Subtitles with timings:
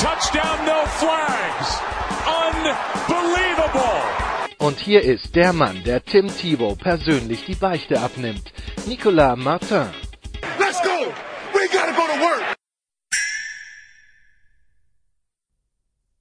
[0.00, 1.78] touchdown, no flags.
[2.26, 4.00] Unbelievable.
[4.58, 8.52] Und hier ist der Mann, der Tim Thibault persönlich die Beichte abnimmt.
[8.86, 9.88] Nicolas Martin.
[10.58, 11.12] Let's go.
[11.52, 12.56] We gotta go to work.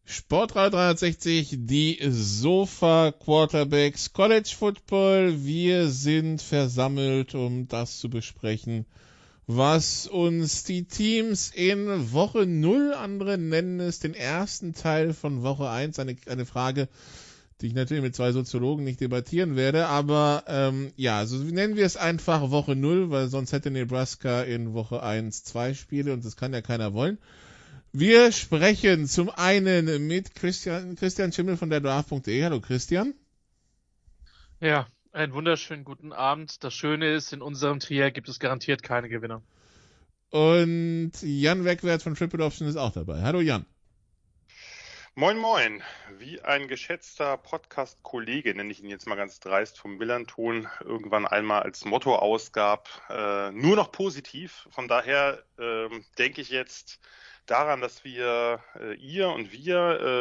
[0.05, 5.45] Sportradio 360, die Sofa Quarterbacks College Football.
[5.45, 8.85] Wir sind versammelt, um das zu besprechen,
[9.51, 15.67] was uns die Teams in Woche 0, andere nennen es den ersten Teil von Woche
[15.67, 16.87] 1, eine, eine Frage,
[17.59, 21.87] die ich natürlich mit zwei Soziologen nicht debattieren werde, aber ähm, ja, so nennen wir
[21.87, 26.37] es einfach Woche 0, weil sonst hätte Nebraska in Woche 1 zwei Spiele und das
[26.37, 27.17] kann ja keiner wollen.
[27.91, 32.43] Wir sprechen zum einen mit Christian, Christian Schimmel von der Draft.de.
[32.43, 33.15] Hallo Christian.
[34.61, 36.63] Ja, einen wunderschönen guten Abend.
[36.63, 39.41] Das Schöne ist, in unserem Trier gibt es garantiert keine Gewinner.
[40.29, 43.21] Und Jan Wegwert von Triple Option ist auch dabei.
[43.21, 43.65] Hallo Jan.
[45.15, 45.81] Moin Moin,
[46.17, 51.63] wie ein geschätzter Podcast-Kollege, nenne ich ihn jetzt mal ganz dreist vom Millanton, irgendwann einmal
[51.63, 54.67] als Motto ausgab, äh, nur noch positiv.
[54.69, 56.99] Von daher äh, denke ich jetzt
[57.49, 59.77] daran, dass wir, äh, ihr und wir,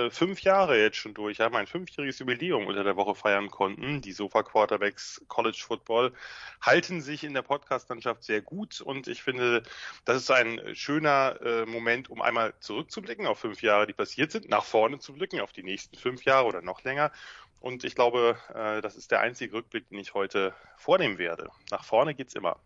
[0.07, 4.01] äh, fünf Jahre jetzt schon durch haben, ein fünfjähriges Jubiläum unter der Woche feiern konnten.
[4.01, 6.12] Die Sofa Quarterbacks College Football
[6.61, 9.62] halten sich in der Podcast-Landschaft sehr gut und ich finde,
[10.05, 14.49] das ist ein schöner äh, Moment, um einmal zurückzublicken auf fünf Jahre, die passiert sind,
[14.49, 17.12] nach vorne zu blicken auf die nächsten fünf Jahre oder noch länger.
[17.61, 21.50] Und ich glaube, äh, das ist der einzige Rückblick, den ich heute vornehmen werde.
[21.71, 22.59] Nach vorne geht's immer.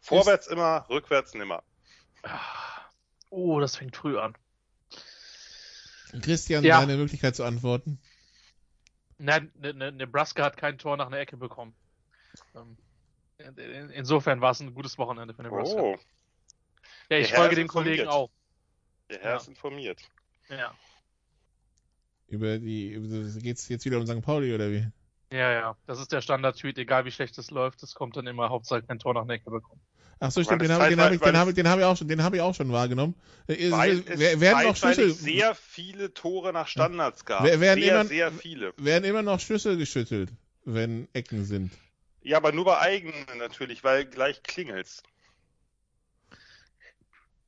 [0.00, 1.62] Vorwärts immer, rückwärts nimmer.
[3.36, 4.34] Oh, das fängt früh an.
[6.22, 6.80] Christian, Ja.
[6.80, 7.98] deine Möglichkeit zu antworten.
[9.18, 11.74] Nein, ne, ne, Nebraska hat kein Tor nach einer Ecke bekommen.
[12.54, 12.78] Ähm,
[13.38, 15.80] in- in- insofern war es ein gutes Wochenende für Nebraska.
[15.80, 15.98] Oh,
[17.10, 18.08] ja, ich folge ist den Kollegen informiert.
[18.14, 18.30] auch.
[19.10, 19.36] der Herr Ja.
[19.36, 20.00] ist informiert.
[20.48, 20.74] Ja,
[22.28, 24.20] Über die, über- geht's jetzt wieder um St.
[24.22, 24.88] Pauli oder wie?
[25.30, 25.76] ja, ja.
[25.86, 28.98] Das ist der Standard-Tweet, egal wie schlecht es läuft, es kommt dann immer Hauptsache kein
[28.98, 29.80] Tor nach einer Ecke bekommen.
[30.18, 31.68] Ach so, stimmt, den habe ich, den zeitwei- habe ich, den habe es- ich, den
[31.68, 33.14] habe ich auch schon, den habe ich auch schon wahrgenommen.
[33.48, 37.44] Äh, Weil es- es wer- werden noch Schlüssel, sehr viele Tore nach Standards gab.
[37.44, 38.72] Wer- werden sehr, immer- sehr viele.
[38.78, 40.32] werden immer noch Schlüssel geschüttelt,
[40.64, 41.70] wenn Ecken sind.
[42.22, 45.02] Ja, aber nur bei eigenen natürlich, weil gleich klingelt's.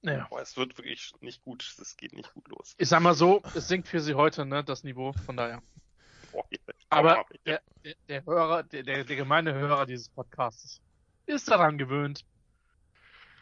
[0.03, 0.27] Ja.
[0.31, 1.75] Boah, es wird wirklich nicht gut.
[1.81, 2.75] Es geht nicht gut los.
[2.79, 5.61] Ich sag mal so, es sinkt für sie heute, ne, das Niveau, von daher.
[6.33, 6.45] Boah,
[6.91, 10.81] Aber hab der, der, der Hörer, der, der, der gemeine Hörer dieses Podcasts
[11.27, 12.25] ist daran gewöhnt.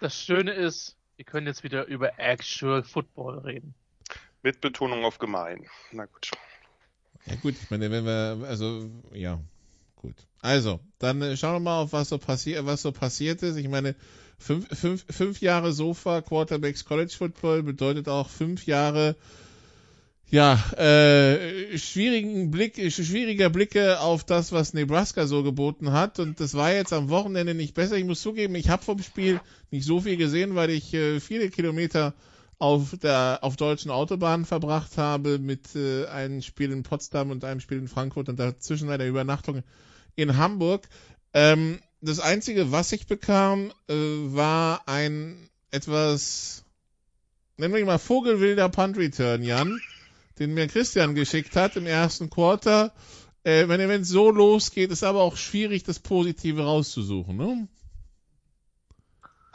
[0.01, 3.75] Das Schöne ist, wir können jetzt wieder über Actual Football reden.
[4.43, 5.67] Mit Betonung auf gemein.
[5.93, 6.31] Na gut.
[7.27, 9.41] Ja gut, ich meine, wenn wir, also, ja,
[9.97, 10.15] gut.
[10.41, 13.57] Also, dann äh, schauen wir mal auf, was so passiert, was so passiert ist.
[13.57, 13.97] Ich meine,
[14.39, 19.17] fünf, fünf, fünf Jahre Sofa, Quarterbacks College Football bedeutet auch fünf Jahre,
[20.29, 26.19] ja, äh, schwierigen Blick, schwieriger Blicke auf das, was Nebraska so geboten hat.
[26.19, 27.97] Und das war jetzt am Wochenende nicht besser.
[27.97, 31.49] Ich muss zugeben, ich habe vom Spiel nicht so viel gesehen, weil ich äh, viele
[31.49, 32.15] Kilometer
[32.59, 37.61] auf der auf deutschen Autobahnen verbracht habe mit äh, einem Spiel in Potsdam und einem
[37.61, 39.63] Spiel in Frankfurt und dazwischen einer Übernachtung
[40.17, 40.89] in Hamburg.
[41.35, 46.65] Ähm, das einzige, was ich bekam, äh, war ein etwas,
[47.59, 49.79] nennen wir ihn mal Vogelwilder Punt Return, Jan,
[50.39, 52.93] den mir Christian geschickt hat im ersten Quarter.
[53.45, 57.37] Äh, wenn es so losgeht, ist aber auch schwierig, das Positive rauszusuchen.
[57.37, 57.69] Ne?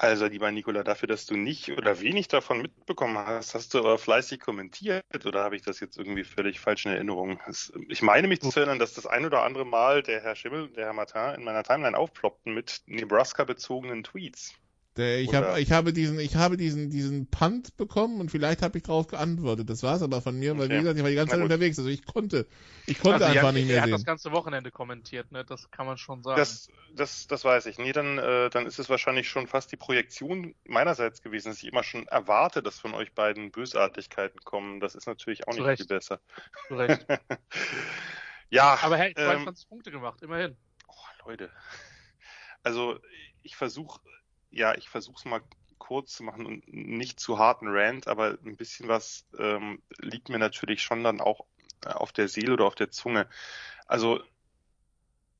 [0.02, 4.00] Also, lieber Nikola, dafür, dass du nicht oder wenig davon mitbekommen hast, hast du aber
[4.00, 7.40] fleißig kommentiert oder habe ich das jetzt irgendwie völlig falsch in Erinnerung?
[7.88, 10.76] Ich meine mich zu erinnern, dass das ein oder andere Mal der Herr Schimmel und
[10.76, 14.56] der Herr Martin in meiner Timeline aufploppten mit Nebraska-bezogenen Tweets.
[14.98, 18.78] Der, ich, hab, ich habe diesen, ich habe diesen, diesen Punt bekommen und vielleicht habe
[18.78, 19.70] ich darauf geantwortet.
[19.70, 20.80] Das war es aber von mir, weil wie Okay.
[20.80, 21.78] gesagt, ich war die ganze Zeit unterwegs.
[21.80, 22.48] Also ich konnte,
[22.86, 24.06] ich konnte Also, einfach ja, nicht er mehr hat das sehen.
[24.06, 25.46] ganze Wochenende kommentiert, ne?
[25.46, 26.42] Das kann man schon sagen.
[26.42, 27.78] Das, das, das weiß ich.
[27.78, 31.68] Nee, dann, äh, dann ist es wahrscheinlich schon fast die Projektion meinerseits gewesen, dass ich
[31.68, 34.80] immer schon erwarte, dass von euch beiden Bösartigkeiten kommen.
[34.80, 35.78] Das ist natürlich auch Zu nicht Recht.
[35.78, 36.22] viel besser.
[36.68, 37.06] Zu Recht.
[38.50, 40.58] ja, Aber hey, ähm, 22 Punkte gemacht, immerhin.
[40.88, 40.94] Oh,
[41.26, 41.52] Leute.
[42.64, 43.00] Also
[43.44, 44.00] ich versuche,
[44.52, 45.42] ja, ich versuche es mal
[45.78, 50.38] kurz zu machen und nicht zu harten Rant, aber ein bisschen was ähm, liegt mir
[50.38, 51.46] natürlich schon dann auch
[51.86, 53.28] äh, auf der Seele oder auf der Zunge.
[53.88, 54.22] Also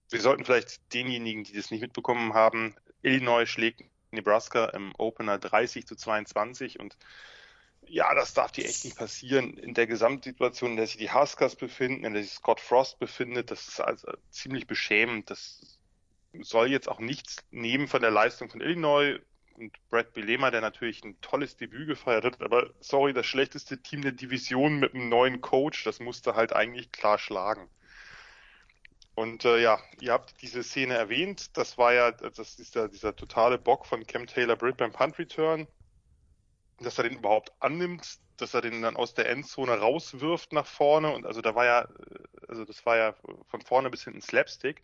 [0.10, 5.88] wir sollten vielleicht denjenigen, die das nicht mitbekommen haben, Illinois schlägt Nebraska im Opener 30
[5.88, 6.98] zu 22 und
[7.88, 9.58] ja, das darf dir echt nicht passieren.
[9.58, 13.52] In der Gesamtsituation, in der sich die Huskers befinden, in der sich Scott Frost befindet,
[13.52, 15.30] das ist also ziemlich beschämend.
[15.30, 15.80] Das
[16.40, 19.20] soll jetzt auch nichts nehmen von der Leistung von Illinois
[19.56, 24.02] und Brad Belema, der natürlich ein tolles Debüt gefeiert hat, aber sorry, das schlechteste Team
[24.02, 27.70] der Division mit einem neuen Coach, das musste halt eigentlich klar schlagen.
[29.14, 31.58] Und äh, ja, ihr habt diese Szene erwähnt.
[31.58, 35.20] Das war ja, das ist ja dieser totale Bock von Cam Taylor Britt beim Punt
[35.20, 35.68] Return,
[36.80, 41.14] dass er den überhaupt annimmt, dass er den dann aus der Endzone rauswirft nach vorne.
[41.14, 41.88] Und also da war ja,
[42.48, 43.16] also das war ja
[43.48, 44.82] von vorne bis hinten Slapstick.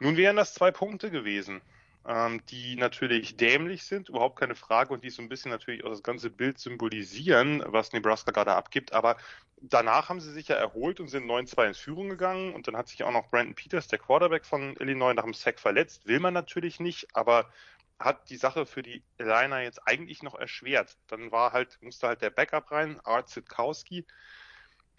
[0.00, 1.60] Nun wären das zwei Punkte gewesen
[2.08, 5.90] ähm, die natürlich dämlich sind, überhaupt keine Frage, und die so ein bisschen natürlich auch
[5.90, 8.94] das ganze Bild symbolisieren, was Nebraska gerade abgibt.
[8.94, 9.18] Aber
[9.60, 12.54] danach haben sie sich ja erholt und sind 9-2 in Führung gegangen.
[12.54, 15.60] Und dann hat sich auch noch Brandon Peters, der Quarterback von Illinois, nach dem Sack
[15.60, 16.06] verletzt.
[16.06, 17.52] Will man natürlich nicht, aber
[17.98, 20.96] hat die Sache für die Liner jetzt eigentlich noch erschwert.
[21.08, 24.06] Dann war halt, musste halt der Backup rein, Art Zitkowski,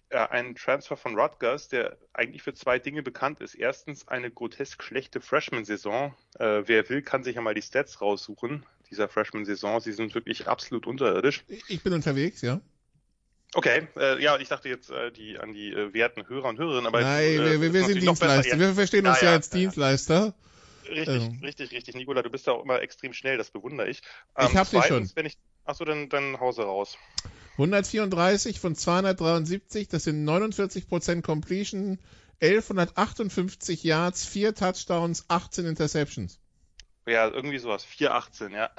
[0.10, 3.56] äh, ein Transfer von Rutgers, der eigentlich für zwei Dinge bekannt ist.
[3.56, 6.16] Erstens eine grotesk schlechte Freshman-Saison.
[6.40, 9.80] Äh, wer will, kann sich ja mal die Stats raussuchen dieser Freshman-Saison.
[9.80, 11.44] Sie sind wirklich absolut unterirdisch.
[11.68, 12.60] Ich bin unterwegs, ja.
[13.54, 16.86] Okay, äh, ja, ich dachte jetzt äh, die an die äh, werten Hörer und Hörerinnen,
[16.86, 18.60] aber Nein, jetzt, äh, wir, wir sind Dienstleister.
[18.60, 20.36] Wir verstehen uns ja, ja als Dienstleister.
[20.88, 21.40] Richtig, ähm.
[21.44, 24.02] richtig, richtig, Nikola, du bist da auch immer extrem schnell, das bewundere ich.
[24.38, 25.10] Ähm, ich hab sie schon.
[25.16, 26.98] Wenn ich, achso, dann, dann Hause raus.
[27.60, 32.00] 134 von 273, das sind 49% Completion,
[32.42, 36.40] 1158 Yards, 4 Touchdowns, 18 Interceptions.
[37.06, 37.84] Ja, irgendwie sowas.
[37.84, 38.70] 418, ja.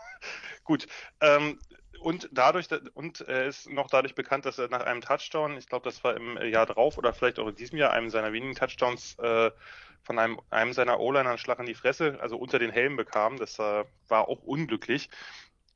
[0.64, 0.86] Gut.
[1.20, 1.58] Ähm,
[2.00, 5.84] und dadurch und er ist noch dadurch bekannt, dass er nach einem Touchdown, ich glaube,
[5.84, 9.18] das war im Jahr drauf oder vielleicht auch in diesem Jahr, einem seiner wenigen Touchdowns
[9.18, 9.50] äh,
[10.02, 13.38] von einem, einem seiner O-Liner einen Schlag in die Fresse, also unter den Helm bekam.
[13.38, 15.10] Das äh, war auch unglücklich.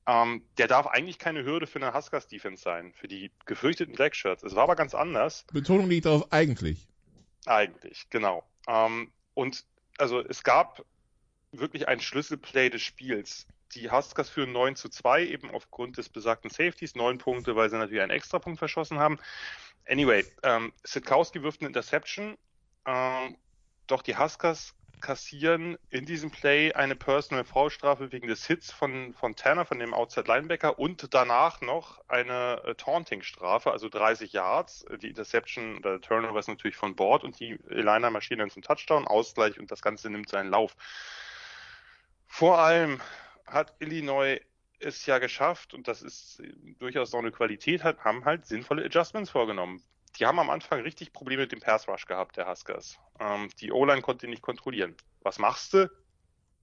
[0.09, 4.43] Ähm, der darf eigentlich keine Hürde für eine Huskers Defense sein, für die gefürchteten Blackshirts.
[4.43, 5.45] Es war aber ganz anders.
[5.53, 6.89] Betonung liegt darauf eigentlich.
[7.45, 8.43] Eigentlich, genau.
[8.67, 9.67] Ähm, und
[9.99, 10.83] also es gab
[11.53, 13.47] wirklich ein Schlüsselplay des Spiels.
[13.75, 16.95] Die Huskers führen 9 zu 2, eben aufgrund des besagten Safeties.
[16.95, 19.19] Neun Punkte, weil sie natürlich einen Extrapunkt verschossen haben.
[19.87, 22.39] Anyway, ähm, Sitkowski wirft eine Interception.
[22.87, 23.37] Ähm,
[23.87, 29.37] doch die Huskers kassieren in diesem Play eine Personal Foulstrafe wegen des Hits von, von
[29.37, 34.85] Tanner, von dem Outside Linebacker und danach noch eine äh, Taunting-Strafe, also 30 Yards.
[35.03, 39.07] Die Interception oder Turnover ist natürlich von Bord und die Liner marschieren dann zum Touchdown,
[39.07, 40.77] Ausgleich und das Ganze nimmt seinen Lauf.
[42.27, 43.01] Vor allem
[43.47, 44.41] hat Illinois
[44.81, 46.43] es ja geschafft und das ist
[46.79, 49.83] durchaus noch eine Qualität, haben halt sinnvolle Adjustments vorgenommen
[50.19, 52.99] die haben am Anfang richtig Probleme mit dem Pass Rush gehabt, der Huskers.
[53.21, 54.97] Ähm, die O-Line konnte ihn nicht kontrollieren.
[55.21, 55.91] Was machst du?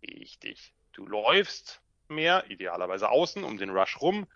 [0.03, 0.73] Richtig.
[0.91, 4.27] Du läufst mehr, idealerweise außen, um den Rush rum.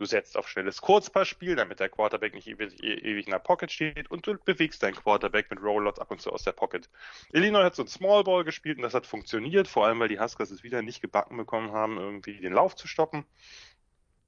[0.00, 4.10] Du setzt auf schnelles Kurzpassspiel, damit der Quarterback nicht ewig, ewig in der Pocket steht
[4.10, 6.88] und du bewegst deinen Quarterback mit Rollouts ab und zu aus der Pocket.
[7.32, 10.18] Illinois hat so ein Small Ball gespielt und das hat funktioniert, vor allem weil die
[10.18, 13.26] Huskers es wieder nicht gebacken bekommen haben, irgendwie den Lauf zu stoppen.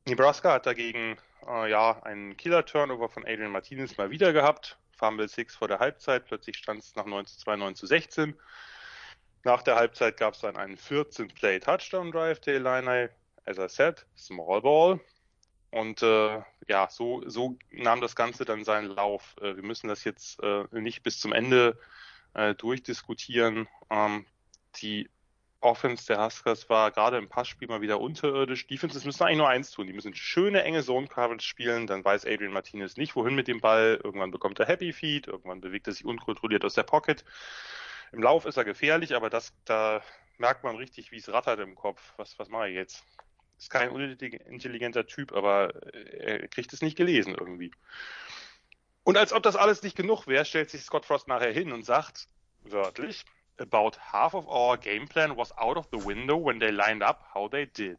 [0.07, 1.17] Nebraska hat dagegen
[1.47, 4.79] äh, ja einen Killer-Turnover von Adrian Martinez mal wieder gehabt.
[4.97, 8.37] Fumble 6 vor der Halbzeit, plötzlich stand es nach 9 zu 2, 9 zu 16.
[9.45, 13.09] Nach der Halbzeit gab es dann einen 14-Play-Touchdown-Drive der Illini.
[13.45, 15.01] As I said, Small Ball.
[15.73, 19.35] Und äh, ja, so, so nahm das Ganze dann seinen Lauf.
[19.41, 21.79] Äh, wir müssen das jetzt äh, nicht bis zum Ende
[22.35, 23.67] äh, durchdiskutieren.
[23.91, 24.27] Ähm,
[24.77, 25.11] die
[25.63, 28.67] Offense der Huskers war gerade im Passspiel mal wieder unterirdisch.
[28.67, 29.87] Defenses müssen eigentlich nur eins tun.
[29.87, 31.87] Die müssen schöne, enge Zone-Coverage spielen.
[31.87, 34.01] Dann weiß Adrian Martinez nicht, wohin mit dem Ball.
[34.03, 35.29] Irgendwann bekommt er Happy Feet.
[35.29, 37.25] Irgendwann bewegt er sich unkontrolliert aus der Pocket.
[38.13, 40.03] Im Lauf ist er gefährlich, aber das, da
[40.39, 42.13] merkt man richtig, wie es rattert im Kopf.
[42.17, 43.05] Was, was mache ich jetzt?
[43.59, 47.71] Ist kein unintelligenter Typ, aber er kriegt es nicht gelesen irgendwie.
[49.05, 51.85] Und als ob das alles nicht genug wäre, stellt sich Scott Frost nachher hin und
[51.85, 52.29] sagt,
[52.65, 53.25] wörtlich,
[53.59, 57.23] about half of our game plan was out of the window when they lined up
[57.35, 57.99] how they did.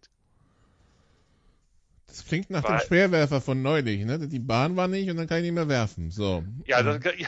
[2.07, 4.19] Das klingt nach Weil, dem Speerwerfer von neulich, ne?
[4.19, 6.11] Die Bahn war nicht und dann kann ich nicht mehr werfen.
[6.11, 6.43] So.
[6.65, 7.27] Ja, das, ja,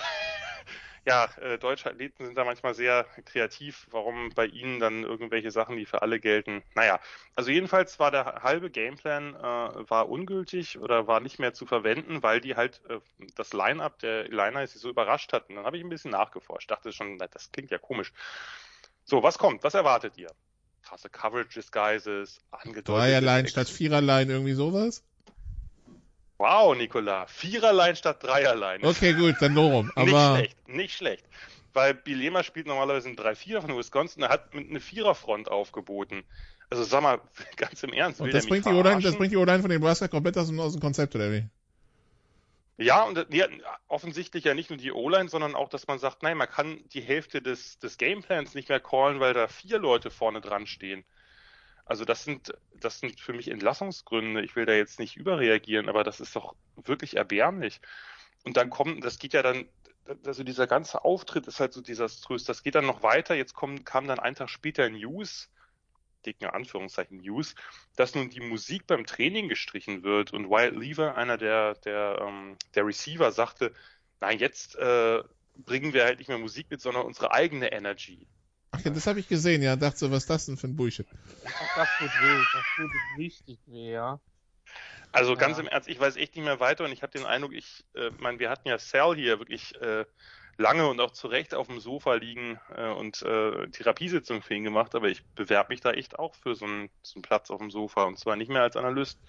[1.05, 5.85] äh, deutsche Athleten sind da manchmal sehr kreativ, warum bei ihnen dann irgendwelche Sachen, die
[5.85, 6.63] für alle gelten.
[6.73, 6.99] Naja,
[7.35, 12.23] also jedenfalls war der halbe Gameplan äh, war ungültig oder war nicht mehr zu verwenden,
[12.23, 12.99] weil die halt äh,
[13.35, 15.55] das Line-Up der Liner sie so überrascht hatten.
[15.55, 18.11] Dann habe ich ein bisschen nachgeforscht, dachte schon, das klingt ja komisch.
[19.03, 19.63] So, was kommt?
[19.63, 20.31] Was erwartet ihr?
[20.85, 22.87] krasse Coverage Disguises, angedeutet.
[22.87, 25.03] Dreierlein statt Viererlein, irgendwie sowas?
[26.37, 27.27] Wow, Nikola.
[27.27, 28.83] Viererlein statt Dreierlein.
[28.83, 29.85] Okay, gut, dann nur rum.
[29.85, 31.25] nicht Aber schlecht, nicht schlecht.
[31.73, 36.23] Weil Bilema spielt normalerweise ein 3-4 von Wisconsin, er hat mit eine Viererfront aufgeboten.
[36.69, 37.19] Also sag mal,
[37.57, 38.21] ganz im Ernst.
[38.21, 40.73] und das bringt, die O-Line, das bringt die O-Line von Nebraska komplett aus dem, aus
[40.73, 41.45] dem Konzept, oder wie?
[42.77, 43.47] Ja, und ja,
[43.87, 47.01] offensichtlich ja nicht nur die O-Line, sondern auch, dass man sagt, nein, man kann die
[47.01, 51.05] Hälfte des, des Gameplans nicht mehr callen, weil da vier Leute vorne dran stehen.
[51.85, 54.43] Also das sind, das sind für mich Entlassungsgründe.
[54.43, 57.79] Ich will da jetzt nicht überreagieren, aber das ist doch wirklich erbärmlich.
[58.43, 59.65] Und dann kommt, das geht ja dann,
[60.25, 62.43] also dieser ganze Auftritt ist halt so desaströs.
[62.43, 63.35] Das geht dann noch weiter.
[63.35, 65.49] Jetzt kommen, kam dann einen Tag später News,
[66.25, 67.55] dicken Anführungszeichen News,
[67.95, 72.57] dass nun die Musik beim Training gestrichen wird und Wyatt Lever, einer der, der, ähm,
[72.73, 73.73] der Receiver, sagte,
[74.21, 75.23] nein, jetzt äh,
[75.55, 78.27] bringen wir halt nicht mehr Musik mit, sondern unsere eigene Energy.
[78.85, 79.75] Ja, das habe ich gesehen, ja.
[79.75, 81.07] Dachte so, was ist das denn für ein Bullshit?
[81.75, 84.19] Das tut weh, das tut richtig weh, ja.
[85.11, 85.63] Also ganz Ja.
[85.63, 88.11] im Ernst, ich weiß echt nicht mehr weiter und ich habe den Eindruck, ich äh,
[88.19, 90.05] meine, wir hatten ja Sal hier wirklich äh,
[90.57, 94.63] lange und auch zu Recht auf dem Sofa liegen äh, und äh, Therapiesitzung für ihn
[94.63, 97.59] gemacht, aber ich bewerbe mich da echt auch für so einen, so einen Platz auf
[97.59, 99.19] dem Sofa und zwar nicht mehr als Analyst.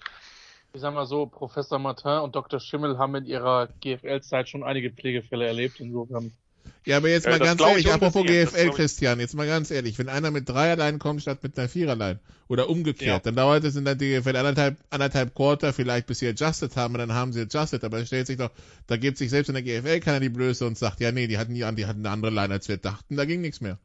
[0.73, 2.59] Ich sag mal so, Professor Martin und Dr.
[2.59, 6.37] Schimmel haben in ihrer GFL-Zeit schon einige Pflegefälle erlebt, insofern.
[6.85, 8.75] Ja, aber jetzt Ja, mal ganz ich ehrlich, apropos GFL, ich.
[8.75, 12.69] Christian, jetzt mal ganz ehrlich, wenn einer mit Dreierlein kommt statt mit einer Viererlein oder
[12.69, 13.19] umgekehrt, Ja.
[13.19, 16.99] dann dauert es in der GFL anderthalb, anderthalb Quarter vielleicht, bis sie adjusted haben und
[16.99, 18.51] dann haben sie adjusted, aber es stellt sich doch,
[18.87, 21.37] da gibt sich selbst in der GFL keiner die Blöße und sagt, ja nee, die
[21.37, 23.77] hatten die, die hatten eine andere Line, als wir dachten, da ging nichts mehr.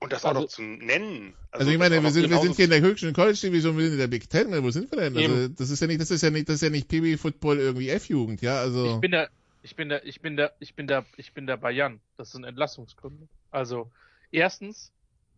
[0.00, 1.32] Und das auch Also- noch zu nennen.
[1.50, 3.84] Also, ich das meine, auch wir sind, wir sind hier in der höchsten College-Division, wir
[3.84, 5.16] sind in der Big Ten, wo sind wir denn?
[5.16, 7.88] Also, das ist ja nicht, das ist ja nicht, das ist ja nicht PB-Football irgendwie
[7.88, 8.94] F-Jugend, ja, also.
[8.96, 9.28] Ich bin da,
[9.64, 11.98] ich bin da, ich bin da, ich bin da, ich bin da bei Jan.
[12.18, 13.26] Das sind Entlassungsgründe.
[13.50, 13.90] Also,
[14.30, 14.92] erstens,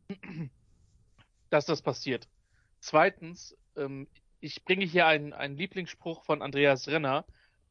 [1.50, 2.28] dass das passiert.
[2.80, 4.08] Zweitens, ähm,
[4.40, 7.24] ich bringe hier einen, einen Lieblingsspruch von Andreas Renner,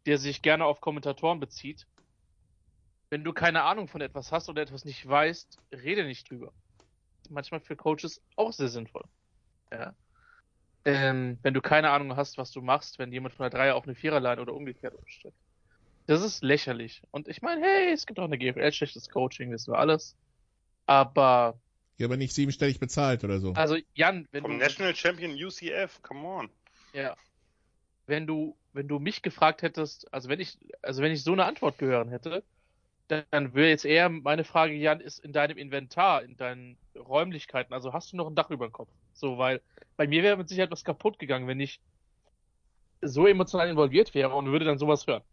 [0.05, 1.87] der sich gerne auf Kommentatoren bezieht.
[3.09, 6.53] Wenn du keine Ahnung von etwas hast oder etwas nicht weißt, rede nicht drüber.
[7.29, 9.03] Manchmal für Coaches auch sehr sinnvoll.
[9.73, 9.93] Ja.
[10.85, 13.83] Ähm, wenn du keine Ahnung hast, was du machst, wenn jemand von der Dreier auf
[13.83, 15.33] eine Viererline oder umgekehrt umstellt.
[16.07, 17.01] Das ist lächerlich.
[17.11, 20.15] Und ich meine, hey, es gibt auch eine GFL schlechtes Coaching, wissen wir alles.
[20.85, 21.59] Aber,
[21.97, 23.53] Ja, aber nicht siebenstellig bezahlt oder so.
[23.53, 26.49] also Jan, wenn vom du, National Champion UCF, come on.
[26.93, 27.15] ja,
[28.07, 31.45] wenn du, wenn du mich gefragt hättest, also wenn ich, also wenn ich so eine
[31.45, 32.43] Antwort gehören hätte,
[33.07, 37.73] dann, dann wäre jetzt eher meine Frage, Jan, ist in deinem Inventar, in deinen Räumlichkeiten,
[37.73, 38.89] also hast du noch ein Dach über dem Kopf?
[39.13, 39.61] So, weil
[39.97, 41.79] bei mir wäre mit Sicherheit was kaputt gegangen, wenn ich
[43.01, 45.23] so emotional involviert wäre und würde dann sowas hören.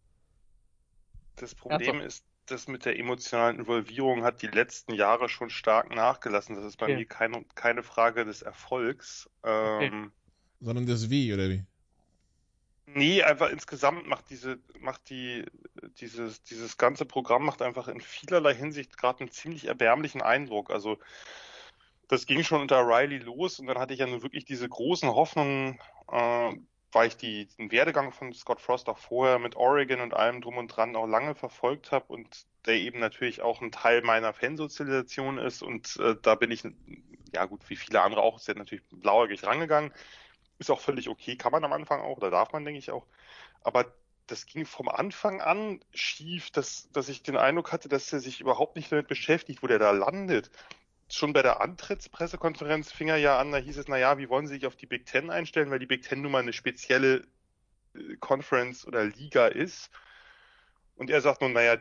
[1.42, 6.54] Das Problem ist, das mit der emotionalen Involvierung hat die letzten Jahre schon stark nachgelassen.
[6.54, 6.98] Das ist bei Okay.
[6.98, 9.28] mir keine, keine Frage des Erfolgs.
[9.42, 10.12] Ähm,
[10.60, 11.64] Sondern das Wie, oder wie?
[12.86, 15.44] Nee, einfach insgesamt macht diese, macht die,
[15.98, 20.70] dieses, dieses ganze Programm macht einfach in vielerlei Hinsicht gerade einen ziemlich erbärmlichen Eindruck.
[20.70, 20.98] Also,
[22.06, 25.08] das ging schon unter Riley los und dann hatte ich ja nun wirklich diese großen
[25.08, 26.52] Hoffnungen, äh,
[26.92, 30.58] weil ich die, den Werdegang von Scott Frost auch vorher mit Oregon und allem drum
[30.58, 35.38] und dran auch lange verfolgt habe und der eben natürlich auch ein Teil meiner Fansozialisation
[35.38, 36.62] ist und äh, da bin ich,
[37.34, 39.92] ja gut, wie viele andere auch, ist ja natürlich blauäugig rangegangen.
[40.58, 43.06] Ist auch völlig okay, kann man am Anfang auch, oder darf man, denke ich auch.
[43.62, 43.92] Aber
[44.26, 48.40] das ging vom Anfang an schief, dass, dass ich den Eindruck hatte, dass er sich
[48.40, 50.50] überhaupt nicht damit beschäftigt, wo der da landet.
[51.10, 54.54] Schon bei der Antrittspressekonferenz fing er ja an, da hieß es, naja, wie wollen Sie
[54.54, 57.26] sich auf die Big Ten einstellen, weil die Big Ten nun mal eine spezielle
[57.94, 59.90] äh, Conference oder Liga ist.
[60.96, 61.76] Und er sagt nun, naja,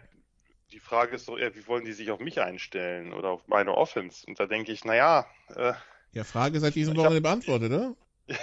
[0.71, 3.75] die Frage ist doch eher, wie wollen die sich auf mich einstellen oder auf meine
[3.75, 4.25] Offense?
[4.25, 5.73] Und da denke ich, naja, äh,
[6.11, 7.95] Ja, Frage seit diesem Wochenende beantwortet, oder?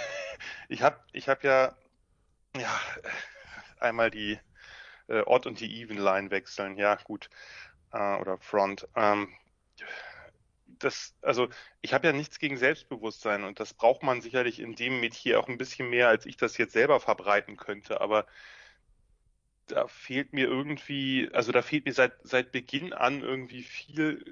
[0.69, 1.75] ich habe ich hab ja,
[2.55, 2.79] ja
[3.79, 4.39] einmal die
[5.07, 7.29] äh, Odd und die Even Line wechseln, ja gut,
[7.91, 8.87] äh, oder Front.
[8.95, 9.29] Ähm,
[10.79, 11.49] das, also
[11.81, 15.47] ich habe ja nichts gegen Selbstbewusstsein und das braucht man sicherlich in dem Metier auch
[15.47, 18.25] ein bisschen mehr, als ich das jetzt selber verbreiten könnte, aber
[19.67, 24.23] da fehlt mir irgendwie, also da fehlt mir seit seit Beginn an irgendwie viel,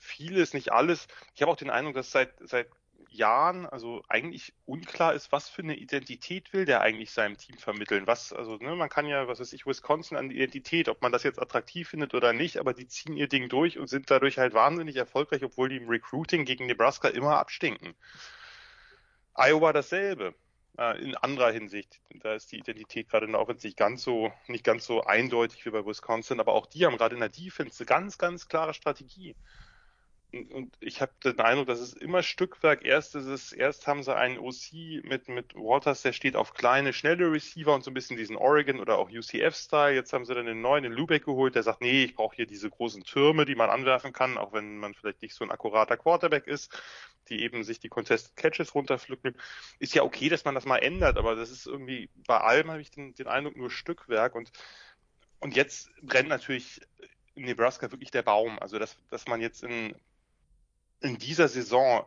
[0.00, 1.08] vieles, nicht alles.
[1.34, 2.68] Ich habe auch den Eindruck, dass seit seit
[3.10, 8.06] Jahren, also eigentlich unklar ist, was für eine Identität will der eigentlich seinem Team vermitteln.
[8.06, 11.22] Was, also, ne, man kann ja, was weiß ich, Wisconsin an Identität, ob man das
[11.22, 14.54] jetzt attraktiv findet oder nicht, aber die ziehen ihr Ding durch und sind dadurch halt
[14.54, 17.94] wahnsinnig erfolgreich, obwohl die im Recruiting gegen Nebraska immer abstinken.
[19.34, 20.34] Iowa dasselbe.
[20.78, 22.00] Äh, in anderer Hinsicht.
[22.20, 25.66] Da ist die Identität gerade in der Offense nicht ganz so, nicht ganz so eindeutig
[25.66, 28.74] wie bei Wisconsin, aber auch die haben gerade in der Defense eine ganz, ganz klare
[28.74, 29.34] Strategie.
[30.32, 32.84] Und ich habe den Eindruck, dass es immer Stückwerk.
[32.84, 36.92] Erst ist es, erst haben sie einen OC mit, mit Waters, der steht auf kleine,
[36.92, 39.94] schnelle Receiver und so ein bisschen diesen Oregon oder auch UCF-Style.
[39.94, 42.46] Jetzt haben sie dann den neuen, den Lubeck geholt, der sagt, nee, ich brauche hier
[42.46, 45.96] diese großen Türme, die man anwerfen kann, auch wenn man vielleicht nicht so ein akkurater
[45.96, 46.78] Quarterback ist,
[47.30, 49.34] die eben sich die Contested Catches runterpflücken.
[49.78, 52.82] Ist ja okay, dass man das mal ändert, aber das ist irgendwie, bei allem habe
[52.82, 54.50] ich den, den Eindruck, nur Stückwerk und
[55.40, 56.80] und jetzt brennt natürlich
[57.36, 58.58] in Nebraska wirklich der Baum.
[58.58, 59.94] Also dass, dass man jetzt in
[61.00, 62.04] in dieser Saison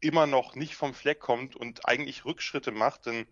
[0.00, 3.26] immer noch nicht vom Fleck kommt und eigentlich Rückschritte macht, denn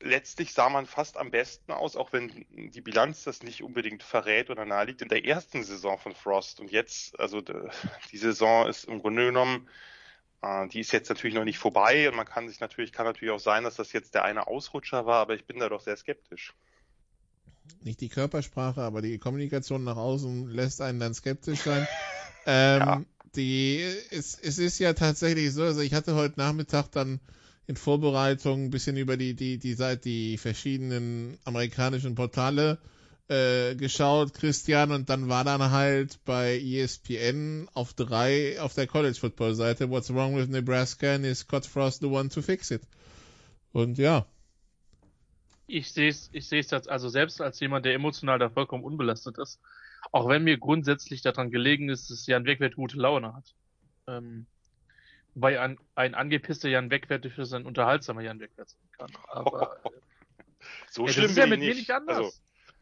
[0.00, 4.50] letztlich sah man fast am besten aus, auch wenn die Bilanz das nicht unbedingt verrät
[4.50, 6.60] oder naheliegt, in der ersten Saison von Frost.
[6.60, 9.68] Und jetzt, also die Saison ist im Grunde genommen,
[10.42, 13.32] äh, die ist jetzt natürlich noch nicht vorbei und man kann sich natürlich, kann natürlich
[13.32, 15.96] auch sein, dass das jetzt der eine Ausrutscher war, aber ich bin da doch sehr
[15.96, 16.52] skeptisch.
[17.82, 21.88] Nicht die Körpersprache, aber die Kommunikation nach außen lässt einen dann skeptisch sein.
[22.46, 23.04] ähm, ja
[23.36, 27.20] die, es, es ist ja tatsächlich so, also ich hatte heute Nachmittag dann
[27.66, 32.78] in Vorbereitung ein bisschen über die, die, die Seite, die verschiedenen amerikanischen Portale
[33.28, 39.18] äh, geschaut, Christian, und dann war dann halt bei ESPN auf drei auf der College
[39.18, 42.82] Football Seite What's wrong with Nebraska and is Scott Frost the one to fix it?
[43.72, 44.26] Und ja.
[45.66, 49.38] Ich sehe es, ich sehe es also selbst als jemand, der emotional da vollkommen unbelastet
[49.38, 49.58] ist,
[50.12, 53.54] auch wenn mir grundsätzlich daran gelegen ist, dass Jan Wegwert gute Laune hat.
[54.06, 54.46] Ähm,
[55.34, 59.10] weil ein, ein angepisster Jan Wegwert für sein unterhaltsamer Jan Wegwert sein kann.
[59.28, 59.80] Aber
[60.90, 61.68] so ey, schlimm das ist ja mit nicht.
[61.68, 62.16] mir nicht anders.
[62.16, 62.32] Also,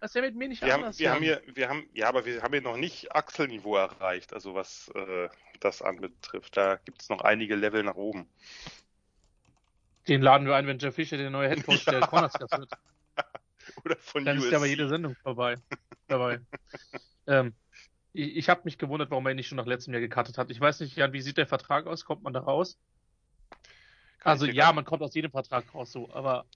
[0.01, 0.97] das ist ja mit mir nicht wir anders.
[0.97, 4.33] Haben, wir haben hier, wir haben, ja, aber wir haben hier noch nicht Achselniveau erreicht,
[4.33, 5.29] also was äh,
[5.61, 6.57] das anbetrifft.
[6.57, 8.29] Da gibt es noch einige Level nach oben.
[10.09, 12.73] Den laden wir ein, wenn Jeff Fischer der neue Headcoach der Cornerscast wird.
[13.85, 14.47] Oder von Dann USC.
[14.47, 15.57] ist ja aber jede Sendung vorbei.
[16.09, 16.41] dabei.
[17.27, 17.55] Ähm,
[18.13, 20.51] ich ich habe mich gewundert, warum er ihn nicht schon nach letztem Jahr gekartet hat.
[20.51, 22.05] Ich weiß nicht, Jan, wie sieht der Vertrag aus?
[22.05, 22.79] Kommt man da raus?
[24.19, 26.47] Kann also ja, man kommt aus jedem Vertrag raus so, aber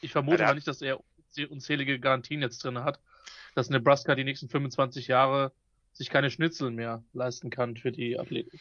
[0.00, 1.00] ich vermute Ja, mal nicht, dass er
[1.48, 3.00] unzählige Garantien jetzt drin hat,
[3.54, 5.52] dass Nebraska die nächsten 25 Jahre
[5.92, 8.60] sich keine Schnitzel mehr leisten kann für die Athleten.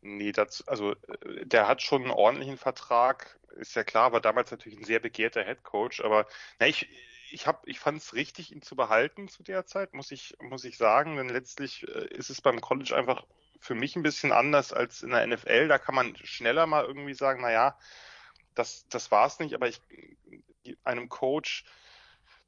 [0.00, 4.50] Nee, das, also äh, der hat schon einen ordentlichen Vertrag, ist ja klar, war damals
[4.50, 6.26] natürlich ein sehr begehrter Head Coach, aber
[6.58, 6.88] na, ich,
[7.30, 10.64] ich hab, ich fand es richtig, ihn zu behalten zu der Zeit, muss ich, muss
[10.64, 13.24] ich sagen, denn letztlich äh, ist es beim College einfach
[13.60, 15.68] für mich ein bisschen anders als in der NFL.
[15.68, 17.78] Da kann man schneller mal irgendwie sagen, na ja,
[18.54, 19.80] das, das war's nicht, aber ich,
[20.84, 21.64] einem Coach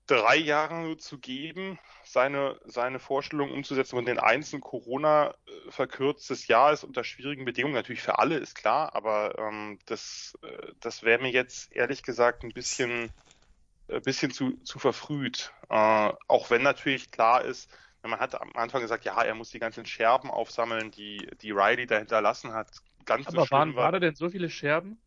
[0.06, 6.48] drei Jahre nur zu geben, seine, seine Vorstellung umzusetzen und den einzelnen Corona äh, verkürztes
[6.48, 11.04] Jahr ist unter schwierigen Bedingungen natürlich für alle ist klar, aber ähm, das, äh, das
[11.04, 13.12] wäre mir jetzt ehrlich gesagt ein bisschen,
[13.90, 15.52] ein bisschen zu, zu verfrüht.
[15.68, 17.70] Äh, auch wenn natürlich klar ist,
[18.02, 21.86] man hat am Anfang gesagt, ja, er muss die ganzen Scherben aufsammeln, die, die Riley
[21.86, 22.68] da hinterlassen hat.
[23.04, 25.00] Ganz so Aber schlimm waren, war, war da denn so viele Scherben?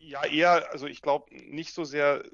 [0.00, 2.24] ja, eher, also ich glaube nicht so sehr,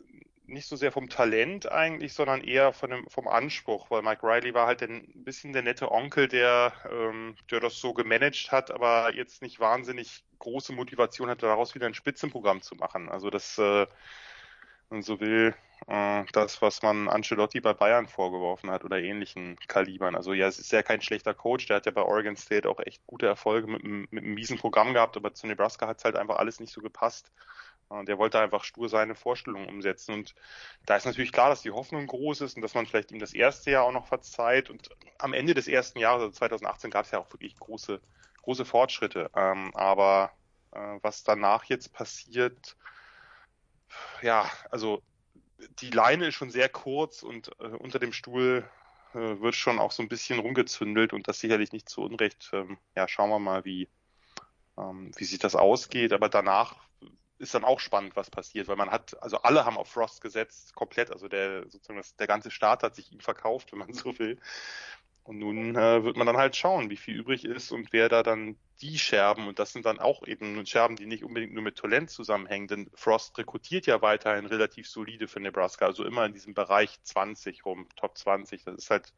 [0.46, 4.52] nicht so sehr vom Talent eigentlich, sondern eher von dem, vom Anspruch, weil Mike Riley
[4.54, 9.14] war halt ein bisschen der nette Onkel, der, ähm, der das so gemanagt hat, aber
[9.14, 13.08] jetzt nicht wahnsinnig große Motivation hatte, daraus wieder ein Spitzenprogramm zu machen.
[13.08, 13.86] Also das, äh,
[14.92, 15.54] man so will,
[15.88, 20.14] äh, das, was man Ancelotti bei Bayern vorgeworfen hat oder ähnlichen Kalibern.
[20.16, 22.80] Also ja, es ist ja kein schlechter Coach, der hat ja bei Oregon State auch
[22.80, 26.04] echt gute Erfolge mit, einem- mit einem miesen Programm gehabt, aber zu Nebraska hat es
[26.04, 27.32] halt einfach alles nicht so gepasst.
[27.90, 30.14] Äh, Der wollte einfach stur seine Vorstellungen umsetzen.
[30.14, 30.34] Und
[30.86, 33.32] da ist natürlich klar, dass die Hoffnung groß ist und dass man vielleicht ihm das
[33.34, 34.70] erste Jahr auch noch verzeiht.
[34.70, 38.00] Und am Ende des ersten Jahres, also 2018, gab es ja auch wirklich große,
[38.42, 39.30] große Fortschritte.
[39.36, 40.32] Ähm, aber
[40.72, 42.76] äh, was danach jetzt passiert,
[44.22, 45.02] ja, also
[45.80, 48.68] die Leine ist schon sehr kurz und äh, unter dem Stuhl
[49.14, 52.50] äh, wird schon auch so ein bisschen rumgezündelt und das sicherlich nicht zu Unrecht.
[52.52, 53.88] Ähm, ja, schauen wir mal, wie,
[54.76, 56.12] ähm, wie sich das ausgeht.
[56.12, 56.76] Aber danach
[57.38, 60.74] ist dann auch spannend, was passiert, weil man hat, also alle haben auf Frost gesetzt,
[60.74, 64.18] komplett, also der sozusagen das, der ganze Staat hat sich ihm verkauft, wenn man so
[64.18, 64.38] will.
[65.24, 68.24] Und nun äh, wird man dann halt schauen, wie viel übrig ist und wer da
[68.24, 71.76] dann die Scherben, und das sind dann auch eben Scherben, die nicht unbedingt nur mit
[71.76, 76.54] Talent zusammenhängen, denn Frost rekrutiert ja weiterhin relativ solide für Nebraska, also immer in diesem
[76.54, 79.12] Bereich 20 rum, Top 20, das ist halt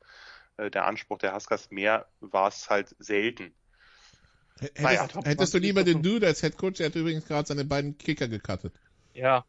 [0.59, 3.55] äh, der Anspruch der Huskers, mehr war es halt selten.
[4.61, 7.49] Hättest, Naja, hättest du 20 lieber den Dude als Head Coach, der hat übrigens gerade
[7.49, 8.75] seine beiden Kicker gecuttet.
[9.14, 9.47] Ja.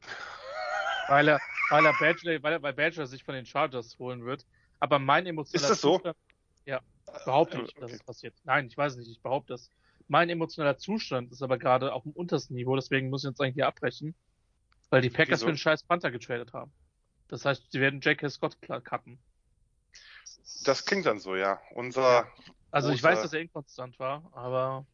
[1.10, 1.40] weil er,
[1.70, 4.46] weil er Badger, weil er, weil Badger sich von den Chargers holen wird.
[4.80, 5.96] Aber mein emotionaler Ist das so?
[5.96, 6.18] Zustand,
[6.66, 6.82] ja,
[7.26, 7.96] behaupte ich, dass Okay.
[7.96, 8.36] es passiert.
[8.44, 9.70] Nein, ich weiß nicht, ich behaupte das.
[10.08, 13.56] Mein emotionaler Zustand ist aber gerade auf dem untersten Niveau, deswegen muss ich jetzt eigentlich
[13.56, 14.16] hier abbrechen,
[14.90, 15.46] weil die Packers Wieso?
[15.46, 16.72] für einen scheiß Panther getradet haben.
[17.28, 18.30] Das heißt, sie werden J.K.
[18.30, 19.20] Scott cutten.
[20.64, 21.60] Das klingt dann so, ja.
[21.72, 22.28] Unser
[22.72, 24.86] Also ich weiß, dass er inkonstant war, aber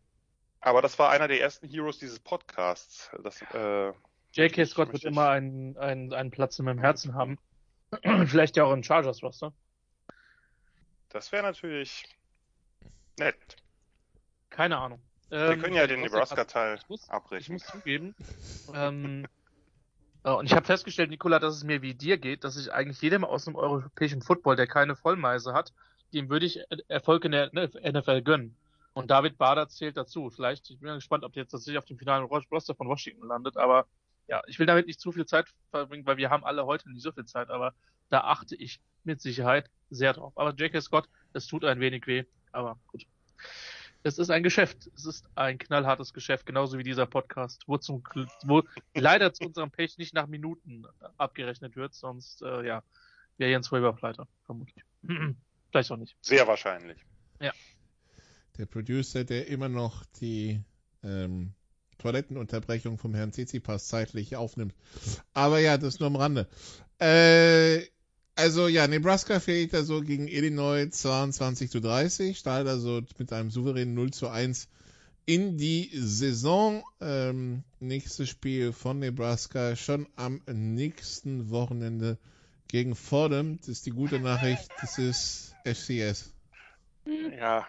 [0.62, 3.10] Aber das war einer der ersten Heroes dieses Podcasts.
[3.24, 3.92] Das, äh,
[4.34, 4.66] J.K.
[4.66, 7.38] Scott wird immer einen, einen, einen Platz in meinem Herzen haben.
[8.28, 9.54] Vielleicht ja auch im Chargers-Roster.
[11.12, 12.06] Das wäre natürlich
[13.18, 13.58] nett.
[14.50, 15.02] Keine Ahnung.
[15.30, 17.54] Wir Ähm, können ja den Nebraska-Teil ich muss, ich abbrechen.
[17.54, 18.16] muss zugeben,
[18.74, 19.26] ähm,
[20.24, 23.02] äh, und ich habe festgestellt, Nikola, dass es mir wie dir geht, dass ich eigentlich
[23.02, 25.74] jedem aus dem europäischen Football, der keine Vollmeise hat,
[26.14, 28.58] dem würde ich Erfolg in der NFL gönnen.
[28.94, 30.30] Und David Bader zählt dazu.
[30.30, 33.26] Vielleicht, ich bin ja gespannt, ob der jetzt tatsächlich auf dem finalen Roster von Washington
[33.26, 33.88] landet, aber
[34.28, 37.04] ja, ich will damit nicht zu viel Zeit verbringen, weil wir haben alle heute nicht
[37.04, 37.74] so viel Zeit, aber
[38.12, 40.38] da achte ich mit Sicherheit sehr drauf.
[40.38, 40.82] Aber J.K.
[40.82, 43.06] Scott, es tut ein wenig weh, aber gut.
[44.04, 44.90] Es ist ein Geschäft.
[44.96, 48.04] Es ist ein knallhartes Geschäft, genauso wie dieser Podcast, wo zum
[48.44, 50.86] wo leider zu unserem Pech nicht nach Minuten
[51.18, 52.84] abgerechnet wird, sonst äh, ja,
[53.38, 54.84] wäre Jens Weber pleite, vermutlich.
[55.72, 56.16] Vielleicht auch nicht.
[56.22, 56.98] Sehr wahrscheinlich.
[58.58, 60.62] Der Producer, der immer noch die
[61.04, 61.54] ähm,
[61.98, 64.76] Toilettenunterbrechung vom Herrn Tsitsipas zeitlich aufnimmt.
[65.34, 66.48] Aber ja, das nur am Rande.
[67.00, 67.86] Äh,
[68.36, 73.94] also ja, Nebraska fehlt also gegen Illinois 22 zu 30, startet also mit einem souveränen
[73.94, 74.70] 0 zu 1
[75.26, 76.84] in die Saison.
[77.00, 82.18] Ähm, nächstes Spiel von Nebraska schon am nächsten Wochenende
[82.68, 83.58] gegen Fordham.
[83.58, 86.34] Das ist die gute Nachricht, das ist FCS.
[87.38, 87.68] Ja,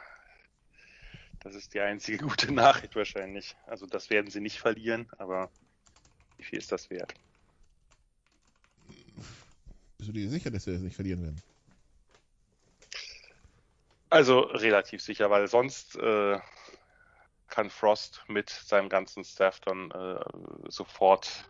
[1.40, 3.57] das ist die einzige gute Nachricht wahrscheinlich.
[3.66, 5.51] Also das werden sie nicht verlieren, aber
[6.37, 7.14] wie viel ist das wert?
[10.03, 11.41] Bist du dir sicher, dass wir das nicht verlieren werden?
[14.11, 16.41] Also relativ sicher, weil sonst äh,
[17.47, 20.19] kann Frost mit seinem ganzen Staff dann äh,
[20.71, 21.49] sofort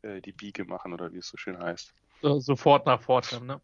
[0.00, 1.92] äh, die Biege machen oder wie es so schön heißt.
[2.22, 3.60] So, sofort nach Fortnite, ne?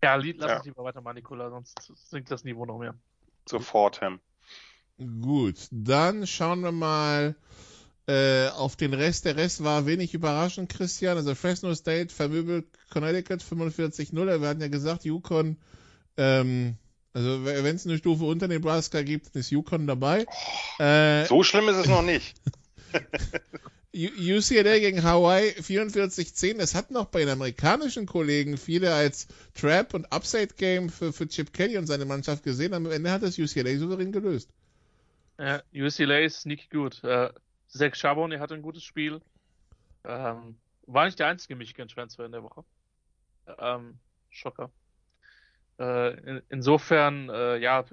[0.00, 0.56] Ja, Lied, lass Ja.
[0.58, 1.74] uns lieber weitermachen, Nikola, sonst
[2.10, 2.94] sinkt das Niveau noch mehr.
[3.48, 4.20] Sofort, Ham.
[5.20, 7.34] Gut, dann schauen wir mal
[8.06, 9.24] äh, auf den Rest.
[9.24, 11.16] Der Rest war wenig überraschend, Christian.
[11.16, 14.40] Also Fresno State vermöbelt Connecticut 45-0.
[14.40, 15.56] Wir hatten ja gesagt, Yukon,
[16.16, 16.76] ähm,
[17.12, 20.26] also wenn es eine Stufe unter Nebraska gibt, dann ist Yukon dabei.
[20.78, 22.34] Äh, So schlimm ist es noch nicht.
[23.92, 26.58] UCLA gegen Hawaii 44-10.
[26.58, 31.52] Das hatten auch bei den amerikanischen Kollegen viele als Trap- und Upside-Game für, für Chip
[31.52, 32.72] Kelly und seine Mannschaft gesehen.
[32.72, 34.50] Am Ende hat das UCLA souverän gelöst.
[35.38, 37.02] Ja, UCLA ist sneaky gut.
[37.70, 39.20] Zach Charbonnet hatte ein gutes Spiel.
[40.04, 42.64] Ähm, war nicht der einzige Michigan-Transfer in der Woche.
[43.58, 44.70] Ähm, Schocker.
[45.78, 47.84] Äh, in, insofern, äh, ja,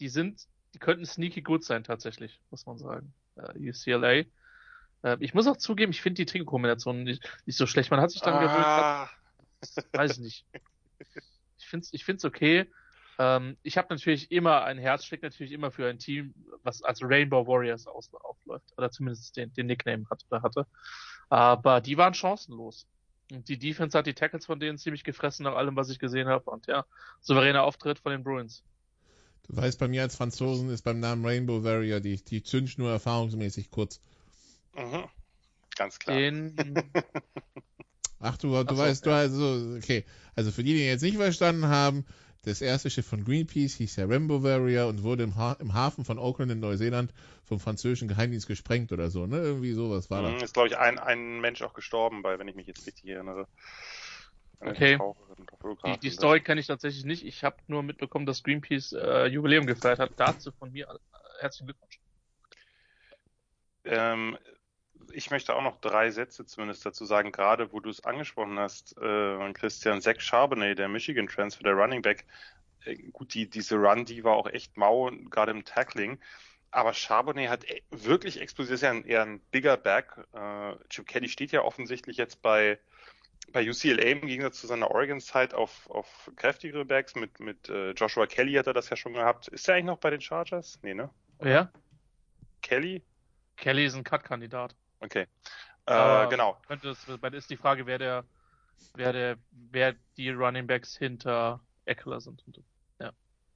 [0.00, 3.14] die sind, die könnten sneaky gut sein tatsächlich, muss man sagen.
[3.36, 4.24] Äh, UCLA.
[5.02, 7.90] Äh, ich muss auch zugeben, ich finde die Trinkkombination nicht, nicht so schlecht.
[7.90, 9.10] Man hat sich dann gewöhnt, Ah,
[9.92, 10.46] weiß ich nicht.
[11.58, 12.70] Ich find's, ich find's okay.
[13.18, 17.02] Ähm, ich habe natürlich immer ein Herz, schlägt natürlich immer für ein Team, was als
[17.02, 18.72] Rainbow Warriors aus, aufläuft.
[18.76, 20.66] Oder zumindest den, den Nickname hat oder hatte.
[21.28, 22.86] Aber die waren chancenlos.
[23.30, 26.28] Und die Defense hat die Tackles von denen ziemlich gefressen, nach allem, was ich gesehen
[26.28, 26.50] habe.
[26.50, 26.86] Und ja,
[27.20, 28.62] souveräner Auftritt von den Bruins.
[29.42, 33.70] Du weißt, bei mir als Franzosen ist beim Namen Rainbow Warrior die, die Zündschnur erfahrungsmäßig
[33.70, 34.00] kurz.
[34.74, 35.04] mhm.
[35.76, 36.16] Ganz klar.
[36.16, 36.56] Den,
[38.20, 39.16] Ach, du, du Ach so, weißt, du ja.
[39.16, 40.04] also, okay.
[40.34, 42.04] Also für die, die jetzt nicht verstanden haben,
[42.48, 46.04] das erste Schiff von Greenpeace hieß ja Rainbow Warrior und wurde im, ha im Hafen
[46.04, 47.12] von Auckland in Neuseeland
[47.44, 49.38] vom französischen Geheimdienst gesprengt oder so, ne?
[49.38, 50.44] Irgendwie sowas war Mhm, da.
[50.44, 53.46] Ist, glaube ich, ein, ein Mensch auch gestorben bei, wenn ich mich jetzt richtig erinnere.
[54.60, 54.98] Okay.
[55.86, 57.24] Die, die Story kenne ich tatsächlich nicht.
[57.24, 60.12] Ich habe nur mitbekommen, dass Greenpeace äh, Jubiläum gefeiert hat.
[60.16, 60.98] Dazu von mir äh,
[61.40, 62.00] herzlichen Glückwunsch.
[63.84, 64.36] Ähm,
[65.12, 68.96] ich möchte auch noch drei Sätze zumindest dazu sagen, gerade wo du es angesprochen hast,
[68.98, 72.24] äh, Christian, Zach Charbonnet, der Michigan Transfer, der Running Back,
[72.84, 76.18] äh, gut, die, diese Run, die war auch echt mau, gerade im Tackling.
[76.70, 80.18] Aber Charbonnet hat e- wirklich explosiv, ist ja ein, eher ein bigger Back.
[80.32, 82.78] Äh, Chip Kelly steht ja offensichtlich jetzt bei,
[83.52, 87.14] bei UCLA im Gegensatz zu seiner Oregon-Zeit auf, auf kräftigere Backs.
[87.14, 89.48] Mit, mit äh, Joshua Kelly hat er das ja schon gehabt.
[89.48, 90.78] Ist er eigentlich noch bei den Chargers?
[90.82, 91.10] Nee, ne?
[91.42, 91.72] Ja?
[92.60, 93.02] Kelly?
[93.56, 94.76] Kelly ist ein Cut-Kandidat.
[95.00, 95.26] Okay.
[95.86, 96.60] Äh, genau.
[96.66, 98.24] Könnte es, weil ist die Frage, wer der,
[98.94, 102.42] wer der, wer die Running Backs hinter Eckler sind.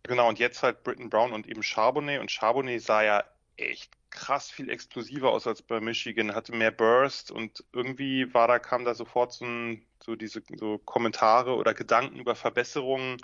[0.04, 2.20] Genau, und jetzt halt Britton Brown und eben Charbonnet.
[2.20, 3.24] Und Charbonnet sah ja
[3.56, 8.58] echt krass viel explosiver aus als bei Michigan, hatte mehr Burst und irgendwie war da,
[8.58, 13.18] kam da sofort so, ein, so diese so Kommentare oder Gedanken über Verbesserungen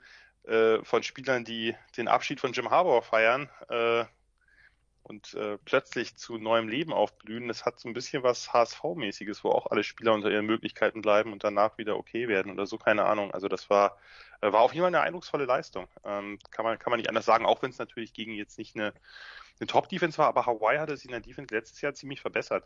[0.45, 3.51] äh, von Spielern, die den Abschied von Jim Harbour feiern.
[3.69, 4.05] Äh,
[5.09, 9.51] und äh, plötzlich zu neuem Leben aufblühen, das hat so ein bisschen was HSV-mäßiges, wo
[9.51, 13.05] auch alle Spieler unter ihren Möglichkeiten bleiben und danach wieder okay werden oder so, keine
[13.07, 13.33] Ahnung.
[13.33, 13.99] Also das war,
[14.43, 15.89] äh, war auf jeden Fall eine eindrucksvolle Leistung.
[16.05, 18.77] Ähm, kann man, kann man nicht anders sagen, auch wenn es natürlich gegen jetzt nicht
[18.77, 18.93] eine,
[19.59, 22.65] eine Top-Defense war, aber Hawaii hatte sich in der Defense letztes Jahr ziemlich verbessert.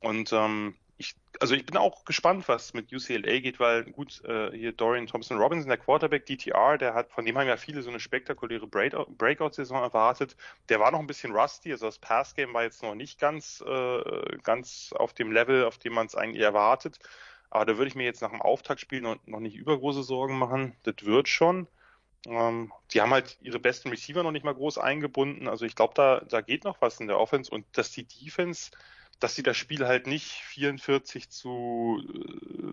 [0.00, 4.50] Und ähm, ich, also ich bin auch gespannt, was mit UCLA geht, weil gut, äh,
[4.50, 7.88] hier Dorian Thompson Robinson, der Quarterback DTR, der hat, von dem haben ja viele so
[7.88, 10.36] eine spektakuläre Breakout-Saison erwartet.
[10.68, 14.38] Der war noch ein bisschen rusty, also das Pass-Game war jetzt noch nicht ganz, äh,
[14.42, 16.98] ganz auf dem Level, auf dem man es eigentlich erwartet.
[17.48, 20.76] Aber da würde ich mir jetzt nach dem Auftaktspiel noch, noch nicht übergroße Sorgen machen.
[20.82, 21.66] Das wird schon.
[22.26, 25.48] Ähm, die haben halt ihre besten Receiver noch nicht mal groß eingebunden.
[25.48, 28.70] Also ich glaube, da, da geht noch was in der Offense und dass die Defense
[29.20, 32.02] dass sie das Spiel halt nicht 44 zu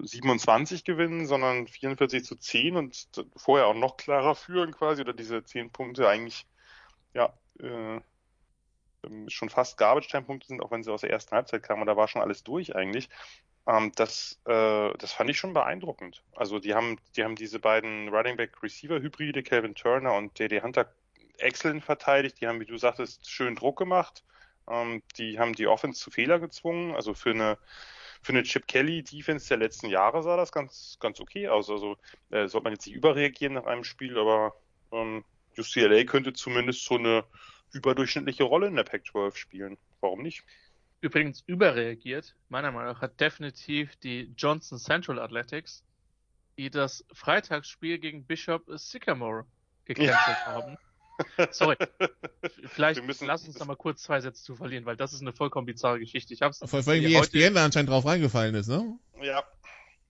[0.04, 5.14] 27 äh, gewinnen, sondern 44 zu 10 und vorher auch noch klarer führen quasi oder
[5.14, 6.48] diese 10 Punkte eigentlich
[7.14, 8.00] ja äh,
[9.28, 12.22] schon fast Garbage-Time-Punkte sind, auch wenn sie aus der ersten Halbzeit kamen, da war schon
[12.22, 13.10] alles durch eigentlich.
[13.68, 16.24] Ähm, das, äh, das fand ich schon beeindruckend.
[16.36, 20.62] Also die haben, die haben diese beiden Running Back Receiver Hybride, Calvin Turner und D.D.
[20.62, 20.92] Hunter,
[21.38, 22.40] exzellent verteidigt.
[22.42, 24.24] Die haben, wie du sagtest, schön Druck gemacht.
[24.70, 26.96] Ähm, die haben die Offense zu Fehler gezwungen.
[26.96, 27.58] Also für eine
[28.22, 31.70] für eine Chip Kelly Defense der letzten Jahre sah das ganz ganz okay aus.
[31.70, 31.98] Also
[32.30, 34.56] äh, sollte man jetzt nicht überreagieren nach einem Spiel, aber
[34.92, 35.24] ähm,
[35.58, 37.24] UCLA könnte zumindest so eine
[37.72, 39.78] überdurchschnittliche Rolle in der Pac-12 spielen.
[40.02, 40.44] Warum nicht?
[41.02, 45.84] Übrigens überreagiert, meiner Meinung nach, hat definitiv die Johnson Central Athletics,
[46.58, 49.46] die das Freitagsspiel gegen Bishop Sycamore
[49.86, 50.46] gecancelt ja.
[50.46, 50.78] haben.
[51.52, 51.76] Sorry.
[52.68, 53.28] Vielleicht müssen...
[53.28, 56.00] lass uns noch mal kurz zwei Sätze zu verlieren, weil das ist eine vollkommen bizarre
[56.00, 56.34] Geschichte.
[56.34, 58.98] Ich hab's Vor allem, wie ESPN da anscheinend drauf reingefallen ist, ne?
[59.22, 59.44] Ja.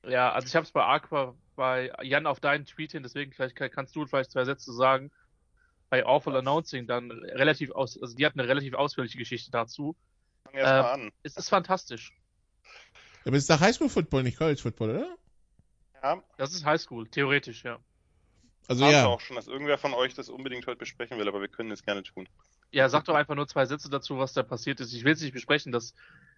[0.07, 3.55] Ja, also ich habe es bei Aqua, bei Jan auf deinen Tweet hin, deswegen vielleicht
[3.55, 5.11] kannst du vielleicht zwei Sätze sagen.
[5.89, 9.95] Bei Awful Announcing dann relativ aus, also die hat eine relativ ausführliche Geschichte dazu.
[10.43, 11.11] Fang erst äh, mal an.
[11.23, 12.13] Es ist fantastisch.
[13.25, 15.17] Aber es ist doch Highschool Football, nicht College Football, oder?
[16.01, 16.23] Ja.
[16.37, 17.79] Das ist Highschool, theoretisch, ja.
[18.67, 19.05] Also ja.
[19.05, 21.83] auch schon, dass irgendwer von euch das unbedingt heute besprechen will, aber wir können es
[21.83, 22.27] gerne tun.
[22.71, 24.93] Ja, sag doch einfach nur zwei Sätze dazu, was da passiert ist.
[24.93, 25.71] Ich will es nicht besprechen.
[25.71, 25.93] Das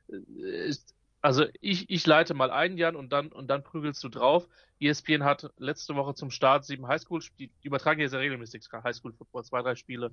[0.09, 4.09] äh, ist, also ich, ich leite mal ein, Jan, und dann, und dann prügelst du
[4.09, 4.47] drauf.
[4.79, 9.43] ESPN hat letzte Woche zum Start sieben Highschool, die übertragen ja sehr regelmäßig Highschool Football,
[9.43, 10.11] zwei, drei Spiele,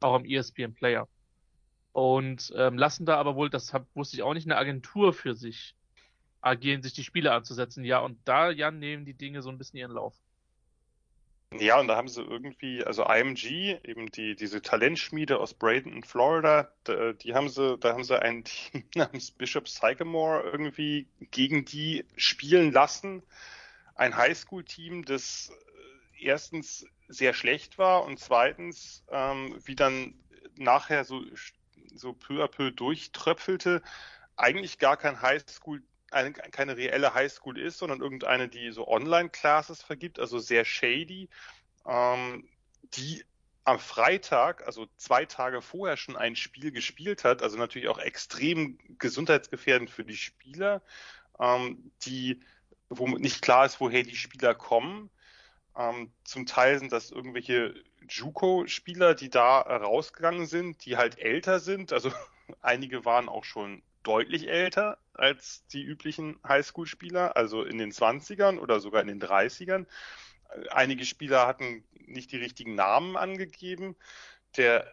[0.00, 1.08] auch am ESPN Player.
[1.92, 5.34] Und ähm, lassen da aber wohl, das hab, wusste ich auch nicht, eine Agentur für
[5.34, 5.74] sich
[6.42, 7.84] agieren, sich die Spiele anzusetzen.
[7.84, 10.14] Ja, und da, Jan, nehmen die Dinge so ein bisschen ihren Lauf.
[11.52, 16.72] Ja, und da haben sie irgendwie, also IMG, eben die, diese Talentschmiede aus Bradenton, Florida,
[17.22, 22.72] die haben sie, da haben sie ein Team namens Bishop Sycamore irgendwie gegen die spielen
[22.72, 23.22] lassen.
[23.94, 25.52] Ein Highschool-Team, das
[26.18, 30.14] erstens sehr schlecht war und zweitens, ähm, wie dann
[30.56, 31.22] nachher so,
[31.94, 33.82] so peu à peu durchtröpfelte,
[34.36, 40.18] eigentlich gar kein Highschool eine, keine reelle Highschool ist, sondern irgendeine, die so Online-Classes vergibt,
[40.18, 41.28] also sehr shady,
[41.86, 42.48] ähm,
[42.94, 43.24] die
[43.64, 48.78] am Freitag, also zwei Tage vorher schon ein Spiel gespielt hat, also natürlich auch extrem
[48.98, 50.82] gesundheitsgefährdend für die Spieler,
[51.40, 52.40] ähm, die,
[52.88, 55.10] wo nicht klar ist, woher die Spieler kommen.
[55.76, 57.74] Ähm, zum Teil sind das irgendwelche
[58.08, 61.92] Juco-Spieler, die da rausgegangen sind, die halt älter sind.
[61.92, 62.12] Also
[62.62, 68.80] einige waren auch schon deutlich älter als die üblichen Highschool-Spieler, also in den 20ern oder
[68.80, 69.86] sogar in den 30ern.
[70.70, 73.96] Einige Spieler hatten nicht die richtigen Namen angegeben.
[74.56, 74.86] Der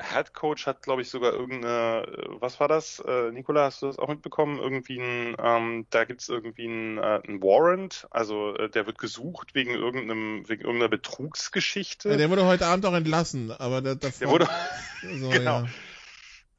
[0.00, 2.04] Head Coach hat, glaube ich, sogar irgendeine,
[2.40, 2.98] was war das?
[3.06, 4.58] Äh, Nikola, hast du das auch mitbekommen?
[4.58, 9.54] Irgendwie ein, ähm, da gibt's irgendwie ein, äh, ein Warrant, also äh, der wird gesucht
[9.54, 12.10] wegen irgendeinem, wegen irgendeiner Betrugsgeschichte.
[12.10, 14.48] Ja, der wurde heute Abend auch entlassen, aber der, davor, der wurde,
[15.20, 15.62] so, genau.
[15.62, 15.68] Ja.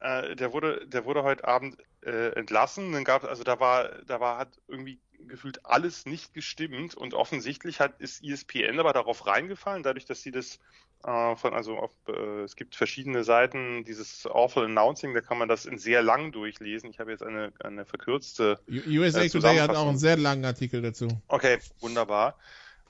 [0.00, 2.92] Äh, der wurde, der wurde heute Abend äh, entlassen.
[2.92, 7.80] Dann gab also da war, da war hat irgendwie gefühlt alles nicht gestimmt und offensichtlich
[7.80, 10.60] hat ist ESPN aber darauf reingefallen, dadurch, dass sie das
[11.04, 15.48] äh, von also auf, äh, es gibt verschiedene Seiten dieses Awful Announcing, da kann man
[15.48, 16.90] das in sehr lang durchlesen.
[16.90, 20.82] Ich habe jetzt eine eine verkürzte USA äh, Today hat auch einen sehr langen Artikel
[20.82, 21.08] dazu.
[21.28, 22.38] Okay, wunderbar.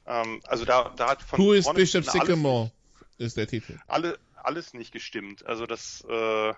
[0.07, 2.71] Ähm, also da da hat von Who is Bishop Sycamore
[3.19, 3.79] ist der Titel.
[3.87, 5.47] Alle alles nicht gestimmt.
[5.47, 6.53] Also das äh,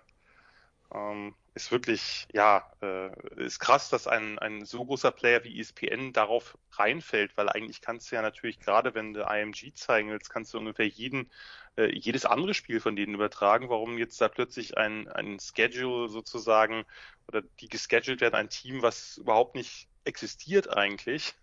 [0.94, 6.12] ähm, ist wirklich, ja, äh, ist krass, dass ein, ein so großer Player wie ESPN
[6.12, 10.54] darauf reinfällt, weil eigentlich kannst du ja natürlich, gerade wenn du IMG zeigen willst, kannst
[10.54, 11.28] du ungefähr jeden,
[11.76, 13.68] äh, jedes andere Spiel von denen übertragen.
[13.70, 16.84] Warum jetzt da plötzlich ein, ein Schedule sozusagen
[17.26, 21.34] oder die gescheduled werden, ein Team, was überhaupt nicht existiert eigentlich,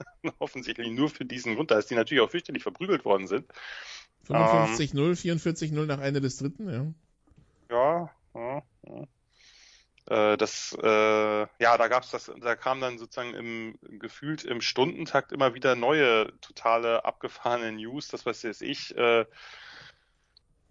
[0.38, 3.50] offensichtlich nur für diesen Grund, da ist die natürlich auch fürchterlich verprügelt worden sind.
[4.28, 6.86] 55-0, 44-0 nach Ende des dritten, ja.
[7.70, 8.10] Ja,
[10.06, 15.32] Äh, das, äh, ja, da gab's das, da kam dann sozusagen im gefühlt im Stundentakt
[15.32, 19.24] immer wieder neue, totale abgefahrene News, das weiß jetzt ich, äh,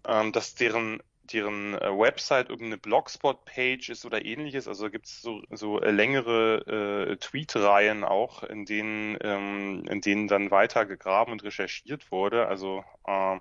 [0.06, 4.68] ähm, dass deren deren äh, Website irgendeine Blogspot-Page ist oder ähnliches.
[4.68, 10.28] Also gibt es so, so äh, längere äh, Tweet-Reihen auch, in denen, ähm, in denen
[10.28, 12.48] dann weiter gegraben und recherchiert wurde.
[12.48, 13.38] Also äh,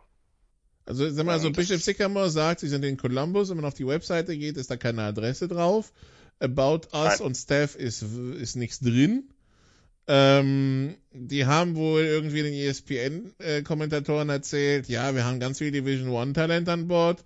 [0.91, 3.88] also sag mal, so Bishop Sycamore sagt, sie sind in Columbus, wenn man auf die
[3.88, 5.91] Webseite geht, ist da keine Adresse drauf.
[6.39, 7.21] About Us Nein.
[7.21, 8.04] und Staff ist,
[8.39, 9.30] ist nichts drin.
[10.08, 16.10] Ähm, die haben wohl irgendwie den ESPN-Kommentatoren äh, erzählt, ja, wir haben ganz viel Division
[16.10, 17.23] One Talent an Bord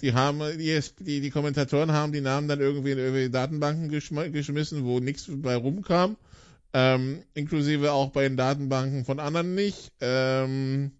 [0.00, 4.32] die haben, die, die, die Kommentatoren haben die Namen dann irgendwie in irgendwelche Datenbanken geschm
[4.32, 6.16] geschmissen, wo nichts bei rumkam.
[6.72, 9.90] Ähm, inklusive auch bei den Datenbanken von anderen nicht.
[10.00, 10.92] Ähm,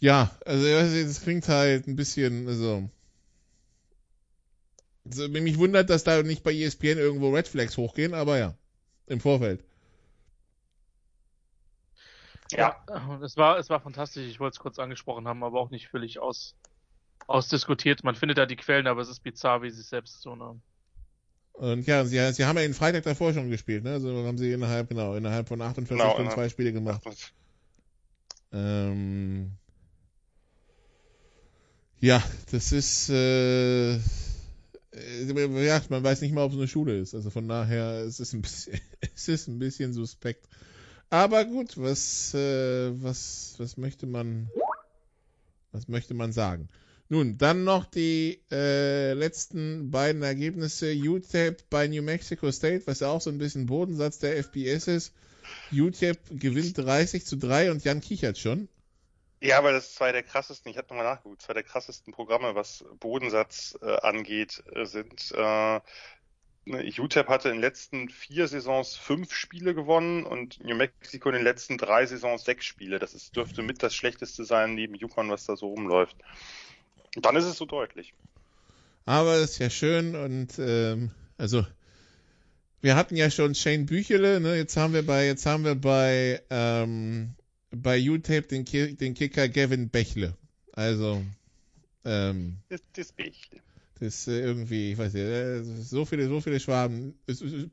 [0.00, 2.88] ja, also es klingt halt ein bisschen, also,
[5.04, 8.54] also mich wundert, dass da nicht bei ESPN irgendwo Red Flags hochgehen, aber ja,
[9.06, 9.64] im Vorfeld.
[12.52, 12.76] Ja,
[13.22, 14.26] es war, es war fantastisch.
[14.26, 16.54] Ich wollte es kurz angesprochen haben, aber auch nicht völlig aus,
[17.26, 18.04] ausdiskutiert.
[18.04, 20.62] Man findet da die Quellen, aber es ist bizarr, wie sie es selbst so nennen.
[21.52, 23.94] Und ja, sie, sie haben ja den Freitag davor schon gespielt, ne?
[23.94, 27.02] Also haben sie innerhalb, genau, innerhalb von 48 genau, Stunden zwei Spiele gemacht.
[28.52, 29.57] Ähm,
[32.00, 37.14] ja, das ist, äh, ja, man weiß nicht mal, ob es eine Schule ist.
[37.14, 38.80] Also von daher, es ist ein bisschen,
[39.14, 40.46] es ist ein bisschen suspekt.
[41.10, 44.50] Aber gut, was, äh, was, was möchte man,
[45.72, 46.68] was möchte man sagen?
[47.08, 50.92] Nun, dann noch die äh, letzten beiden Ergebnisse.
[50.92, 55.12] UTEP bei New Mexico State, was ja auch so ein bisschen Bodensatz der FBS ist.
[55.72, 58.68] UTEP gewinnt 30 zu 3 und Jan kichert schon.
[59.40, 62.54] Ja, aber das ist zwei der krassesten, ich hatte nochmal nachgeguckt, zwei der krassesten Programme,
[62.54, 65.32] was Bodensatz äh, angeht, äh, sind.
[65.32, 65.80] Äh,
[66.66, 71.44] UTEP hatte in den letzten vier Saisons fünf Spiele gewonnen und New Mexico in den
[71.44, 72.98] letzten drei Saisons sechs Spiele.
[72.98, 76.16] Das ist, dürfte mit das schlechteste sein neben Yukon, was da so rumläuft.
[77.14, 78.12] Dann ist es so deutlich.
[79.06, 81.64] Aber ist ja schön und ähm, also
[82.82, 84.56] wir hatten ja schon Shane Büchele, ne?
[84.56, 87.34] Jetzt haben wir bei jetzt haben wir bei ähm,
[87.70, 88.64] bei UTape den,
[88.96, 90.36] den Kicker Gavin Bechle.
[90.72, 91.24] Also
[92.04, 93.60] ähm, das, das Bechle.
[94.00, 97.18] Das äh, irgendwie, ich weiß nicht, äh, so viele, so viele Schwaben,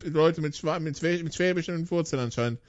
[0.04, 2.60] Leute mit, Schwaben, mit, mit schwäbischen Wurzeln anscheinend,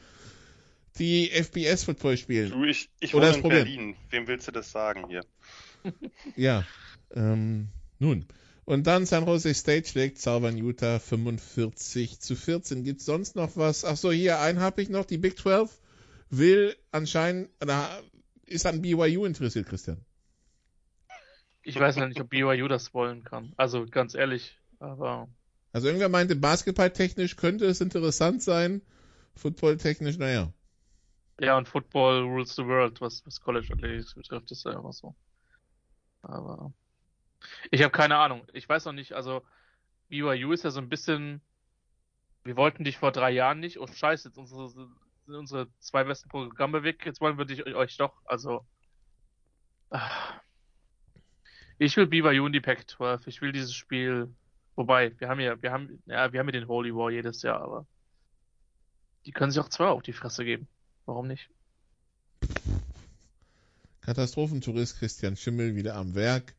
[0.99, 2.51] die FBS-Football spielen.
[2.51, 3.65] Du, ich, ich wohne in Problem.
[3.65, 3.97] Berlin.
[4.11, 5.23] Wem willst du das sagen hier?
[6.37, 6.67] ja,
[7.15, 8.27] ähm, nun.
[8.65, 12.83] Und dann San Jose State schlägt Southern Utah 45 zu 14.
[12.83, 13.85] Gibt es sonst noch was?
[13.85, 15.05] Ach so, hier, einen habe ich noch.
[15.05, 15.71] Die Big 12
[16.31, 18.03] will anscheinend, oder
[18.47, 20.05] ist an BYU interessiert, Christian.
[21.63, 23.53] Ich weiß ja nicht, ob BYU das wollen kann.
[23.57, 25.29] Also ganz ehrlich, aber.
[25.73, 28.83] Also irgendwer meinte, basketballtechnisch könnte es interessant sein.
[29.35, 30.53] Footballtechnisch, naja.
[31.41, 35.15] Ja, und Football rules the world, was, was College Athletics betrifft, ist ja immer so.
[36.23, 36.73] Aber
[37.71, 38.47] ich habe keine Ahnung.
[38.53, 39.43] Ich weiß noch nicht, also
[40.09, 41.43] BYU ist ja so ein bisschen,
[42.45, 44.89] wir wollten dich vor drei Jahren nicht, oh scheiße, jetzt unsere,
[45.27, 48.65] sind unsere zwei besten Programme weg, jetzt wollen wir dich, euch doch, also
[51.79, 54.35] ich will BYU in die Pac-12, ich will dieses Spiel,
[54.77, 57.61] wobei, wir haben ja, wir haben, ja, wir haben ja den Holy War jedes Jahr,
[57.61, 57.87] aber
[59.27, 60.69] die können sich auch zwei auf die Fresse geben.
[61.05, 61.51] Warum nicht?
[64.03, 66.55] Katastrophentourist Christian Schimmel wieder am Werk.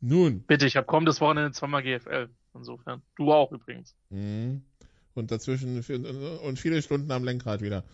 [0.00, 0.42] Nun.
[0.42, 2.28] Bitte, ich habe kommendes Wochenende zweimal GFL.
[2.52, 3.02] Insofern.
[3.16, 3.96] Du auch übrigens.
[4.10, 4.62] Mhm.
[5.14, 5.76] Und dazwischen
[6.42, 7.84] und viele Stunden am Lenkrad wieder.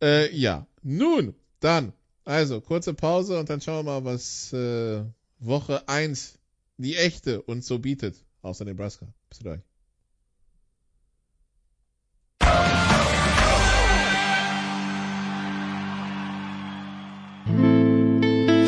[0.00, 0.66] Äh, ja.
[0.82, 1.92] Nun, dann.
[2.24, 5.02] Also, kurze Pause und dann schauen wir mal, was äh,
[5.40, 6.38] Woche 1,
[6.76, 8.16] die echte, uns so bietet.
[8.42, 9.06] Außer Nebraska.
[9.28, 9.60] Bis gleich.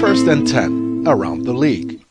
[0.01, 2.05] First and 10 around the league.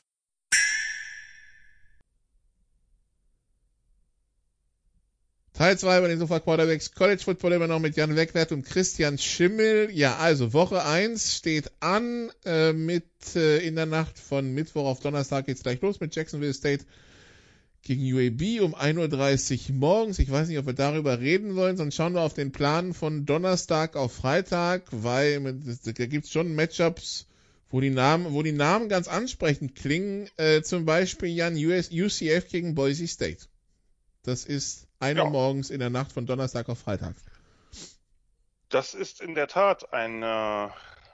[5.71, 9.17] Teil 2 bei den Sofa Quarterbacks College Football immer noch mit Jan Wegwert und Christian
[9.17, 9.89] Schimmel.
[9.93, 13.05] Ja, also Woche 1 steht an äh, mit
[13.37, 16.83] äh, in der Nacht von Mittwoch auf Donnerstag geht's gleich los mit Jacksonville State
[17.83, 20.19] gegen UAB um 1.30 Uhr morgens.
[20.19, 23.25] Ich weiß nicht, ob wir darüber reden wollen, sonst schauen wir auf den Plan von
[23.25, 25.41] Donnerstag auf Freitag, weil
[25.85, 27.27] da gibt's schon Matchups,
[27.69, 32.49] wo die Namen, wo die Namen ganz ansprechend klingen, äh, zum Beispiel Jan US, UCF
[32.49, 33.45] gegen Boise State.
[34.23, 35.29] Das ist einer ja.
[35.29, 37.15] morgens in der Nacht von Donnerstag auf Freitag.
[38.69, 40.69] Das ist in der Tat ein, äh,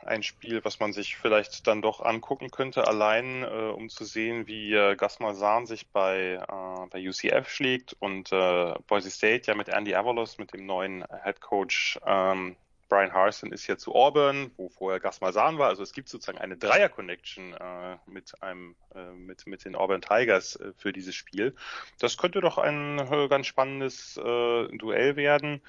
[0.06, 4.46] ein Spiel, was man sich vielleicht dann doch angucken könnte, allein äh, um zu sehen,
[4.46, 9.56] wie äh, Gasmar Sahn sich bei, äh, bei UCF schlägt und äh, Boise State ja
[9.56, 12.56] mit Andy Avalos, mit dem neuen Head Coach ähm,
[12.90, 15.70] Brian Harson ist ja zu Auburn, wo vorher Gas Malzahn war.
[15.70, 20.56] Also es gibt sozusagen eine Dreier-Connection äh, mit einem äh, mit mit den Auburn Tigers
[20.56, 21.56] äh, für dieses Spiel.
[22.00, 25.62] Das könnte doch ein äh, ganz spannendes äh, Duell werden.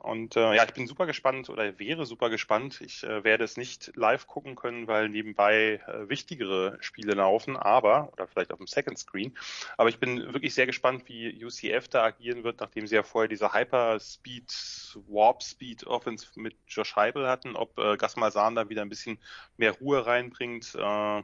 [0.00, 2.80] Und äh, ja, ich bin super gespannt oder wäre super gespannt.
[2.80, 8.12] Ich äh, werde es nicht live gucken können, weil nebenbei äh, wichtigere Spiele laufen, aber,
[8.12, 9.36] oder vielleicht auf dem Second Screen.
[9.76, 13.28] Aber ich bin wirklich sehr gespannt, wie UCF da agieren wird, nachdem sie ja vorher
[13.28, 18.88] diese Hyper-Speed, Warp-Speed Offense mit Josh Heibel hatten, ob äh, Gas Malzahn da wieder ein
[18.88, 19.18] bisschen
[19.56, 21.22] mehr Ruhe reinbringt, äh, äh,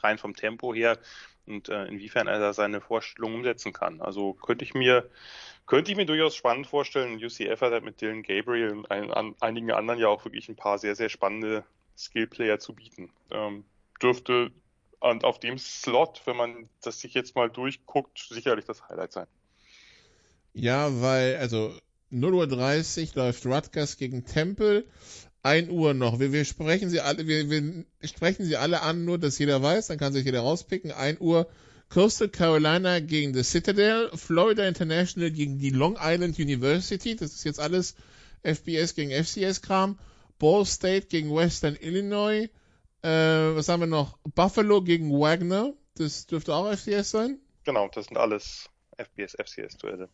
[0.00, 0.98] rein vom Tempo her
[1.46, 4.00] und äh, inwiefern er da seine Vorstellung umsetzen kann.
[4.00, 5.08] Also könnte ich mir
[5.66, 7.22] könnte ich mir durchaus spannend vorstellen.
[7.22, 10.56] UCF hat halt mit Dylan Gabriel und ein, an, einigen anderen ja auch wirklich ein
[10.56, 11.64] paar sehr, sehr spannende
[11.96, 13.10] Skillplayer zu bieten.
[13.30, 13.64] Ähm,
[14.02, 14.50] dürfte
[15.00, 19.26] und auf dem Slot, wenn man das sich jetzt mal durchguckt, sicherlich das Highlight sein.
[20.54, 21.74] Ja, weil, also
[22.12, 24.84] 0.30 Uhr läuft Rutgers gegen Temple.
[25.44, 26.18] 1 Uhr noch.
[26.20, 29.88] Wir, wir sprechen sie alle, wir, wir sprechen sie alle an, nur dass jeder weiß,
[29.88, 30.90] dann kann sich jeder rauspicken.
[30.90, 31.46] 1 Uhr
[31.90, 37.60] Coastal Carolina gegen the Citadel, Florida International gegen die Long Island University, das ist jetzt
[37.60, 37.94] alles
[38.42, 39.98] FBS gegen FCS-Kram,
[40.38, 42.48] Ball State gegen Western Illinois,
[43.02, 44.18] äh, was haben wir noch?
[44.34, 47.38] Buffalo gegen Wagner, das dürfte auch FCS sein?
[47.64, 50.08] Genau, das sind alles FBS, FCS-Duelle.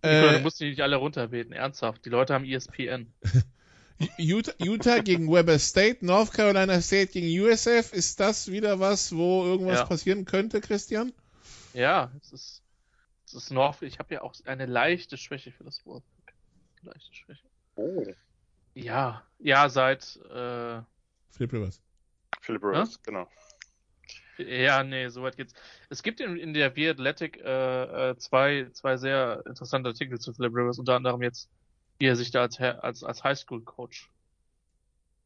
[0.00, 2.04] Äh, du musst die nicht alle runterbeten, ernsthaft.
[2.06, 3.12] Die Leute haben ESPN.
[4.16, 7.92] Utah, Utah gegen Weber State, North Carolina State gegen USF.
[7.92, 9.86] Ist das wieder was, wo irgendwas Ja.
[9.86, 11.12] passieren könnte, Christian?
[11.74, 12.62] Ja, es ist,
[13.26, 13.82] es ist North.
[13.82, 16.04] Ich habe ja auch eine leichte Schwäche für das Wort.
[16.82, 17.42] Leichte Schwäche.
[17.74, 18.04] Oh.
[18.74, 20.80] Ja, ja, seit, äh,
[21.30, 21.80] Flip Rivers.
[22.40, 23.28] Philip Rivers, genau.
[24.38, 25.52] ja, nee, soweit geht's.
[25.90, 30.32] Es gibt in, in der V Athletic äh, äh, zwei, zwei sehr interessante Artikel zu
[30.32, 31.48] Philip Rivers, unter anderem jetzt,
[31.98, 34.10] wie er sich da als, als, als Highschool-Coach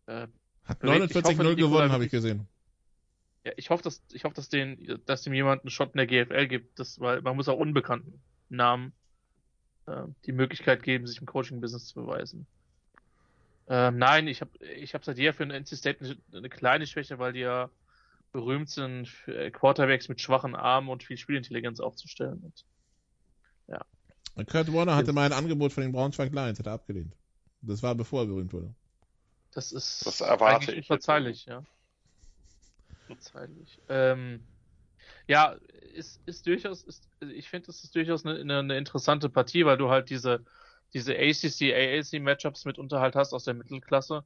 [0.06, 0.26] äh,
[0.64, 2.48] Hat Überlegt, ich hoffe, 49-0 die gewonnen, habe ich gesehen.
[3.44, 6.06] Ja, ich hoffe, dass ich hoffe, dass den, dass dem jemand einen Shot in der
[6.06, 8.92] GFL gibt, das, weil man muss auch unbekannten Namen
[9.86, 12.46] äh, die Möglichkeit geben, sich im Coaching-Business zu beweisen.
[13.68, 16.86] Ähm, nein, ich habe ich hab seit jeher für ein NC State eine, eine kleine
[16.86, 17.70] Schwäche, weil die ja
[18.32, 19.12] berühmt sind,
[19.52, 22.40] Quarterbacks mit schwachen Armen und viel Spielintelligenz aufzustellen.
[22.42, 22.64] Und
[24.36, 27.14] Kurt Warner hatte mal ein Angebot von den Braunschweig Lions, hat er abgelehnt.
[27.60, 28.74] Das war bevor er berühmt wurde.
[29.52, 31.64] das ist Das erwarte eigentlich ich jetzt unverzeihlich, ja.
[33.08, 33.80] Unverzeihlich.
[33.88, 34.46] Ähm,
[35.26, 35.56] ja,
[35.94, 39.76] ist, ist durchaus, ist, ich finde, das ist durchaus eine, eine, eine interessante Partie, weil
[39.76, 40.44] du halt diese,
[40.94, 44.24] diese ACC, AAC Matchups mitunter halt hast aus der Mittelklasse.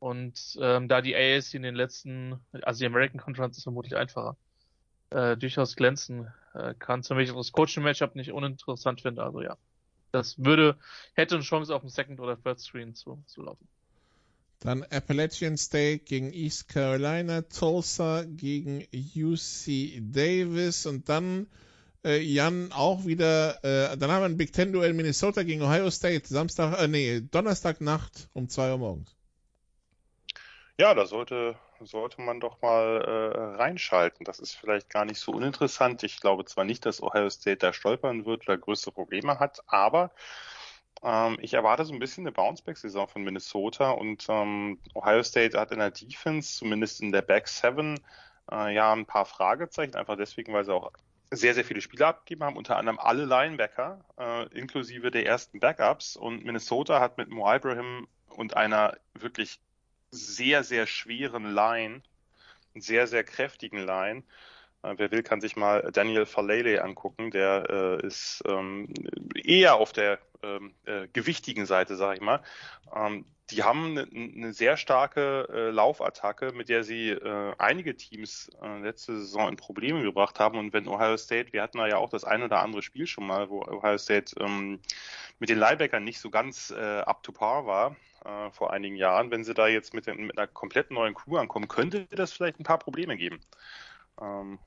[0.00, 4.36] Und ähm, da die AAC in den letzten, also die American Conference ist vermutlich einfacher,
[5.10, 9.22] äh, durchaus glänzen äh, kann, für mich das Coaching-Matchup nicht uninteressant finde.
[9.22, 9.56] Also ja,
[10.12, 10.76] das würde,
[11.14, 13.66] hätte eine Chance auf dem Second oder Third Screen zu, zu laufen.
[14.60, 21.46] Dann Appalachian State gegen East Carolina, Tulsa gegen UC Davis und dann
[22.04, 25.90] äh, Jan auch wieder, äh, dann haben wir ein Big Ten Duell Minnesota gegen Ohio
[25.90, 29.14] State, Samstag, äh, nee, Donnerstagnacht um 2 Uhr morgens.
[30.76, 34.24] Ja, da sollte, sollte man doch mal äh, reinschalten.
[34.24, 36.02] Das ist vielleicht gar nicht so uninteressant.
[36.02, 40.10] Ich glaube zwar nicht, dass Ohio State da stolpern wird oder größere Probleme hat, aber
[41.02, 45.70] ähm, ich erwarte so ein bisschen eine Bounceback-Saison von Minnesota und ähm, Ohio State hat
[45.70, 48.00] in der Defense, zumindest in der Back Seven,
[48.50, 50.92] äh, ja ein paar Fragezeichen, einfach deswegen, weil sie auch
[51.30, 56.16] sehr, sehr viele Spieler abgegeben haben, unter anderem alle Linebacker, äh, inklusive der ersten Backups.
[56.16, 59.60] Und Minnesota hat mit Mo Ibrahim und einer wirklich
[60.10, 62.02] sehr, sehr schweren Line,
[62.74, 64.22] sehr, sehr kräftigen Line.
[64.82, 67.30] Äh, wer will, kann sich mal Daniel Falele angucken.
[67.30, 68.88] Der äh, ist ähm,
[69.34, 72.42] eher auf der ähm, äh, gewichtigen Seite, sag ich mal.
[72.94, 78.50] Ähm, die haben eine, eine sehr starke äh, Laufattacke, mit der sie äh, einige Teams
[78.62, 80.58] äh, letzte Saison in Probleme gebracht haben.
[80.58, 83.26] Und wenn Ohio State, wir hatten da ja auch das ein oder andere Spiel schon
[83.26, 84.80] mal, wo Ohio State ähm,
[85.38, 89.30] mit den Linebackern nicht so ganz up to par war äh, vor einigen Jahren.
[89.30, 92.64] Wenn sie da jetzt mit, mit einer komplett neuen Crew ankommen, könnte das vielleicht ein
[92.64, 93.40] paar Probleme geben.
[94.20, 94.58] Ähm,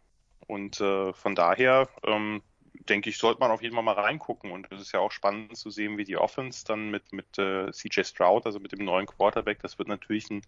[0.48, 2.42] und äh, von daher ähm,
[2.90, 4.52] denke ich, sollte man auf jeden Fall mal reingucken.
[4.52, 7.72] Und es ist ja auch spannend zu sehen, wie die Offense dann mit, mit äh,
[7.72, 10.42] CJ Stroud, also mit dem neuen Quarterback, das wird natürlich ein,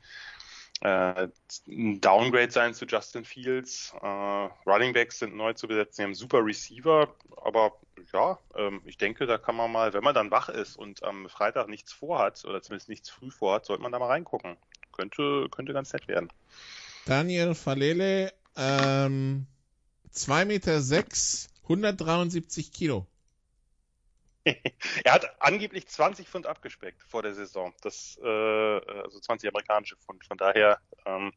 [0.83, 1.29] äh,
[1.67, 3.93] ein Downgrade sein zu Justin Fields.
[4.01, 7.07] Äh, Running Backs sind neu zu besetzen, sie haben super Receiver,
[7.37, 7.73] aber
[8.11, 11.29] ja, ähm, ich denke, da kann man mal, wenn man dann wach ist und am
[11.29, 14.57] Freitag nichts vorhat, oder zumindest nichts früh vorhat, sollte man da mal reingucken.
[14.91, 16.27] könnte, könnte ganz nett werden.
[17.05, 19.47] Daniel Falele, ähm,
[20.13, 23.07] 2,6 Meter, 6, 173 Kilo.
[25.03, 27.73] er hat angeblich 20 Pfund abgespeckt vor der Saison.
[27.81, 30.25] Das, äh, also 20 amerikanische Pfund.
[30.25, 31.31] Von daher, ähm,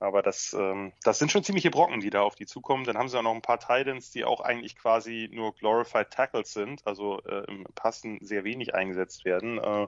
[0.00, 2.84] aber das, ähm, das sind schon ziemliche Brocken, die da auf die zukommen.
[2.84, 6.52] Dann haben sie auch noch ein paar Titans, die auch eigentlich quasi nur Glorified Tackles
[6.52, 9.58] sind, also äh, im Passen sehr wenig eingesetzt werden.
[9.58, 9.86] Äh,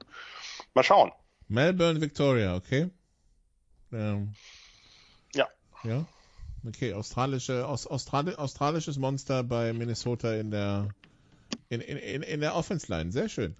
[0.74, 1.10] mal schauen.
[1.48, 2.90] Melbourne Victoria, okay.
[3.92, 4.34] Ähm,
[5.34, 5.48] ja.
[5.82, 6.04] Ja.
[6.66, 10.88] Okay, australische, aus, Australi australisches Monster bei Minnesota in der
[11.80, 13.12] in, in, in der Offense Line.
[13.12, 13.56] Sehr schön.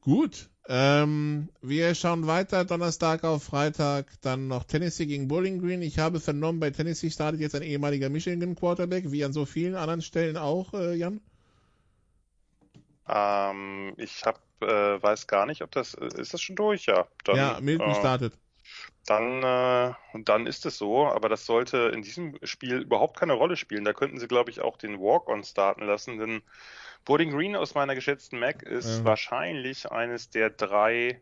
[0.00, 0.50] Gut.
[0.66, 2.64] Ähm, wir schauen weiter.
[2.64, 5.82] Donnerstag auf Freitag dann noch Tennessee gegen Bowling Green.
[5.82, 9.74] Ich habe vernommen, bei Tennessee startet jetzt ein ehemaliger Michigan Quarterback, wie an so vielen
[9.74, 11.20] anderen Stellen auch, äh, Jan?
[13.06, 17.06] Ähm, ich hab, äh, weiß gar nicht, ob das ist das schon durch, ja.
[17.24, 18.34] Dann, ja, Milton äh, startet.
[19.06, 19.94] Dann, äh,
[20.24, 23.84] dann ist es so, aber das sollte in diesem Spiel überhaupt keine Rolle spielen.
[23.84, 26.42] Da könnten sie, glaube ich, auch den Walk-on starten lassen, denn
[27.04, 29.04] Bowling Green aus meiner geschätzten Mac ist ja.
[29.04, 31.20] wahrscheinlich eines der drei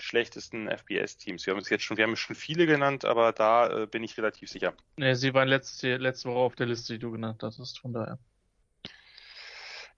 [0.00, 1.46] schlechtesten FBS-Teams.
[1.46, 4.16] Wir haben es jetzt schon, wir haben schon viele genannt, aber da äh, bin ich
[4.16, 4.74] relativ sicher.
[4.96, 8.18] Ne, sie waren letzte, letzte Woche auf der Liste, die du genannt hast, von daher.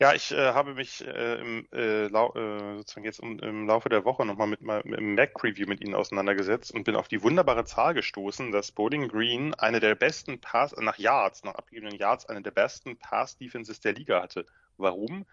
[0.00, 3.90] Ja, ich äh, habe mich äh, im, äh, lau äh, sozusagen jetzt um, im Laufe
[3.90, 7.92] der Woche nochmal mit, dem Mac-Preview mit Ihnen auseinandergesetzt und bin auf die wunderbare Zahl
[7.92, 12.50] gestoßen, dass Bowling Green eine der besten Pass, nach Yards, nach abgegebenen Yards, eine der
[12.50, 14.46] besten Pass-Defenses der Liga hatte.
[14.78, 15.26] Warum?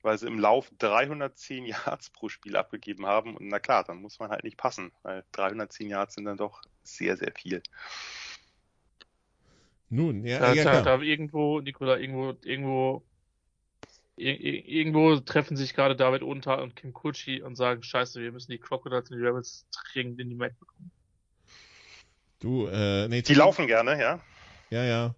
[0.00, 3.36] Weil sie im Lauf 310 Yards pro Spiel abgegeben haben.
[3.36, 6.62] Und na klar, dann muss man halt nicht passen, weil 310 Yards sind dann doch
[6.82, 7.62] sehr, sehr viel.
[9.90, 13.02] Nun, ja, da, ja da, da irgendwo, Nikola, irgendwo, irgendwo
[14.18, 18.58] irgendwo treffen sich gerade David Unter und Kim Kutschi und sagen, scheiße, wir müssen die
[18.58, 20.90] Crocodiles und die Rebels dringend in die Mac bekommen.
[22.40, 24.20] Du, äh, nee, Die laufen gerne, ja.
[24.70, 25.14] Ja, ja.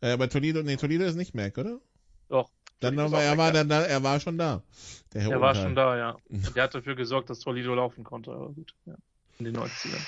[0.00, 1.80] Äh, aber Toledo, nee, Toledo ist nicht Mac, oder?
[2.28, 2.50] Doch.
[2.80, 4.62] Dann aber, er war dann da, er war schon da.
[5.12, 6.16] Der Herr er war schon da, ja.
[6.54, 8.94] Der hat dafür gesorgt, dass Toledo laufen konnte, aber gut, ja.
[9.38, 10.06] In den 90ern.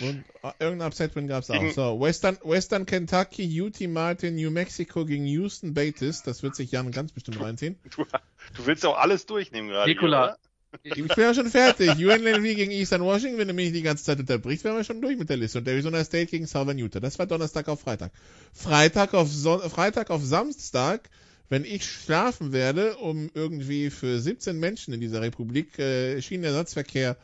[0.00, 1.70] Und äh, irgendein Upset-Win gab es auch.
[1.72, 6.22] So, Western, Western Kentucky, UT Martin, New Mexico gegen Houston Bates.
[6.22, 7.78] Das wird sich Jan ganz bestimmt reinziehen.
[7.94, 8.04] Du,
[8.56, 9.90] du willst auch alles durchnehmen gerade.
[9.90, 10.36] Nikola.
[10.82, 11.90] Ich bin ja schon fertig.
[11.96, 15.16] UNLV gegen Eastern Washington, wenn du mich die ganze Zeit unterbrichst, wären wir schon durch
[15.16, 15.58] mit der Liste.
[15.58, 17.00] Und Arizona State gegen Southern Utah.
[17.00, 18.12] Das war Donnerstag auf Freitag.
[18.52, 21.08] Freitag auf, Son Freitag auf Samstag,
[21.48, 27.16] wenn ich schlafen werde, um irgendwie für 17 Menschen in dieser Republik äh, Schienenersatzverkehr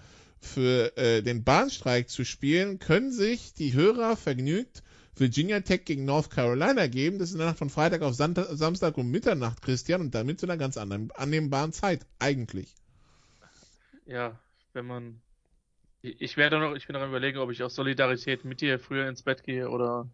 [0.44, 4.82] für äh, den Bahnstreik zu spielen, können sich die Hörer vergnügt
[5.14, 7.18] Virginia Tech gegen North Carolina geben.
[7.18, 10.46] Das ist in der Nacht von Freitag auf Samstag um Mitternacht, Christian, und damit zu
[10.46, 12.74] einer ganz anderen, annehmbaren Zeit, eigentlich.
[14.06, 14.38] Ja,
[14.72, 15.20] wenn man.
[16.00, 19.22] Ich werde noch, ich bin noch überlegen, ob ich aus Solidarität mit dir früher ins
[19.22, 20.08] Bett gehe oder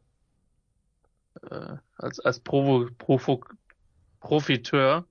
[1.42, 3.42] äh, als, als Provo, Provo,
[4.20, 5.06] Profiteur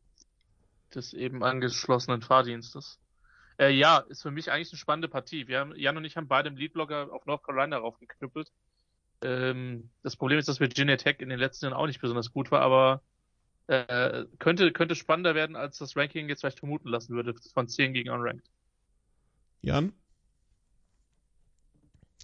[0.93, 2.99] des eben angeschlossenen Fahrdienstes.
[3.59, 5.47] Äh, ja, ist für mich eigentlich eine spannende Partie.
[5.47, 8.51] Wir haben, Jan und ich haben beide im Leadblogger auf North Carolina raufgeknüppelt.
[9.23, 12.51] Ähm, das Problem ist, dass Virginia Tech in den letzten Jahren auch nicht besonders gut
[12.51, 13.01] war, aber
[13.65, 17.93] äh, könnte, könnte spannender werden, als das Ranking jetzt vielleicht vermuten lassen würde, von 10
[17.93, 18.49] gegen Unranked.
[19.61, 19.91] Jan?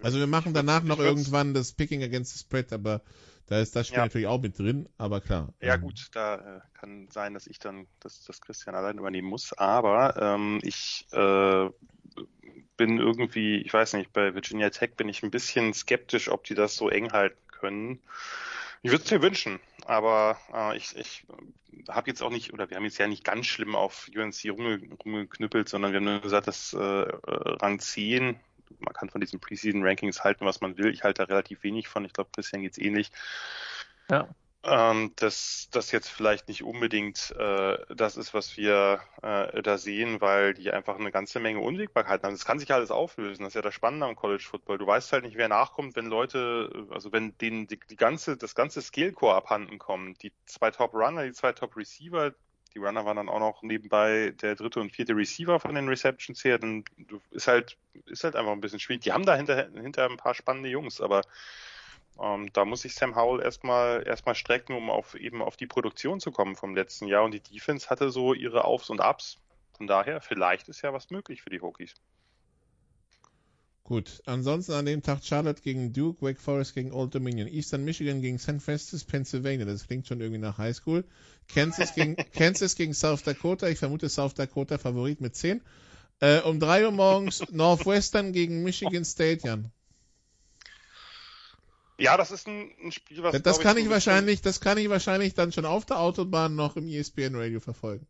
[0.01, 3.01] Also wir machen danach noch irgendwann das Picking Against the Spread, aber
[3.47, 4.05] da ist das Spiel ja.
[4.05, 5.53] natürlich auch mit drin, aber klar.
[5.61, 9.27] Ja ähm, gut, da äh, kann sein, dass ich dann das, das Christian allein übernehmen
[9.27, 11.69] muss, aber ähm, ich äh,
[12.77, 16.55] bin irgendwie, ich weiß nicht, bei Virginia Tech bin ich ein bisschen skeptisch, ob die
[16.55, 17.99] das so eng halten können.
[18.81, 21.25] Ich würde es mir wünschen, aber äh, ich, ich
[21.89, 25.69] habe jetzt auch nicht, oder wir haben jetzt ja nicht ganz schlimm auf UNC rumgeknüppelt,
[25.69, 28.39] sondern wir haben nur gesagt, dass äh, Rang 10
[28.79, 30.93] man kann von diesen Preseason Rankings halten, was man will.
[30.93, 32.05] Ich halte da relativ wenig von.
[32.05, 33.11] Ich glaube, Christian geht's ähnlich.
[34.09, 34.27] Ja.
[34.65, 40.21] Ähm, dass das jetzt vielleicht nicht unbedingt äh, das ist, was wir äh, da sehen,
[40.21, 42.31] weil die einfach eine ganze Menge Unwägbarkeit haben.
[42.31, 43.43] Das kann sich alles auflösen.
[43.43, 44.77] Das ist ja das Spannende am College Football.
[44.77, 48.55] Du weißt halt nicht, wer nachkommt, wenn Leute, also wenn denen die, die ganze, das
[48.55, 50.23] ganze Skillcore abhanden kommt.
[50.23, 52.33] Die zwei Top Runner, die zwei Top Receiver,
[52.73, 56.43] die Runner waren dann auch noch nebenbei der dritte und vierte Receiver von den Receptions
[56.43, 56.57] her.
[56.57, 56.83] Dann
[57.31, 59.03] ist halt, ist halt einfach ein bisschen schwierig.
[59.03, 61.21] Die haben da hinter, hinter ein paar spannende Jungs, aber
[62.19, 66.19] ähm, da muss sich Sam Howell erstmal erstmal strecken, um auf eben auf die Produktion
[66.19, 67.23] zu kommen vom letzten Jahr.
[67.23, 69.37] Und die Defense hatte so ihre Aufs und Abs.
[69.77, 71.95] Von daher, vielleicht ist ja was möglich für die Hokies.
[73.85, 78.21] Gut, ansonsten an dem Tag Charlotte gegen Duke, Wake Forest gegen Old Dominion, Eastern Michigan
[78.21, 78.61] gegen St.
[78.61, 81.03] Francis, Pennsylvania, das klingt schon irgendwie nach Highschool.
[81.53, 85.61] Kansas gegen, Kansas gegen South Dakota, ich vermute South Dakota Favorit mit 10.
[86.21, 89.69] Äh, um 3 Uhr morgens Northwestern gegen Michigan State, Jan.
[91.97, 93.41] Ja, das ist ein, ein Spiel, was.
[93.41, 96.77] Das kann ich, ich wahrscheinlich, das kann ich wahrscheinlich dann schon auf der Autobahn noch
[96.77, 98.07] im ESPN Radio verfolgen.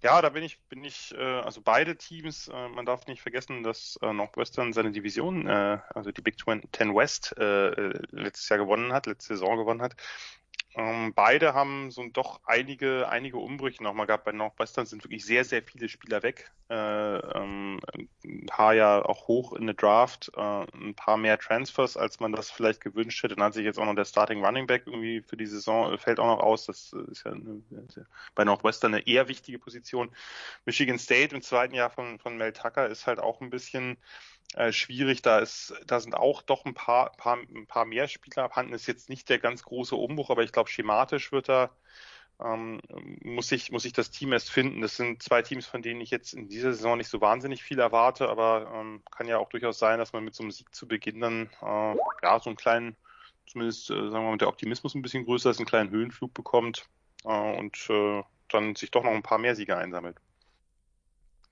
[0.00, 3.64] Ja, da bin ich, bin ich, äh, also beide Teams, äh, man darf nicht vergessen,
[3.64, 6.36] dass äh, Northwestern seine Division, äh, also die Big
[6.70, 9.96] Ten West, äh, äh, letztes Jahr gewonnen hat, letzte Saison gewonnen hat.
[10.74, 14.24] Ähm, beide haben so doch einige, einige Umbrüche nochmal gehabt.
[14.24, 16.52] Bei Northwestern sind wirklich sehr, sehr viele Spieler weg.
[16.68, 17.80] Äh, ähm,
[18.46, 20.40] paar ja auch hoch in der Draft, äh,
[20.74, 23.34] ein paar mehr Transfers, als man das vielleicht gewünscht hätte.
[23.36, 25.98] Dann hat sich jetzt auch noch der Starting Running Back irgendwie für die Saison, äh,
[25.98, 26.66] fällt auch noch aus.
[26.66, 27.62] Das ist ja eine,
[28.34, 30.10] bei Northwestern eine eher wichtige Position.
[30.66, 33.96] Michigan State im zweiten Jahr von, von Mel Tucker ist halt auch ein bisschen
[34.54, 35.22] äh, schwierig.
[35.22, 38.72] Da ist, da sind auch doch ein paar, paar, ein paar mehr Spieler abhanden.
[38.74, 41.70] Ist jetzt nicht der ganz große Umbruch, aber ich glaube, schematisch wird da
[42.40, 42.80] ähm,
[43.22, 44.80] muss ich muss ich das Team erst finden.
[44.80, 47.78] Das sind zwei Teams, von denen ich jetzt in dieser Saison nicht so wahnsinnig viel
[47.78, 50.86] erwarte, aber ähm, kann ja auch durchaus sein, dass man mit so einem Sieg zu
[50.86, 52.96] Beginn dann äh, ja so einen kleinen,
[53.46, 56.88] zumindest äh, sagen wir mal, der Optimismus ein bisschen größer ist, einen kleinen Höhenflug bekommt
[57.24, 60.16] äh, und äh, dann sich doch noch ein paar mehr Siege einsammelt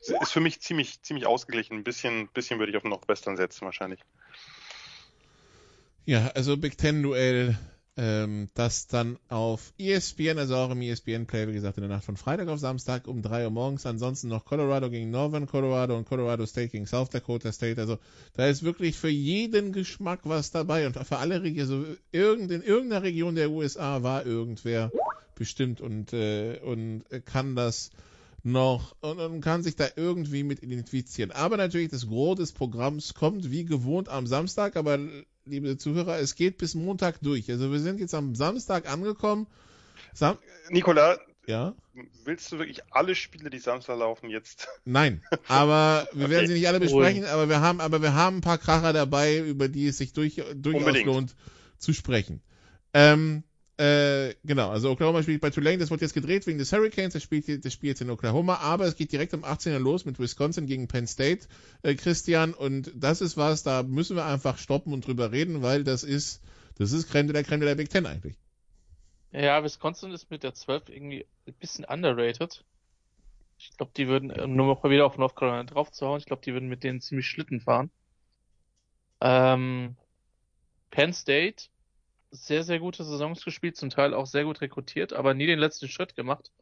[0.09, 1.78] ist für mich ziemlich, ziemlich ausgeglichen.
[1.78, 4.00] Ein bisschen, bisschen würde ich auf Northwestern setzen wahrscheinlich.
[6.04, 7.59] Ja, also Big Ten Duell,
[7.96, 12.04] ähm, das dann auf ESPN, also auch im ESPN Play, wie gesagt, in der Nacht
[12.04, 13.86] von Freitag auf Samstag um 3 Uhr morgens.
[13.86, 17.80] Ansonsten noch Colorado gegen Northern Colorado und Colorado State gegen South Dakota State.
[17.80, 17.98] Also
[18.34, 22.62] da ist wirklich für jeden Geschmack was dabei und für alle Regionen, also irgend, in
[22.62, 24.92] irgendeiner Region der USA war irgendwer
[25.34, 27.90] bestimmt und, äh, und kann das
[28.47, 31.32] noch und, und kann sich da irgendwie mit identifizieren.
[31.32, 34.99] Aber natürlich, das Gros des Programms kommt wie gewohnt am Samstag, aber
[35.44, 37.51] liebe Zuhörer, es geht bis Montag durch.
[37.51, 39.47] Also wir sind jetzt am Samstag angekommen.
[40.14, 40.38] Sam
[40.70, 41.74] Nikola, ja?
[42.24, 44.68] willst du wirklich alle Spiele, die Samstag laufen, jetzt?
[44.84, 46.34] Nein, aber wir okay.
[46.34, 49.38] werden sie nicht alle besprechen, aber wir haben, aber wir haben ein paar Kracher dabei,
[49.38, 51.07] über die es sich durch, durchaus Unbedingt.
[51.07, 51.36] lohnt
[51.78, 52.42] zu sprechen.
[52.94, 53.42] Ähm,
[53.79, 57.22] äh, genau, also Oklahoma spielt bei Tulane, das wird jetzt gedreht wegen des Hurricanes, das
[57.22, 59.74] spielt, das spielt jetzt in Oklahoma, aber es geht direkt am 18.
[59.74, 61.47] Uhr los mit Wisconsin gegen Penn State,
[61.83, 65.85] äh, Christian, und das ist was, da müssen wir einfach stoppen und drüber reden, weil
[65.85, 66.43] das ist,
[66.79, 68.37] das ist Creme de la Creme de la Big Ten eigentlich.
[69.33, 72.64] Ja, Wisconsin ist mit der 12 irgendwie ein bisschen underrated.
[73.59, 76.55] Ich glaube, die würden, um nur mal wieder auf North Carolina draufzuhauen, ich glaube, die
[76.55, 77.91] würden mit denen ziemlich Schlitten fahren.
[79.20, 79.97] Ähm,
[80.91, 81.66] Penn State
[82.37, 85.89] sehr, sehr gute Saisons gespielt, zum Teil auch sehr gut rekrutiert, aber nie den letzten
[85.89, 86.53] Schritt gemacht.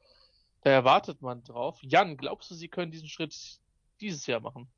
[0.62, 1.78] Da erwartet man drauf.
[1.82, 3.34] Jan, glaubst du, sie können diesen Schritt
[4.00, 4.68] dieses Jahr machen?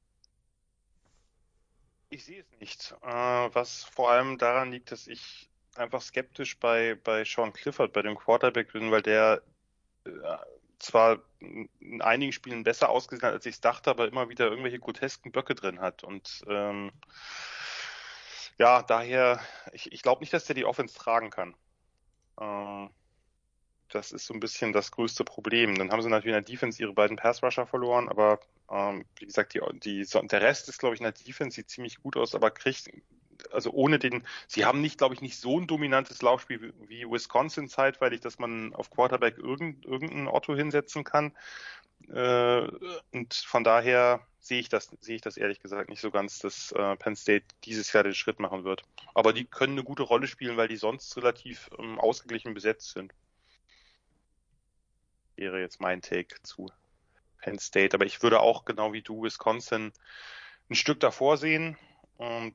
[2.09, 2.95] Ich sehe es nicht.
[3.03, 8.03] Äh, was vor allem daran liegt, dass ich einfach skeptisch bei, bei Sean Clifford, bei
[8.03, 9.43] dem Quarterback bin, weil der
[10.05, 10.11] äh,
[10.79, 14.79] zwar in einigen Spielen besser ausgesehen hat, als ich es dachte, aber immer wieder irgendwelche
[14.79, 16.05] grotesken Böcke drin hat.
[16.05, 16.93] Und ähm,
[18.59, 19.41] ja, daher,
[19.73, 21.55] ich, ich glaube nicht, dass der die Offense tragen kann.
[22.41, 22.91] Ähm,
[23.89, 25.77] das ist so ein bisschen das größte Problem.
[25.77, 28.41] Dann haben sie natürlich in der Defense ihre beiden Pass-Rusher verloren, aber
[28.71, 32.03] ähm, wie gesagt, die, die, der Rest ist, glaube ich, in der Defense, sieht ziemlich
[32.03, 32.91] gut aus, aber kriegt,
[33.53, 37.11] also ohne den, sie haben nicht, glaube ich, nicht so ein dominantes Laufspiel wie, wie
[37.11, 41.37] Wisconsin zeitweilig, dass man auf Quarterback irgend, irgendeinen Otto hinsetzen kann.
[42.09, 42.67] Äh,
[43.13, 46.73] und von daher sehe ich das, sehe ich das ehrlich gesagt nicht so ganz, dass
[46.73, 48.83] äh, Penn State dieses Jahr den Schritt machen wird.
[49.15, 53.13] Aber die können eine gute Rolle spielen, weil die sonst relativ ähm, ausgeglichen besetzt sind.
[55.35, 56.71] Wäre jetzt mein Take zu
[57.43, 57.95] Penn State.
[57.95, 59.93] Aber ich würde auch genau wie du Wisconsin
[60.71, 61.77] ein Stück davor sehen.
[62.17, 62.55] Und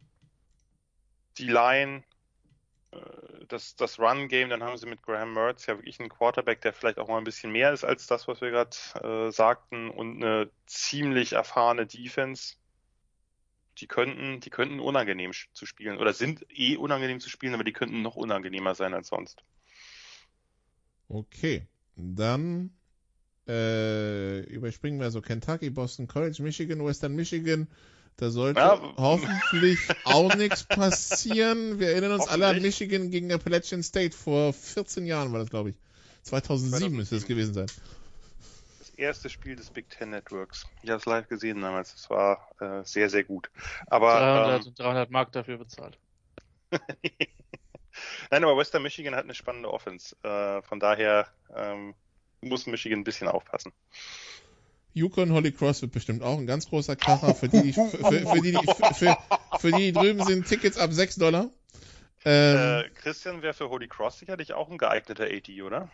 [1.38, 2.04] die Line
[3.48, 7.00] das, das Run-Game, dann haben sie mit Graham Mertz ja wirklich einen Quarterback, der vielleicht
[7.00, 10.50] auch mal ein bisschen mehr ist als das, was wir gerade äh, sagten, und eine
[10.66, 12.56] ziemlich erfahrene Defense.
[13.78, 17.74] Die könnten, die könnten unangenehm zu spielen oder sind eh unangenehm zu spielen, aber die
[17.74, 19.44] könnten noch unangenehmer sein als sonst.
[21.08, 22.72] Okay, dann
[23.48, 27.68] äh, überspringen wir so Kentucky, Boston College, Michigan, Western Michigan,
[28.18, 31.80] da sollte ja, hoffentlich auch nichts passieren.
[31.80, 35.72] Wir erinnern uns alle an Michigan gegen Appalachian State vor 14 Jahren war das, glaube
[35.72, 35.76] ich.
[36.24, 37.68] 2007, 2007 müsste es gewesen sein.
[38.80, 40.68] Das erste Spiel des Big Ten Networks.
[40.84, 41.96] Ich habe es live gesehen damals.
[41.96, 43.50] Es war äh, sehr, sehr gut.
[43.88, 45.98] Aber 300, ähm, 300 Mark dafür bezahlt.
[48.32, 50.16] Nein, aber Western Michigan hat eine spannende Offense.
[50.24, 51.96] Äh, von daher ähm,
[52.42, 53.74] muss Michigan ein bisschen aufpassen.
[54.94, 57.34] Yukon Holy Cross wird bestimmt auch ein ganz großer Kracher.
[57.34, 58.58] Für die, für, für, für die,
[58.94, 59.18] für,
[59.60, 61.50] für, die drüben sind Tickets ab 6 Dollar.
[62.26, 65.90] Ähm, äh, Christian wäre für Holy Cross sicherlich auch ein geeigneter AD, oder?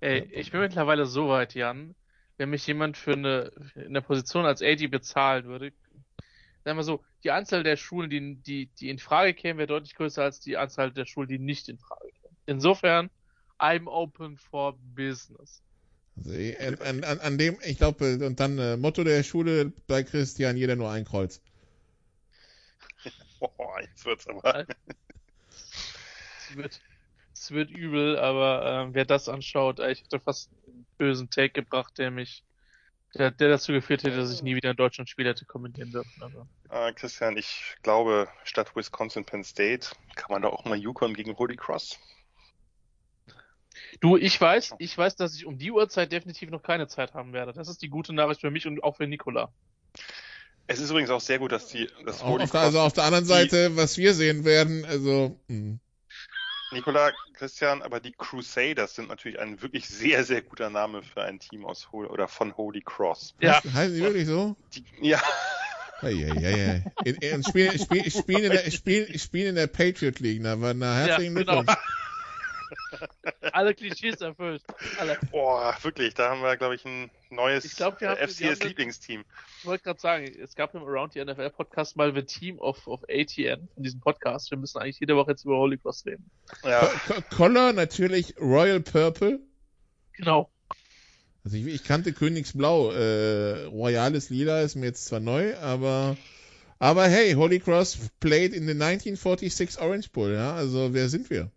[0.00, 1.94] Ey, ich bin mittlerweile so weit, Jan.
[2.36, 5.72] wenn mich jemand für eine, in der Position als AD bezahlen würde,
[6.64, 9.94] sagen wir so, die Anzahl der Schulen, die, die, die in Frage kämen, wäre deutlich
[9.94, 12.36] größer als die Anzahl der Schulen, die nicht in Frage kämen.
[12.46, 13.10] Insofern,
[13.58, 15.62] I'm open for business.
[16.16, 20.56] Also, an, an, an dem, ich glaube, und dann äh, Motto der Schule bei Christian,
[20.56, 21.40] jeder nur ein Kreuz.
[23.40, 24.66] Oh, jetzt wird's aber.
[26.50, 26.80] Es wird,
[27.32, 31.96] es wird übel, aber ähm, wer das anschaut, ich hätte fast einen bösen Take gebracht,
[31.96, 32.44] der mich,
[33.14, 36.22] der, der dazu geführt hätte, dass ich nie wieder in Deutschland Spiel hätte kommentieren dürfen.
[36.22, 36.46] Also.
[36.68, 41.38] Äh, Christian, ich glaube, statt Wisconsin Penn State kann man da auch mal Yukon gegen
[41.38, 41.98] Holy Cross.
[44.00, 47.32] Du, ich weiß, ich weiß, dass ich um die Uhrzeit definitiv noch keine Zeit haben
[47.32, 47.52] werde.
[47.52, 49.50] Das ist die gute Nachricht für mich und auch für Nikola.
[50.66, 52.92] Es ist übrigens auch sehr gut, dass die das Holy auf der, Cross, also auf
[52.92, 55.80] der anderen Seite, was wir sehen werden, also hm.
[56.70, 61.40] Nikola, Christian, aber die Crusaders sind natürlich ein wirklich sehr, sehr guter Name für ein
[61.40, 63.34] Team aus Hol oder von Holy Cross.
[63.40, 64.54] Ja, heißen die wirklich so?
[64.72, 65.20] Die, ja,
[66.02, 66.84] Eieiei.
[67.04, 71.42] In, in, spielen, in der, spielen, spielen in der Patriot League, na, na herzlichen Ja,
[71.42, 71.62] genau.
[71.62, 71.78] Glückwunsch.
[73.52, 74.62] alle Klischees erfüllt.
[74.98, 75.18] Alle.
[75.30, 78.62] boah, wirklich, da haben wir, glaube ich, ein neues Ich glaub, haben- äh, haben FCS
[78.62, 79.24] Lieblingsteam.
[79.60, 82.86] Ich wollte gerade sagen, es gab im Around the NFL Podcast mal The Team of,
[82.86, 84.50] of ATN von diesem Podcast.
[84.50, 86.30] Wir müssen eigentlich jede Woche jetzt über Holy Cross reden.
[86.64, 89.40] Ja, Co- Collar natürlich Royal Purple.
[90.14, 90.50] Genau.
[91.44, 92.92] Also ich, ich kannte Königsblau.
[92.92, 96.16] Äh, Royales Lila ist mir jetzt zwar neu, aber
[96.78, 100.54] aber hey, Holy Cross played in the 1946 Orange Bowl, ja.
[100.54, 101.50] Also wer sind wir?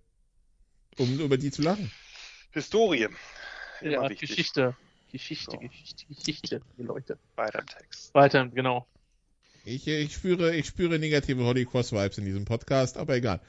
[0.98, 1.92] Um über die zu lachen.
[2.52, 3.08] Historie.
[3.82, 4.76] Immer Ja, wichtig Geschichte.
[5.12, 5.58] Geschichte, So.
[5.60, 7.18] Geschichte, Geschichte, die Leute.
[7.36, 8.14] bei dem Text.
[8.14, 8.88] Weiter, genau.
[9.66, 13.40] Ich, ich spüre, ich spüre negative Holy Cross Vibes in diesem Podcast, aber egal.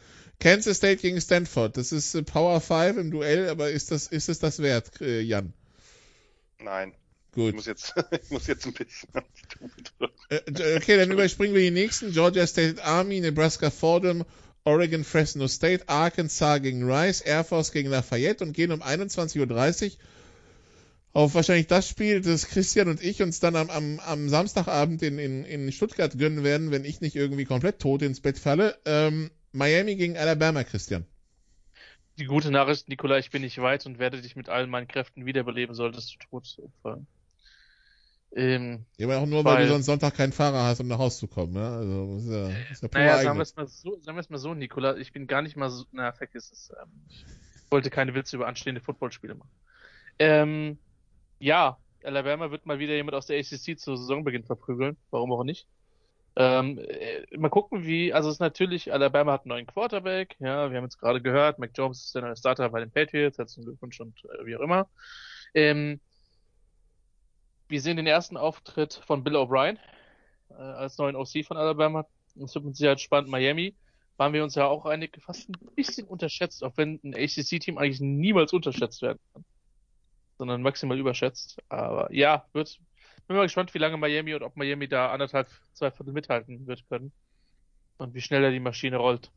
[0.40, 1.76] Kansas State gegen Stanford.
[1.76, 5.20] Das ist äh, Power 5 im Duell, aber ist das, ist es das wert, äh,
[5.20, 5.52] Jan?
[6.60, 6.92] Nein,
[7.30, 7.54] ich Gut.
[7.54, 10.14] muss jetzt, ich muss jetzt ein bisschen auf die Tube drücken.
[10.28, 12.12] Äh, okay, dann überspringen wir die nächsten.
[12.12, 14.24] Georgia State Army, Nebraska Fordham,
[14.64, 19.98] Oregon Fresno State, Arkansas gegen Rice, Air Force gegen Lafayette und gehen um 21.30 Uhr
[21.12, 25.18] auf wahrscheinlich das Spiel, das Christian und ich uns dann am, am, am Samstagabend in,
[25.18, 28.76] in, in Stuttgart gönnen werden, wenn ich nicht irgendwie komplett tot ins Bett falle.
[28.84, 31.06] Ähm, Miami gegen Alabama, Christian.
[32.18, 35.24] Die gute Nachricht, Nikola, ich bin nicht weit und werde dich mit allen meinen Kräften
[35.24, 37.06] wiederbeleben, solltest du tot umfallen.
[38.36, 40.98] Ähm, Ja, aber auch nur, weil, Weil- du sonst Sonntag keinen Fahrer hast, um nach
[40.98, 41.54] Hause zu kommen.
[41.54, 41.76] Ja?
[41.76, 44.30] Also, das ist ja, ist ja naja, sagen wir es mal so, sagen wir es
[44.30, 46.72] mal so, Nikola, ich bin gar nicht mal so, na, vergiss es.
[46.82, 47.26] Ähm, ich
[47.70, 49.50] wollte keine Witze über anstehende Footballspiele machen.
[50.18, 50.78] Ähm,
[51.38, 55.66] ja, Alabama wird mal wieder jemand aus der ACC zu Saisonbeginn verprügeln, warum auch nicht.
[56.36, 60.70] Ähm, äh, mal gucken, wie, also es ist natürlich, Alabama hat einen neuen Quarterback, ja,
[60.70, 63.66] wir haben jetzt gerade gehört, Mac Jones ist der neue Starter bei den Patriots, herzlichen
[63.66, 64.88] Glückwunsch und äh, wie auch immer.
[65.54, 66.00] Ähm,
[67.68, 69.78] wir sehen den ersten Auftritt von Bill O'Brien
[70.50, 72.06] äh, als neuen OC von Alabama.
[72.34, 73.30] Das wird mit Sicherheit spannend.
[73.30, 73.74] Miami
[74.16, 78.00] waren wir uns ja auch einig, fast ein bisschen unterschätzt, auch wenn ein ACC-Team eigentlich
[78.00, 79.44] niemals unterschätzt werden kann,
[80.38, 81.60] sondern maximal überschätzt.
[81.68, 82.78] Aber ja, wird,
[83.26, 86.88] bin mal gespannt, wie lange Miami und ob Miami da anderthalb, zwei Viertel mithalten wird
[86.88, 87.12] können
[87.98, 89.30] und wie schnell da die Maschine rollt.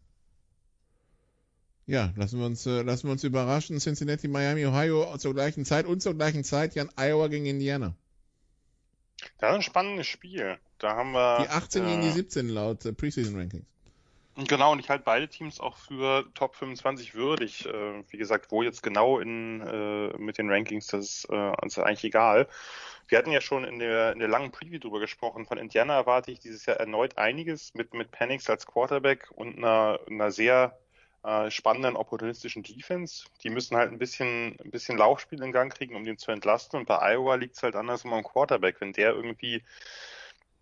[1.88, 3.80] Ja, lassen wir uns, äh, lassen wir uns überraschen.
[3.80, 7.95] Cincinnati, Miami, Ohio zur gleichen Zeit und zur gleichen Zeit Jan Iowa gegen Indiana.
[9.39, 10.57] Das ist ein spannendes Spiel.
[10.80, 11.39] Da haben wir.
[11.41, 13.65] Die 18 gegen die 17 laut äh, Preseason Rankings.
[14.45, 17.65] Genau, und ich halte beide Teams auch für Top 25 würdig.
[17.65, 21.80] Äh, wie gesagt, wo jetzt genau in, äh, mit den Rankings, das ist äh, uns
[21.80, 22.47] eigentlich egal.
[23.07, 25.47] Wir hatten ja schon in der, in der langen Preview drüber gesprochen.
[25.47, 29.99] Von Indiana erwarte ich dieses Jahr erneut einiges mit, mit Penix als Quarterback und einer,
[30.07, 30.78] einer sehr
[31.28, 33.25] äh, spannenden opportunistischen Defense.
[33.43, 36.80] Die müssen halt ein bisschen, ein bisschen Laufspiel in Gang kriegen, um den zu entlasten.
[36.80, 38.80] Und bei Iowa liegt es halt andersrum am Quarterback.
[38.80, 39.61] Wenn der irgendwie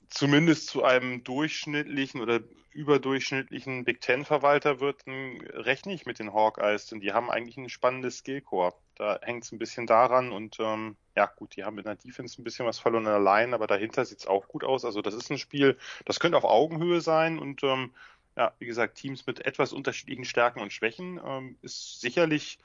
[0.09, 2.39] zumindest zu einem durchschnittlichen oder
[2.71, 7.57] überdurchschnittlichen Big Ten Verwalter wird, dann rechne ich mit den Hawkeyes, denn die haben eigentlich
[7.57, 8.73] ein spannendes Skillcore.
[8.95, 12.41] Da hängt es ein bisschen daran und ähm, ja gut, die haben in der Defense
[12.41, 14.83] ein bisschen was verloren in der Line, aber dahinter sieht es auch gut aus.
[14.83, 17.93] Also das ist ein Spiel, das könnte auf Augenhöhe sein und ähm,
[18.35, 22.59] ja, wie gesagt, Teams mit etwas unterschiedlichen Stärken und Schwächen ähm, ist sicherlich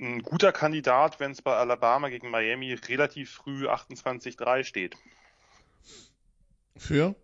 [0.00, 4.96] ein guter Kandidat, wenn es bei Alabama gegen Miami relativ früh 28-3 steht.
[6.76, 7.14] Für?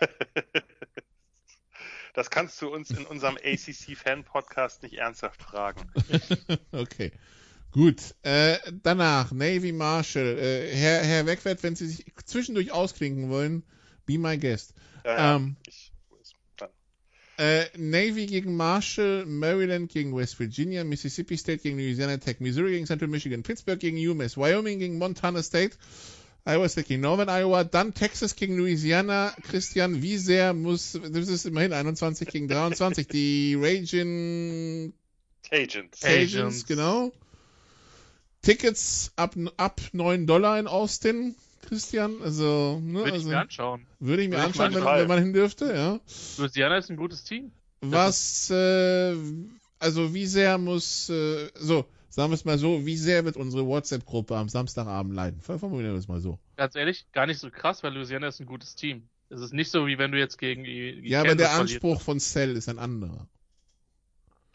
[2.14, 5.88] Das kannst du uns in unserem ACC-Fan-Podcast nicht ernsthaft fragen.
[6.72, 7.12] okay.
[7.70, 8.16] Gut.
[8.22, 10.36] Äh, danach Navy Marshall.
[10.36, 13.62] Äh, Herr, Herr Wegwert, wenn Sie sich zwischendurch ausklinken wollen,
[14.04, 14.74] be my guest.
[15.04, 15.87] Ja, ja, Ähm, ich.
[17.38, 22.86] Äh, Navy gegen Marshall, Maryland gegen West Virginia, Mississippi State gegen Louisiana Tech, Missouri gegen
[22.86, 25.76] Central Michigan, Pittsburgh gegen UMass, Wyoming gegen Montana State,
[26.44, 29.36] Iowa State gegen Northern Iowa, dann Texas gegen Louisiana.
[29.44, 34.92] Christian, wie sehr muss, das ist immerhin 21 gegen 23, die Raging
[35.48, 36.00] Cajuns.
[36.00, 37.12] Cajuns, genau.
[38.42, 42.22] Tickets ab, ab 9 Dollar in Austin, Christian.
[42.22, 43.86] Also, ne, Würde ich also, mir anschauen.
[44.00, 46.00] würde ich mir Würde ich anschauen, mal wenn, wenn man hin dürfte, ja.
[46.38, 47.52] Louisiana ist ein gutes Team.
[47.80, 49.14] Was, äh,
[49.78, 53.66] also wie sehr muss, äh, so, sagen wir es mal so, wie sehr wird unsere
[53.66, 55.40] WhatsApp-Gruppe am Samstagabend leiden?
[55.40, 56.38] Formulieren wir es mal so.
[56.56, 59.08] Ganz ehrlich, gar nicht so krass, weil Louisiana ist ein gutes Team.
[59.30, 61.56] Es ist nicht so, wie wenn du jetzt gegen die die Ja, aber Kansas der
[61.56, 61.74] verlierst.
[61.74, 63.28] Anspruch von Cell ist ein anderer.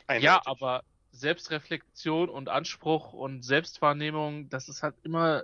[0.10, 0.48] Ja, Eindeutig.
[0.48, 0.84] aber
[1.14, 5.44] Selbstreflexion und Anspruch und Selbstwahrnehmung, das ist halt immer,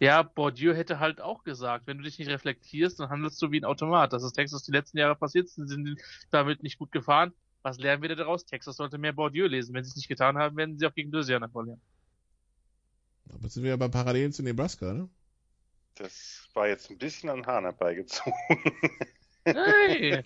[0.00, 3.60] ja, Bourdieu hätte halt auch gesagt, wenn du dich nicht reflektierst, dann handelst du wie
[3.60, 4.12] ein Automat.
[4.12, 7.32] Das ist Texas die letzten Jahre passiert, sie sind damit nicht gut gefahren.
[7.62, 8.44] Was lernen wir da daraus?
[8.44, 9.74] Texas sollte mehr Bourdieu lesen.
[9.74, 11.80] Wenn sie es nicht getan haben, werden sie auch gegen Louisiana verlieren.
[13.30, 15.08] Aber sind wir ja bei Parallelen zu Nebraska, ne?
[15.96, 18.32] Das war jetzt ein bisschen an Hahn herbeigezogen.
[19.44, 20.22] Hey!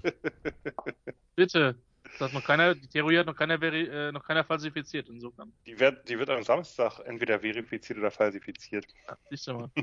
[1.34, 1.76] Bitte.
[2.12, 5.52] Das hat noch keiner, die Theorie hat noch keiner, veri äh, noch keiner falsifiziert, insofern.
[5.66, 8.86] Die wird, die wird am Samstag entweder verifiziert oder falsifiziert.
[9.30, 9.70] Ja, mal.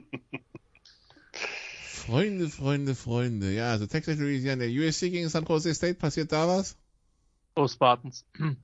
[1.83, 3.51] Freunde, Freunde, Freunde.
[3.51, 6.77] Ja, also Texas, Louisiana, USC gegen San Jose State, passiert da was?
[7.55, 8.25] Oh, Spartans.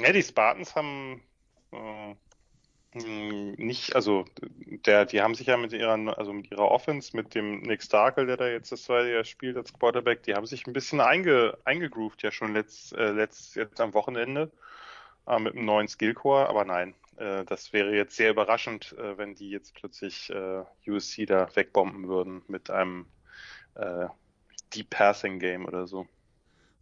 [0.00, 1.20] Ja, die Spartans haben
[1.72, 2.14] äh,
[2.98, 4.24] nicht, also
[4.86, 8.26] der, die haben sich ja mit ihrer, also mit ihrer Offense, mit dem Nick Starkel,
[8.26, 11.56] der da jetzt das zweite Jahr spielt als Quarterback, die haben sich ein bisschen einge,
[11.64, 14.50] eingegroovt ja schon letzt, äh, letzt jetzt am Wochenende
[15.26, 19.34] äh, mit einem neuen Skillcore, aber nein, äh, das wäre jetzt sehr überraschend, äh, wenn
[19.34, 23.06] die jetzt plötzlich äh, USC da wegbomben würden mit einem
[23.74, 24.06] äh,
[24.74, 26.06] Deep Passing Game oder so.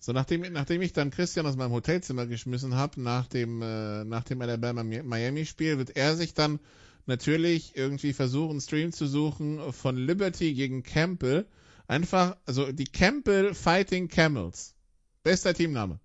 [0.06, 4.22] So, nachdem, nachdem ich dann Christian aus meinem Hotelzimmer geschmissen habe, nach dem, äh, nach
[4.22, 6.60] dem Alabama-Miami-Spiel, wird er sich dann
[7.06, 11.44] natürlich irgendwie versuchen, einen Stream zu suchen von Liberty gegen Campbell.
[11.88, 14.76] Einfach, also die Campbell Fighting Camels.
[15.24, 15.98] Bester Teamname.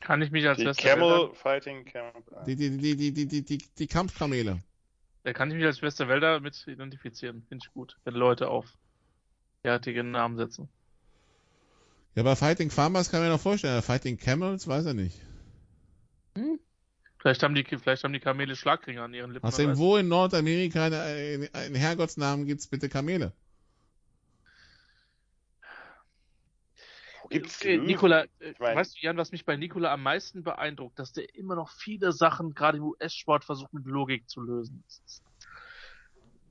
[0.00, 2.24] Kann ich mich als Die bester Camel Wälder, Fighting Camel.
[2.44, 4.58] Die, die, die, die, die, die, die, die Kampfkamele.
[5.22, 7.44] da kann ich mich als bester Wälder mit identifizieren.
[7.48, 8.66] Finde ich gut, wenn Leute auf
[9.62, 10.68] fertige Namen setzen.
[12.16, 15.20] Ja, bei Fighting Farmers kann man mir noch vorstellen, aber Fighting Camels weiß er nicht.
[17.18, 19.46] Vielleicht haben die, vielleicht haben die Kamele Schlagringe an ihren Lippen.
[19.46, 23.34] Außerdem, wo in Nordamerika einen, einen Herrgottsnamen gibt's bitte Kamele?
[27.22, 27.76] Wo gibt's Okay?
[27.76, 31.12] Nikola, äh, Ich mein- weißt du, Jan, was mich bei Nikola am meisten beeindruckt, dass
[31.12, 34.82] der immer noch viele Sachen, gerade im US-Sport, versucht mit Logik zu lösen.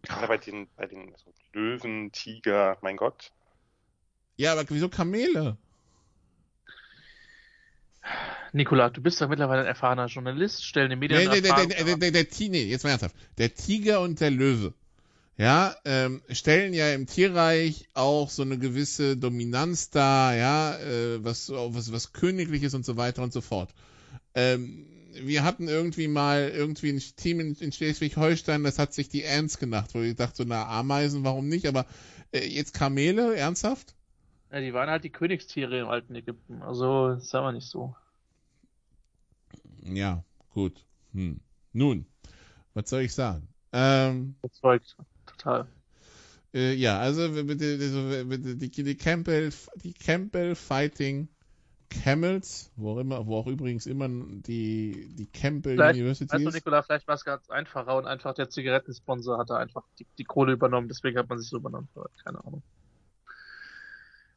[0.04, 3.32] Gerade bei den, bei den also Löwen, Tiger, mein Gott.
[4.38, 5.58] Ja, aber wieso Kamele?
[8.54, 11.70] Nikola, du bist doch mittlerweile ein erfahrener Journalist, stell den Medien Nee, der, der, Erfahrung
[11.70, 13.16] der, der, der, der, Ti- nee, jetzt mal ernsthaft.
[13.38, 14.74] Der Tiger und der Löwe,
[15.38, 21.50] ja, ähm, stellen ja im Tierreich auch so eine gewisse Dominanz dar, ja, äh, was,
[21.50, 23.74] was, was Königliches und so weiter und so fort.
[24.36, 29.26] Ähm, wir hatten irgendwie mal irgendwie ein Team in, in Schleswig-Holstein, das hat sich die
[29.26, 31.68] Ants genannt, wo ich dachte, so, na, Ameisen, warum nicht?
[31.68, 31.86] Aber
[32.32, 33.95] äh, jetzt Kamele, ernsthaft?
[34.56, 36.62] Ja, die waren halt die Königstiere im alten Ägypten.
[36.62, 37.94] Also, das sagen wir nicht so.
[39.84, 40.86] Ja, gut.
[41.12, 41.42] Hm.
[41.74, 42.06] Nun,
[42.74, 43.50] was soll ich sagen?
[43.74, 44.96] Ähm, Überzeugt.
[45.26, 45.68] Total.
[46.54, 49.52] Äh, ja, also bitte, also, bitte die, die Campbell,
[49.84, 51.28] die Campbell Fighting
[51.90, 56.54] Camels, wo auch immer, wo auch übrigens immer die, die Campbell Vielleicht, University du, ist.
[56.54, 60.54] Nikola, vielleicht war es ganz einfacher und einfach der Zigarettensponsor hatte einfach die, die Kohle
[60.54, 61.90] übernommen, deswegen hat man sich so benannt.
[62.24, 62.64] Keine Ahnung.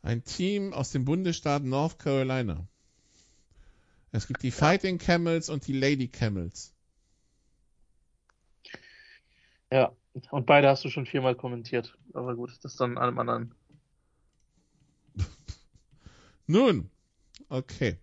[0.02, 2.66] Ein Team aus dem Bundesstaat North Carolina.
[4.12, 6.72] Es gibt die Fighting Camels und die Lady Camels.
[9.70, 9.92] Ja,
[10.30, 11.96] und beide hast du schon viermal kommentiert.
[12.14, 13.54] Aber gut, das ist dann allem anderen.
[16.46, 16.90] Nun,
[17.48, 17.98] okay.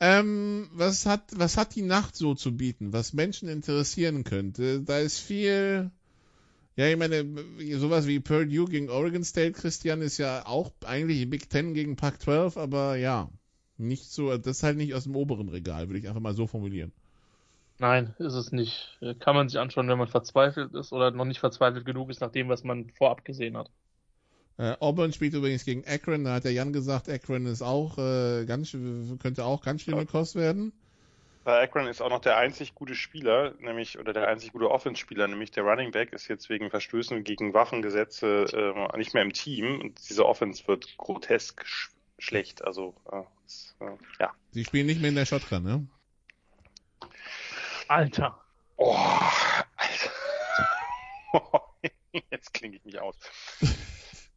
[0.00, 4.82] Ähm, was hat, was hat die Nacht so zu bieten, was Menschen interessieren könnte?
[4.82, 5.90] Da ist viel,
[6.78, 7.26] ja, ich meine,
[7.76, 12.56] sowas wie Purdue gegen Oregon State, Christian, ist ja auch eigentlich Big Ten gegen Pac-12,
[12.56, 13.28] aber ja,
[13.78, 16.46] nicht so, das ist halt nicht aus dem oberen Regal, würde ich einfach mal so
[16.46, 16.92] formulieren.
[17.80, 18.96] Nein, ist es nicht.
[19.18, 22.30] Kann man sich anschauen, wenn man verzweifelt ist oder noch nicht verzweifelt genug ist, nach
[22.30, 23.72] dem, was man vorab gesehen hat.
[24.56, 28.44] Äh, Auburn spielt übrigens gegen Akron, da hat der Jan gesagt, Akron ist auch, äh,
[28.46, 28.70] ganz,
[29.18, 30.72] könnte auch ganz schlimme Kost werden.
[31.48, 35.28] Bei Akron ist auch noch der einzig gute Spieler, nämlich, oder der einzig gute Offense-Spieler,
[35.28, 39.80] nämlich der Running Back, ist jetzt wegen Verstößen gegen Waffengesetze äh, nicht mehr im Team.
[39.80, 42.62] Und diese Offense wird grotesk sch schlecht.
[42.66, 43.86] Also, äh, ist, äh,
[44.20, 44.34] ja.
[44.50, 45.86] Sie spielen nicht mehr in der Shotgun, ne?
[47.88, 48.38] Alter.
[48.76, 48.94] Oh,
[49.78, 50.12] Alter.
[52.30, 53.16] Jetzt klinge ich mich aus.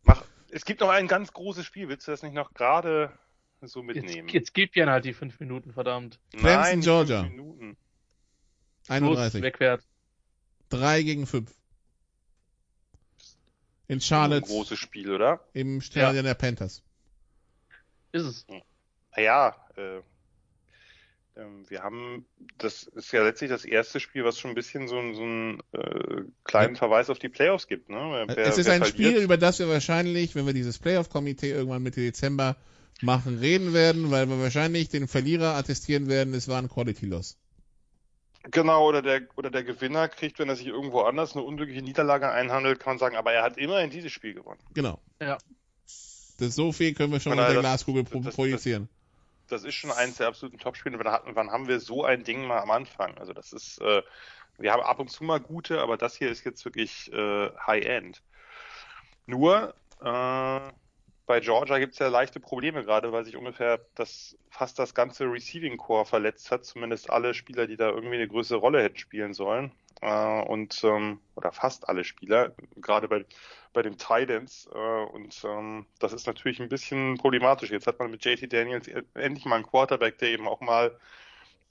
[0.03, 1.89] Mach, es gibt noch ein ganz großes Spiel.
[1.89, 3.11] Willst du das nicht noch gerade
[3.67, 4.27] so mitnehmen?
[4.27, 6.19] Jetzt, jetzt gib ja halt die fünf Minuten, verdammt.
[6.31, 7.21] Clemson, Nein, Georgia.
[7.21, 7.67] fünf Minuten.
[7.69, 7.77] Los,
[8.89, 9.41] 31.
[9.43, 9.83] wegwert.
[10.69, 11.51] 3 gegen 5.
[13.87, 15.45] In Ein Charlotte großes Spiel, oder?
[15.53, 16.81] im Stadion der Panthers.
[18.13, 18.45] Ist es.
[19.15, 19.99] Naja, äh,
[21.39, 22.25] ähm, wir haben,
[22.57, 25.59] das ist ja letztlich das erste Spiel, was schon ein bisschen so, einen- so einen
[25.73, 27.89] äh, kleinen Verweis auf die Playoffs gibt.
[27.89, 28.25] Ne?
[28.27, 31.83] Wer, es ist ein Spiel, verliert- über das wir wahrscheinlich, wenn wir dieses Playoff-Komitee irgendwann
[31.83, 32.55] Mitte Dezember
[33.03, 37.37] machen, reden werden, weil wir wahrscheinlich den Verlierer attestieren werden, es war ein Quality Loss.
[38.49, 42.29] Genau, oder der, oder der Gewinner kriegt, wenn er sich irgendwo anders eine unglückliche Niederlage
[42.31, 44.59] einhandelt, kann man sagen, aber er hat immerhin dieses Spiel gewonnen.
[44.73, 44.99] Genau.
[45.21, 45.37] Ja.
[46.39, 48.89] Das so viel können wir schon mit der das- Glaskugel das- das- projizieren.
[49.47, 50.97] Das ist schon eines der absoluten Topspiele.
[50.97, 53.15] Wann, hatten- wann haben wir so ein Ding mal am Anfang?
[53.17, 54.01] Also das ist, äh,
[54.57, 58.23] wir haben ab und zu mal gute, aber das hier ist jetzt wirklich äh, High-End.
[59.27, 60.59] Nur, äh,
[61.25, 65.25] bei Georgia gibt es ja leichte Probleme gerade, weil sich ungefähr das fast das ganze
[65.25, 69.33] Receiving Core verletzt hat, zumindest alle Spieler, die da irgendwie eine größere Rolle hätten spielen
[69.33, 69.71] sollen.
[70.01, 73.25] Äh, und ähm, oder fast alle Spieler, gerade bei
[73.73, 77.71] bei den Titans äh, und ähm, das ist natürlich ein bisschen problematisch.
[77.71, 80.97] Jetzt hat man mit JT Daniels e- endlich mal einen Quarterback, der eben auch mal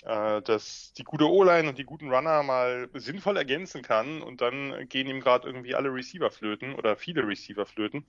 [0.04, 4.88] äh, das, die gute O-Line und die guten Runner mal sinnvoll ergänzen kann und dann
[4.88, 8.06] gehen ihm gerade irgendwie alle Receiver flöten oder viele Receiver flöten.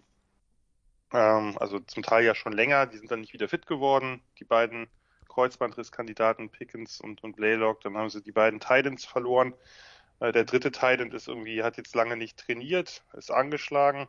[1.13, 4.45] Ähm, also zum Teil ja schon länger, die sind dann nicht wieder fit geworden, die
[4.45, 4.87] beiden
[5.29, 9.53] Kreuzbandrisskandidaten Pickens und, und Blaylock, dann haben sie die beiden Titans verloren.
[10.19, 14.07] Äh, Der dritte Titan ist irgendwie, hat jetzt lange nicht trainiert, ist angeschlagen.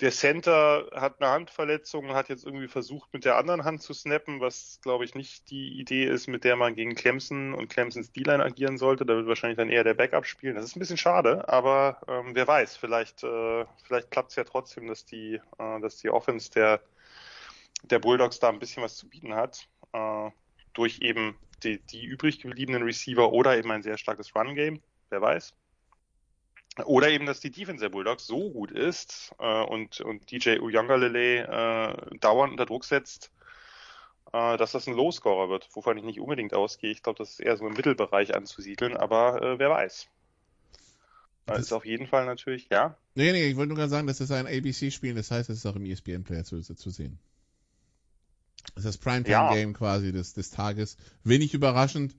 [0.00, 4.40] Der Center hat eine Handverletzung, hat jetzt irgendwie versucht, mit der anderen Hand zu snappen,
[4.40, 8.42] was, glaube ich, nicht die Idee ist, mit der man gegen Clemson und Clemsons D-Line
[8.42, 9.04] agieren sollte.
[9.04, 10.54] Da wird wahrscheinlich dann eher der Backup spielen.
[10.54, 14.44] Das ist ein bisschen schade, aber ähm, wer weiß, vielleicht, äh, vielleicht klappt es ja
[14.44, 16.80] trotzdem, dass die, äh, dass die Offense der,
[17.82, 19.68] der Bulldogs da ein bisschen was zu bieten hat.
[19.92, 20.30] Äh,
[20.72, 24.80] durch eben die, die übrig gebliebenen Receiver oder eben ein sehr starkes Run-Game.
[25.10, 25.52] Wer weiß.
[26.84, 31.42] Oder eben, dass die Defense der Bulldogs so gut ist äh, und, und DJ Uyangalele
[31.42, 33.30] äh, dauernd unter Druck setzt,
[34.32, 36.90] äh, dass das ein Low-Scorer wird, wovon ich nicht unbedingt ausgehe.
[36.90, 40.08] Ich glaube, das ist eher so im Mittelbereich anzusiedeln, aber äh, wer weiß.
[41.46, 42.96] Das ist auf jeden Fall natürlich, ja.
[43.16, 45.66] Nee, nee, ich wollte nur gerade sagen, das ist ein ABC-Spiel, das heißt, es ist
[45.66, 47.18] auch im ESPN-Player zu, zu sehen.
[48.74, 50.96] Das ist das Primetime-Game quasi des, des Tages.
[51.24, 52.14] Wenig überraschend.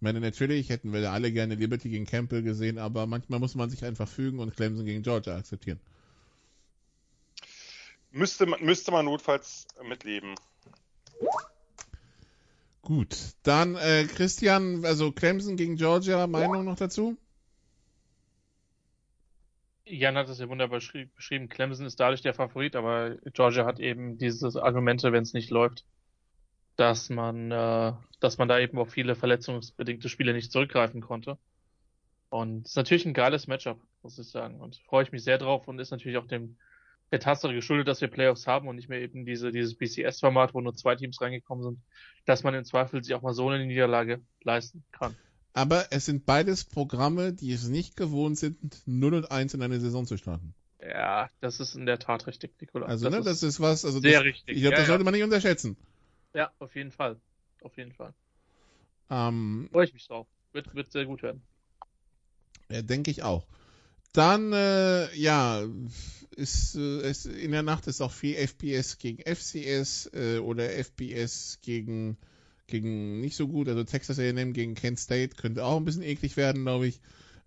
[0.00, 3.54] Ich meine, natürlich hätten wir da alle gerne Liberty gegen Campbell gesehen, aber manchmal muss
[3.54, 5.78] man sich einfach fügen und Clemson gegen Georgia akzeptieren.
[8.10, 10.36] Müsste man, müsste man notfalls mitleben.
[12.80, 17.18] Gut, dann äh, Christian, also Clemson gegen Georgia, Meinung noch dazu?
[19.84, 21.50] Jan hat es ja wunderbar beschri- beschrieben.
[21.50, 25.84] Clemson ist dadurch der Favorit, aber Georgia hat eben diese Argumente, wenn es nicht läuft,
[26.76, 31.38] dass man, äh, dass man da eben auf viele verletzungsbedingte Spiele nicht zurückgreifen konnte.
[32.30, 34.60] Und es ist natürlich ein geiles Matchup, muss ich sagen.
[34.60, 36.56] Und freue ich mich sehr drauf und ist natürlich auch dem
[37.10, 40.60] der Tatsache geschuldet, dass wir Playoffs haben und nicht mehr eben diese, dieses BCS-Format, wo
[40.60, 41.78] nur zwei Teams reingekommen sind,
[42.24, 45.16] dass man im Zweifel sich auch mal so eine Niederlage leisten kann.
[45.52, 48.56] Aber es sind beides Programme, die es nicht gewohnt sind,
[48.86, 50.54] 0 und 1 in eine Saison zu starten.
[50.80, 52.86] Ja, das ist in der Tat richtig, Nikola.
[52.86, 54.56] Also, ne, das ist was, also sehr das, richtig.
[54.56, 54.92] ich glaube, ja, das ja.
[54.92, 55.76] sollte man nicht unterschätzen.
[56.34, 57.20] Ja, auf jeden Fall.
[57.62, 58.14] Auf jeden Fall.
[59.10, 60.26] Ähm, Freue ich mich drauf.
[60.52, 61.42] Wird, wird sehr gut werden.
[62.70, 63.46] Ja, denke ich auch.
[64.12, 65.64] Dann, äh, ja,
[66.34, 71.58] ist, äh, ist, in der Nacht ist auch viel FPS gegen FCS äh, oder FBS
[71.62, 72.16] gegen,
[72.66, 76.36] gegen nicht so gut, also Texas A&M gegen Kent State könnte auch ein bisschen eklig
[76.36, 77.00] werden, glaube ich.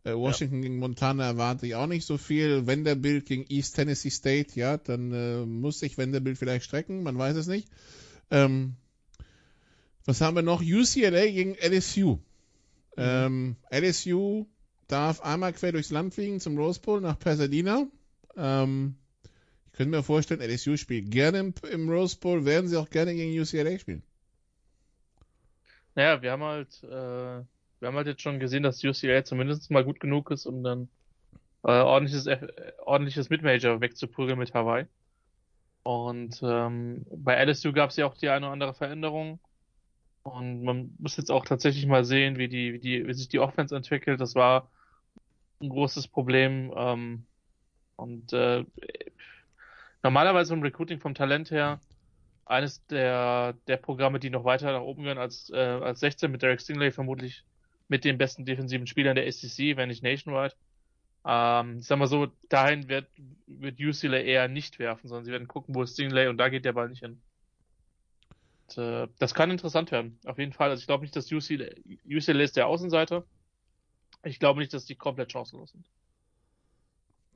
[0.05, 2.67] Äh, Washington gegen Montana erwarte ich auch nicht so viel.
[2.67, 7.37] Vanderbilt gegen East Tennessee State, ja, dann äh, muss sich Vanderbilt vielleicht strecken, man weiß
[7.37, 7.69] es nicht.
[8.33, 8.75] Ähm,
[10.05, 10.61] was haben wir noch?
[10.61, 12.17] UCLA gegen LSU.
[12.97, 14.47] Ähm, LSU
[14.87, 17.85] darf einmal quer durchs Land fliegen zum Rose Bowl nach Pasadena.
[18.35, 18.95] Ähm,
[19.67, 23.13] ich könnte mir vorstellen, LSU spielt gerne im, im Rose Bowl, werden sie auch gerne
[23.13, 24.01] gegen UCLA spielen.
[25.93, 29.83] Naja, wir haben halt, äh, wir haben halt jetzt schon gesehen, dass UCLA zumindest mal
[29.83, 30.89] gut genug ist, um dann
[31.63, 32.47] äh, ordentliches, äh,
[32.79, 34.87] ordentliches Mid-Major wegzuprügeln mit Hawaii.
[35.83, 39.39] Und ähm, bei LSU gab es ja auch die eine oder andere Veränderung.
[40.23, 43.39] Und man muss jetzt auch tatsächlich mal sehen, wie die, wie die, wie sich die
[43.39, 44.21] Offense entwickelt.
[44.21, 44.71] Das war
[45.61, 46.73] ein großes Problem.
[46.75, 47.25] Ähm,
[47.97, 48.63] und äh,
[50.01, 51.79] normalerweise im Recruiting vom Talent her
[52.45, 56.41] eines der, der Programme, die noch weiter nach oben gehen als, äh, als 16 mit
[56.41, 57.43] Derek Stingley vermutlich
[57.87, 60.55] mit den besten defensiven Spielern der SEC, wenn nicht nationwide.
[61.25, 63.07] Ähm, ich sag mal so, dahin wird,
[63.47, 66.65] wird UCLA eher nicht werfen, sondern sie werden gucken, wo ist Stingley und da geht
[66.65, 67.21] der Ball nicht hin.
[68.67, 70.69] Und, äh, das kann interessant werden, auf jeden Fall.
[70.69, 71.69] Also ich glaube nicht, dass UCLA,
[72.05, 73.25] UCLA ist der Außenseiter.
[74.23, 75.85] Ich glaube nicht, dass die komplett chancenlos sind.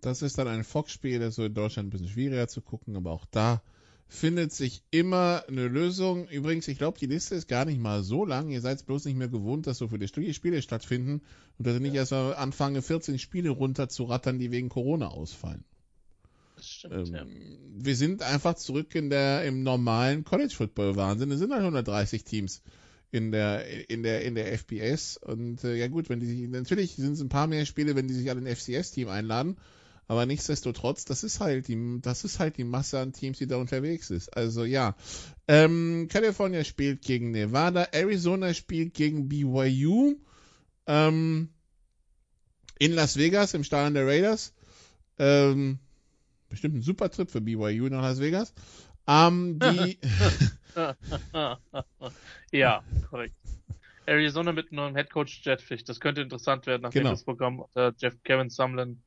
[0.01, 3.11] Das ist dann ein Fox-Spiel, das so in Deutschland ein bisschen schwieriger zu gucken, aber
[3.11, 3.61] auch da
[4.07, 6.27] findet sich immer eine Lösung.
[6.29, 8.49] Übrigens, ich glaube, die Liste ist gar nicht mal so lang.
[8.49, 11.21] Ihr seid bloß nicht mehr gewohnt, dass so viele Spiele stattfinden
[11.57, 12.01] und dass nicht ja.
[12.01, 15.63] erst mal anfangen, 14 Spiele runter zu rattern, die wegen Corona ausfallen.
[16.55, 17.25] Das stimmt, ähm, ja.
[17.79, 21.29] Wir sind einfach zurück in der, im normalen College Football Wahnsinn.
[21.31, 22.61] Es sind halt 130 Teams
[23.11, 27.13] in der, in der, in der FBS und äh, ja gut, wenn die, natürlich sind
[27.13, 29.57] es ein paar mehr Spiele, wenn die sich alle ein FCS-Team einladen
[30.07, 33.57] aber nichtsdestotrotz, das ist halt die, das ist halt die Masse an Teams, die da
[33.57, 34.35] unterwegs ist.
[34.35, 34.95] Also ja.
[35.47, 40.15] Ähm, California spielt gegen Nevada, Arizona spielt gegen BYU.
[40.85, 41.49] Ähm,
[42.79, 44.53] in Las Vegas im Stadion der Raiders.
[45.19, 45.79] Ähm,
[46.49, 48.53] bestimmt ein super Trip für BYU nach Las Vegas.
[49.07, 49.97] Ähm, die
[52.57, 53.35] ja, korrekt.
[54.05, 55.83] Arizona mit einem Headcoach Jetfish.
[55.83, 57.11] Das könnte interessant werden, nachdem genau.
[57.11, 59.01] das Programm unter Jeff Kevin Sumlin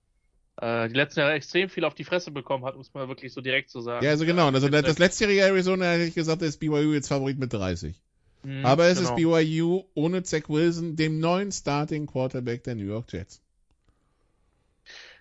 [0.61, 3.41] äh, die letzten Jahre extrem viel auf die Fresse bekommen hat, muss man wirklich so
[3.41, 4.05] direkt so sagen.
[4.05, 4.47] Ja, also genau.
[4.49, 7.99] Also das, das letztjährige Arizona hätte ich gesagt, ist BYU jetzt Favorit mit 30.
[8.43, 9.11] Mhm, Aber es genau.
[9.11, 13.41] ist BYU ohne Zach Wilson, dem neuen Starting Quarterback der New York Jets.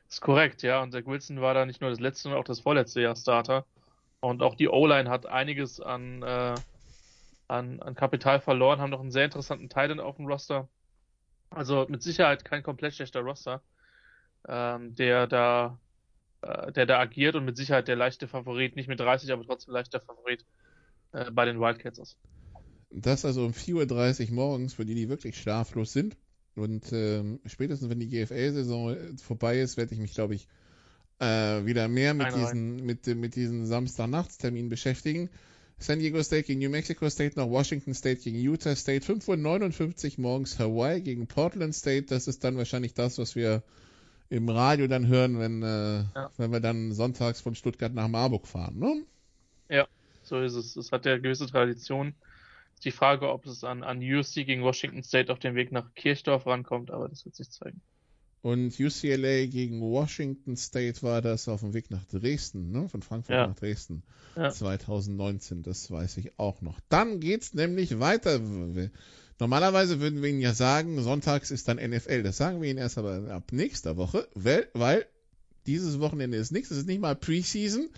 [0.07, 0.81] Das ist korrekt, ja.
[0.81, 3.65] Und Zach Wilson war da nicht nur das letzte, sondern auch das vorletzte Jahr Starter.
[4.19, 6.55] Und auch die O-Line hat einiges an, äh,
[7.47, 10.67] an, an Kapital verloren, haben noch einen sehr interessanten Teil auf dem Roster.
[11.49, 13.61] Also mit Sicherheit kein komplett schlechter Roster
[14.49, 15.79] ähm, der da
[16.41, 19.73] äh, der da agiert und mit Sicherheit der leichte Favorit, nicht mit 30, aber trotzdem
[19.73, 20.45] leichter Favorit
[21.11, 22.17] äh, bei den Wildcats ist.
[22.91, 26.17] Das also um 4.30 Uhr morgens, für die, die wirklich schlaflos sind.
[26.55, 30.47] Und ähm, spätestens, wenn die GFL-Saison vorbei ist, werde ich mich, glaube ich,
[31.19, 35.29] äh, wieder mehr mit diesen, mit, mit diesen Samstagnachtsterminen beschäftigen.
[35.77, 40.21] San Diego State gegen New Mexico State, noch Washington State gegen Utah State, 5.59 Uhr
[40.21, 42.07] morgens Hawaii gegen Portland State.
[42.07, 43.63] Das ist dann wahrscheinlich das, was wir
[44.29, 46.31] im Radio dann hören, wenn, äh, ja.
[46.37, 49.03] wenn wir dann sonntags von Stuttgart nach Marburg fahren, ne?
[49.69, 49.87] Ja,
[50.23, 50.75] so ist es.
[50.75, 52.13] Es hat ja gewisse Tradition.
[52.83, 56.45] Die Frage, ob es an, an USC gegen Washington State auf dem Weg nach Kirchdorf
[56.45, 57.81] rankommt, aber das wird sich zeigen.
[58.41, 62.87] Und UCLA gegen Washington State war das auf dem Weg nach Dresden, ne?
[62.87, 63.47] Von Frankfurt ja.
[63.47, 64.03] nach Dresden.
[64.37, 64.49] Ja.
[64.49, 66.79] 2019, das weiß ich auch noch.
[66.87, 68.39] Dann geht's nämlich weiter.
[69.39, 72.23] Normalerweise würden wir Ihnen ja sagen, sonntags ist dann NFL.
[72.23, 75.05] Das sagen wir Ihnen erst aber ab nächster Woche, weil,
[75.65, 76.71] dieses Wochenende ist nichts.
[76.71, 77.89] Es ist nicht mal Preseason.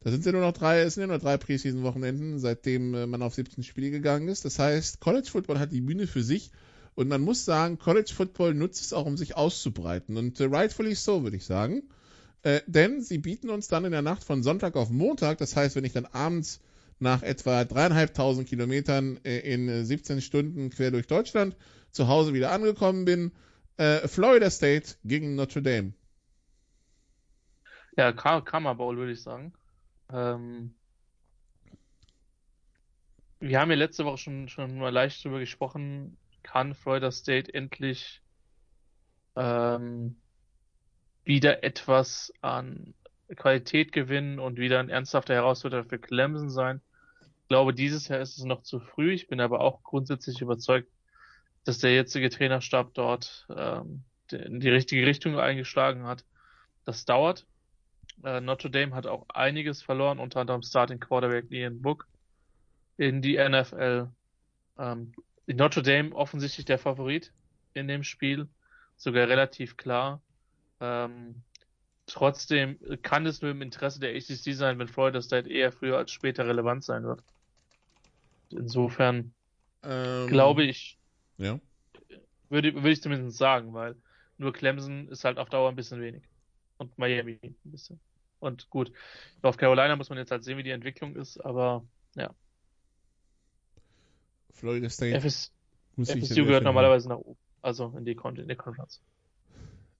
[0.00, 3.22] Da sind ja nur noch drei, es sind ja nur drei Preseason-Wochenenden, seitdem äh, man
[3.22, 4.44] auf 17 Spiele gegangen ist.
[4.44, 6.50] Das heißt, College Football hat die Bühne für sich.
[6.94, 10.16] Und man muss sagen, College Football nutzt es auch, um sich auszubreiten.
[10.16, 11.82] Und äh, rightfully so, würde ich sagen.
[12.42, 15.74] Äh, denn sie bieten uns dann in der Nacht von Sonntag auf Montag, das heißt,
[15.74, 16.60] wenn ich dann abends
[16.98, 21.56] nach etwa dreieinhalbtausend Kilometern äh, in 17 Stunden quer durch Deutschland
[21.90, 23.32] zu Hause wieder angekommen bin.
[23.76, 25.92] Äh, Florida State gegen Notre Dame.
[27.96, 29.52] Ja, Karma Bowl würde ich sagen.
[30.12, 30.74] Ähm,
[33.40, 36.16] wir haben ja letzte Woche schon, schon mal leicht drüber gesprochen.
[36.42, 38.22] Kann Florida State endlich
[39.34, 40.16] ähm,
[41.24, 42.94] wieder etwas an
[43.34, 46.80] Qualität gewinnen und wieder ein ernsthafter Herausforderer für Clemson sein.
[47.42, 49.12] Ich glaube, dieses Jahr ist es noch zu früh.
[49.12, 50.88] Ich bin aber auch grundsätzlich überzeugt,
[51.64, 56.24] dass der jetzige Trainerstab dort ähm, in die richtige Richtung eingeschlagen hat.
[56.84, 57.46] Das dauert.
[58.24, 62.06] Äh, Notre Dame hat auch einiges verloren, unter anderem Starting Quarterback Ian Book
[62.96, 64.08] in die NFL.
[64.78, 65.12] Ähm,
[65.46, 67.32] Notre Dame offensichtlich der Favorit
[67.74, 68.48] in dem Spiel,
[68.96, 70.20] sogar relativ klar.
[70.80, 71.42] Ähm,
[72.06, 76.12] Trotzdem kann es nur im Interesse der ACC sein, wenn Florida State eher früher als
[76.12, 77.22] später relevant sein wird.
[78.50, 79.32] Insofern
[79.82, 80.98] ähm, glaube ich,
[81.38, 81.58] ja.
[82.48, 83.96] würde, würde ich zumindest sagen, weil
[84.38, 86.22] nur Clemson ist halt auf Dauer ein bisschen wenig.
[86.78, 87.98] Und Miami ein bisschen.
[88.38, 88.92] Und gut,
[89.42, 91.84] auf Carolina muss man jetzt halt sehen, wie die Entwicklung ist, aber
[92.14, 92.30] ja.
[94.52, 95.16] Florida State.
[95.16, 95.52] FS,
[95.96, 99.00] FSU gehört normalerweise nach oben, also in die, in die Conference.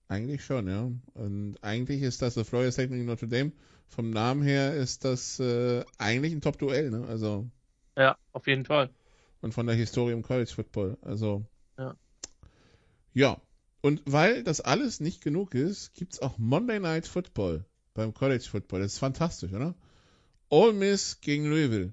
[0.09, 0.91] Eigentlich schon, ja.
[1.15, 3.53] Und eigentlich ist das, so Florida State gegen Notre Dame,
[3.89, 7.07] vom Namen her ist das äh, eigentlich ein Top-Duell, ne?
[7.09, 7.49] Also.
[7.97, 8.91] Ja, auf jeden Fall.
[9.41, 10.97] Und von der Historie im College Football.
[11.03, 11.45] Also.
[11.79, 11.97] Ja.
[13.15, 13.41] Ja.
[13.83, 17.65] Und weil das alles nicht genug ist, gibt's auch Monday Night Football
[17.95, 18.81] beim College Football.
[18.81, 19.75] Das ist fantastisch, oder?
[20.49, 21.93] Ole Miss gegen Louisville.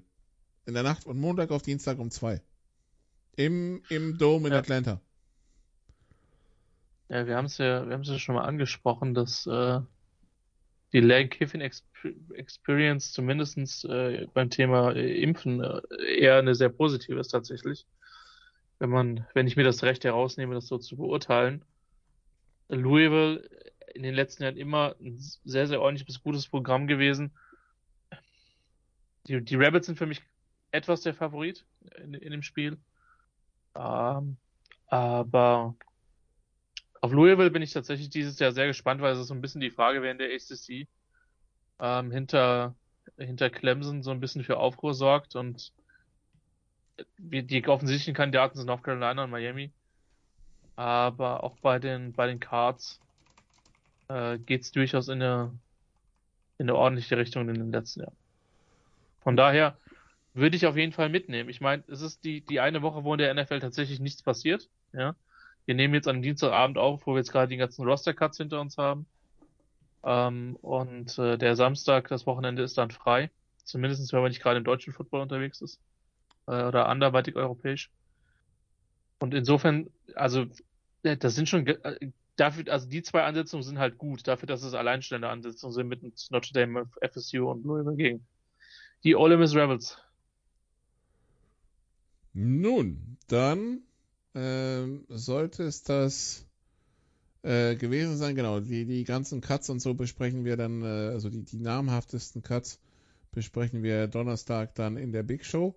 [0.66, 2.40] in der Nacht von Montag auf Dienstag um zwei.
[3.36, 4.60] Im, im Dome in Ja.
[4.60, 5.00] Atlanta.
[7.08, 9.80] Ja, wir haben es ja, wir haben es ja schon mal angesprochen, dass äh,
[10.92, 11.84] die Lane Kiffin Exp
[12.34, 15.80] Experience zumindestens äh, beim Thema äh, Impfen äh,
[16.18, 17.86] eher eine sehr positive ist tatsächlich.
[18.78, 21.64] Wenn man, wenn ich mir das Recht herausnehme, das so zu beurteilen.
[22.68, 23.48] Louisville
[23.94, 27.32] in den letzten Jahren immer ein sehr, sehr ordentliches bis gutes Programm gewesen.
[29.26, 30.22] Die, die Rabbits sind für mich
[30.70, 31.64] etwas der Favorit
[32.02, 32.76] in, in dem Spiel.
[33.74, 34.36] Ähm,
[34.88, 35.74] aber
[37.04, 39.60] auf Louisville bin ich tatsächlich dieses Jahr sehr gespannt, weil es ist so ein bisschen
[39.60, 40.88] die Frage, wer in der ACC
[41.80, 42.76] ähm, hinter,
[43.18, 45.72] hinter Clemson so ein bisschen für Aufruhr sorgt und
[47.18, 49.72] wie- die offensichtlichen Kandidaten sind North Carolina und Miami.
[50.76, 53.00] Aber auch bei den, bei den Cards
[54.08, 55.58] äh, geht es durchaus in eine,
[56.58, 58.16] in eine ordentliche Richtung in den letzten Jahren.
[59.20, 59.78] Von daher
[60.34, 61.48] würde ich auf jeden Fall mitnehmen.
[61.48, 64.68] Ich meine, es ist die, die eine Woche, wo in der NFL tatsächlich nichts passiert.
[64.92, 65.16] Ja.
[65.66, 68.76] Wir nehmen jetzt am Dienstagabend auf, wo wir jetzt gerade die ganzen Roster-Cuts hinter uns
[68.76, 69.06] haben.
[70.02, 73.30] Ähm, und äh, der Samstag, das Wochenende ist dann frei.
[73.64, 75.80] Zumindest wenn man nicht gerade im deutschen Football unterwegs ist.
[76.46, 77.90] Äh, oder anderweitig europäisch.
[79.18, 80.46] Und insofern, also,
[81.02, 84.62] äh, das sind schon, äh, dafür, also die zwei Ansetzungen sind halt gut, dafür, dass
[84.62, 88.26] es alleinstehende Ansetzungen sind mit Notre Dame, FSU und Louisville gegen
[89.04, 89.98] die Ole Miss Rebels.
[92.32, 93.82] Nun, dann
[94.34, 96.46] ähm, sollte es das
[97.42, 98.34] äh, gewesen sein.
[98.34, 102.42] Genau, die, die ganzen Cuts und so besprechen wir dann, äh, also die, die namhaftesten
[102.42, 102.80] Cuts
[103.32, 105.74] besprechen wir Donnerstag dann in der Big Show.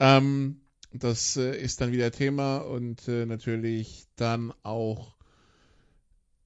[0.00, 0.60] Ähm,
[0.92, 5.16] das äh, ist dann wieder Thema und äh, natürlich dann auch,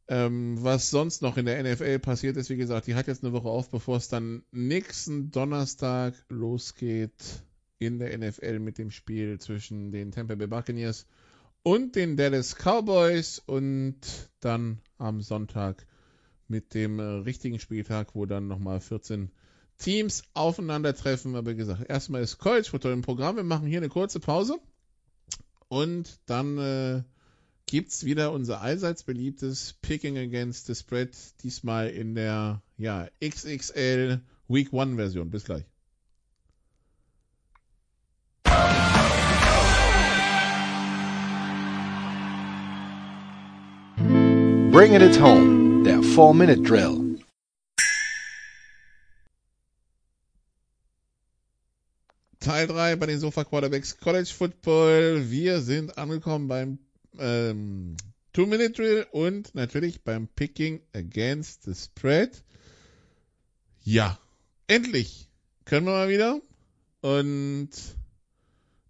[0.08, 2.50] ähm, was sonst noch in der NFL passiert ist.
[2.50, 7.42] Wie gesagt, die hat jetzt eine Woche auf, bevor es dann nächsten Donnerstag losgeht
[7.78, 11.06] in der NFL mit dem Spiel zwischen den Tampa Bay Buccaneers
[11.68, 14.00] und den Dallas Cowboys und
[14.40, 15.86] dann am Sonntag
[16.48, 19.30] mit dem äh, richtigen Spieltag, wo dann nochmal 14
[19.76, 21.36] Teams aufeinandertreffen.
[21.36, 23.36] Aber wie gesagt, erstmal ist College Football im Programm.
[23.36, 24.58] Wir machen hier eine kurze Pause
[25.68, 27.02] und dann äh,
[27.66, 34.72] gibt's wieder unser allseits beliebtes Picking Against the Spread, diesmal in der ja, XXL Week
[34.72, 35.28] One Version.
[35.28, 35.66] Bis gleich.
[44.70, 47.18] Bringing it home, der 4-Minute-Drill.
[52.38, 55.30] Teil 3 bei den Sofa Quarterbacks College Football.
[55.30, 56.78] Wir sind angekommen beim
[57.18, 57.96] ähm,
[58.34, 62.44] Two-Minute-Drill und natürlich beim Picking Against the Spread.
[63.82, 64.18] Ja,
[64.66, 65.30] endlich
[65.64, 66.40] können wir mal wieder.
[67.00, 67.70] Und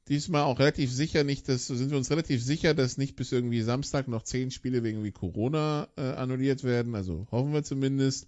[0.09, 3.63] diesmal auch relativ sicher nicht, dass sind wir uns relativ sicher, dass nicht bis irgendwie
[3.63, 6.95] Samstag noch zehn Spiele wegen wie Corona äh, annulliert werden.
[6.95, 8.27] Also hoffen wir zumindest.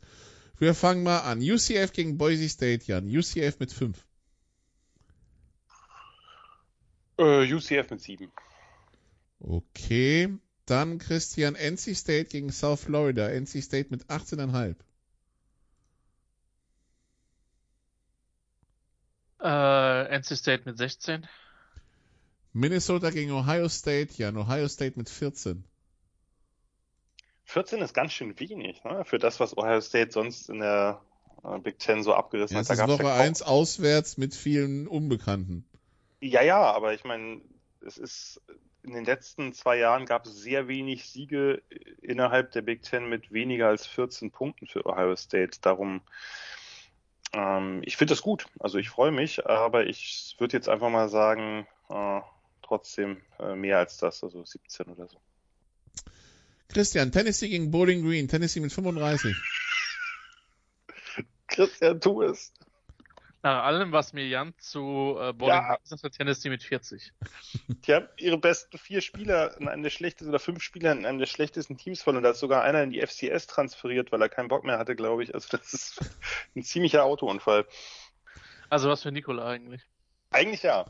[0.58, 1.40] Wir fangen mal an.
[1.40, 3.06] UCF gegen Boise State, Jan.
[3.06, 3.96] UCF mit 5.
[7.18, 8.30] Äh, UCF mit 7.
[9.40, 10.28] Okay.
[10.66, 13.28] Dann Christian, NC State gegen South Florida.
[13.28, 14.76] NC State mit 18,5.
[19.42, 21.26] Äh, NC State mit 16.
[22.52, 24.14] Minnesota gegen Ohio State.
[24.16, 25.64] Jan, Ohio State mit 14.
[27.44, 29.04] 14 ist ganz schön wenig, ne?
[29.04, 31.02] Für das, was Ohio State sonst in der
[31.44, 32.70] äh, Big Ten so abgerissen Ja, hat.
[32.70, 35.66] es Da ist Woche ja kaum- 1 auswärts mit vielen Unbekannten.
[36.20, 37.40] Ja, ja, aber ich meine,
[37.84, 38.40] es ist
[38.82, 41.62] in den letzten zwei Jahren gab es sehr wenig Siege
[42.02, 45.58] innerhalb der Big Ten mit weniger als 14 Punkten für Ohio State.
[45.60, 46.02] Darum,
[47.32, 48.46] ähm, ich finde das gut.
[48.58, 52.20] Also ich freue mich, aber ich würde jetzt einfach mal sagen, äh,
[52.70, 55.20] trotzdem äh, mehr als das, also 17 oder so.
[56.68, 58.28] Christian, Tennessee gegen Bowling Green.
[58.28, 59.34] Tennessee mit 35.
[61.48, 62.52] Christian, tu es.
[63.42, 65.76] Nach allem, was mir Jan zu äh, Bowling Ja.
[65.76, 67.12] Green sagt, Tennessee mit 40.
[67.86, 71.18] Die haben ihre besten vier Spieler in einem der schlechtesten oder fünf Spieler in einem
[71.18, 72.22] der schlechtesten Teams verloren.
[72.22, 75.24] Da ist sogar einer in die FCS transferiert, weil er keinen Bock mehr hatte, glaube
[75.24, 75.34] ich.
[75.34, 76.00] Also das ist
[76.54, 77.66] ein ziemlicher Autounfall.
[78.68, 79.82] Also was für Nikola eigentlich.
[80.30, 80.86] Eigentlich ja.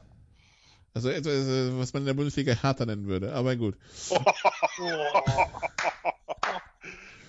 [0.93, 3.33] Also etwas, äh, was man in der Bundesliga härter nennen würde.
[3.33, 3.77] Aber gut.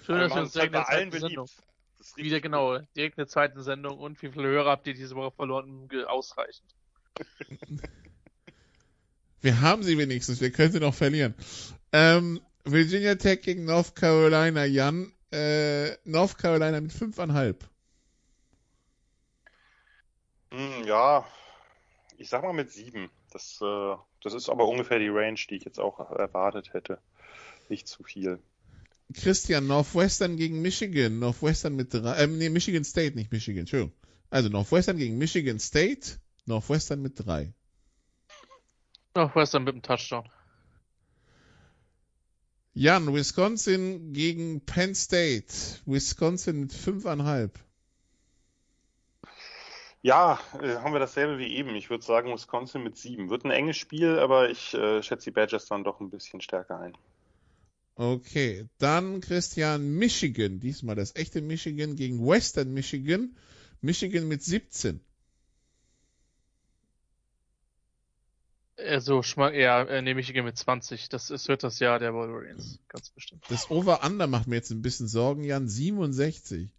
[0.05, 1.45] Schön, dass wir uns direkt in der bei allen zweiten Sendung.
[1.45, 1.63] beliebt.
[1.97, 5.15] Das ist Wieder genau, direkt eine zweite Sendung und wie viele Hörer habt ihr diese
[5.15, 5.87] Woche verloren?
[6.07, 6.73] Ausreichend.
[9.41, 10.39] Wir haben sie wenigstens.
[10.39, 11.33] Wir können sie noch verlieren.
[11.91, 14.65] Ähm, Virginia Tech gegen North Carolina.
[14.65, 17.55] Jan, äh, North Carolina mit 5,5.
[20.51, 21.25] Hm, ja,
[22.17, 23.09] ich sag mal mit sieben.
[23.31, 26.99] Das, äh, das ist aber ungefähr die Range, die ich jetzt auch erwartet hätte.
[27.69, 28.39] Nicht zu viel.
[29.13, 31.19] Christian, Northwestern gegen Michigan.
[31.19, 33.93] Northwestern mit drei, äh, nee, Michigan State, nicht Michigan, Entschuldigung.
[34.29, 37.53] Also Northwestern gegen Michigan State, Northwestern mit drei.
[39.15, 40.29] Northwestern mit dem Touchdown.
[42.73, 45.53] Jan, Wisconsin gegen Penn State.
[45.85, 47.59] Wisconsin mit fünfeinhalb.
[50.03, 51.75] Ja, äh, haben wir dasselbe wie eben.
[51.75, 53.29] Ich würde sagen Wisconsin mit sieben.
[53.29, 56.79] Wird ein enges Spiel, aber ich äh, schätze die Badgers dann doch ein bisschen stärker
[56.79, 56.97] ein.
[57.95, 60.59] Okay, dann Christian Michigan.
[60.59, 63.35] Diesmal das echte Michigan gegen Western Michigan.
[63.81, 65.01] Michigan mit 17.
[68.77, 71.09] Also, Schmack, ja, äh, nehme ich mit 20.
[71.09, 72.79] Das ist, wird das Jahr der Wolverines.
[72.87, 73.43] Ganz bestimmt.
[73.49, 75.67] Das Over-Under macht mir jetzt ein bisschen Sorgen, Jan.
[75.67, 76.69] 67.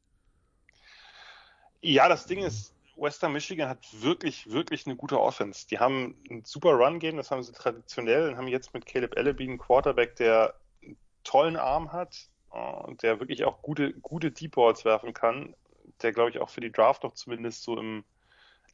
[1.82, 2.73] Ja, das Ding ist,
[3.03, 5.66] Western Michigan hat wirklich, wirklich eine gute Offense.
[5.66, 9.45] Die haben ein super Run-Game, das haben sie traditionell und haben jetzt mit Caleb Ellaby
[9.45, 14.85] einen Quarterback, der einen tollen Arm hat und der wirklich auch gute, gute Deep Balls
[14.85, 15.55] werfen kann,
[16.03, 18.05] der glaube ich auch für die Draft noch zumindest so im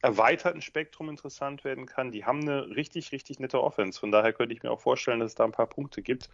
[0.01, 2.11] erweiterten Spektrum interessant werden kann.
[2.11, 3.99] Die haben eine richtig, richtig nette Offense.
[3.99, 6.29] Von daher könnte ich mir auch vorstellen, dass es da ein paar Punkte gibt.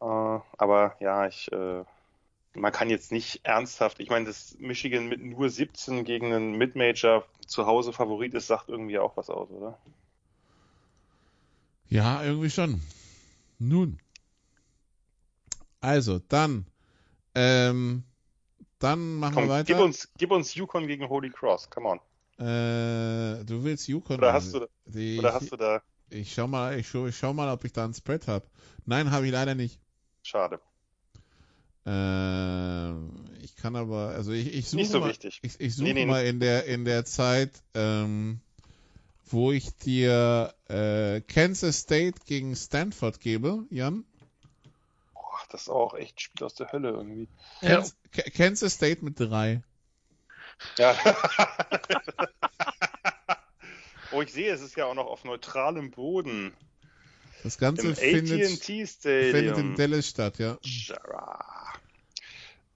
[0.00, 1.84] Äh, aber ja, ich, äh,
[2.54, 7.24] man kann jetzt nicht ernsthaft, ich meine, dass Michigan mit nur 17 gegen einen Mid-Major
[7.46, 9.78] zu Hause Favorit ist, sagt irgendwie auch was aus, oder?
[11.88, 12.80] Ja, irgendwie schon.
[13.58, 13.98] Nun.
[15.80, 16.66] Also, dann,
[17.34, 18.04] ähm,
[18.78, 19.64] dann machen Komm, wir weiter.
[19.64, 21.98] Gib uns, gib uns Yukon gegen Holy Cross, come on.
[22.38, 24.18] Äh, du willst Yukon.
[24.18, 27.32] Oder hast du, die, oder hast du da, ich schau mal, ich schau, ich schau
[27.32, 28.46] mal, ob ich da einen Spread habe.
[28.84, 29.80] Nein, habe ich leider nicht.
[30.22, 30.60] schade.
[31.86, 32.90] Äh,
[33.42, 35.40] ich kann aber, also ich, ich suche Nicht so mal, wichtig.
[35.42, 38.40] ich, ich suche Nee, nee, mal in der in der Zeit, ähm,
[39.30, 44.04] wo ich dir äh, Kansas State gegen Stanford gebe, Jan.
[45.14, 47.28] Boah, das ist auch echt ein Spiel aus der Hölle irgendwie.
[47.62, 49.62] Ja, Kansas, K- Kansas State mit drei.
[50.78, 50.96] Ja.
[54.10, 56.54] oh, ich sehe, es ist ja auch noch auf neutralem Boden.
[57.42, 59.74] Das Ganze findet, findet in.
[59.74, 60.58] Dallas statt, ja.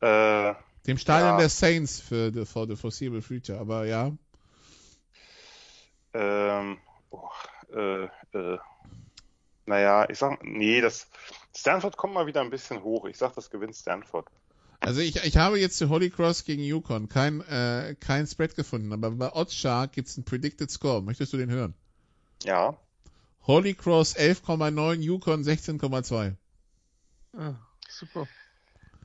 [0.00, 0.54] Äh,
[0.86, 1.38] Dem Stadion Ja.
[1.38, 4.12] der Saints für the, for the foreseeable future, aber ja.
[6.12, 6.78] ähm,
[7.10, 7.28] oh,
[7.74, 8.58] äh, äh,
[9.66, 11.08] naja, ich sag, nee, das,
[11.56, 13.06] Stanford kommt mal wieder ein bisschen hoch.
[13.06, 14.26] Ich sag, das gewinnt Stanford.
[14.80, 18.92] Also ich, ich habe jetzt zu Holy Cross gegen Yukon kein, äh, kein Spread gefunden,
[18.92, 21.00] aber bei Oddshark gibt's einen Predicted Score.
[21.00, 21.74] Möchtest du den hören?
[22.42, 22.76] Ja.
[23.46, 26.34] Holy Cross 11,9, Yukon 16,2.
[27.36, 27.54] ah,
[27.88, 28.26] super.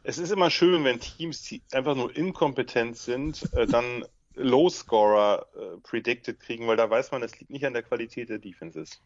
[0.04, 4.06] Es ist immer schön, wenn Teams, die einfach nur inkompetent sind, äh, dann
[4.36, 8.40] Low-Scorer äh, predicted kriegen, weil da weiß man, es liegt nicht an der Qualität der
[8.40, 9.02] Defenses.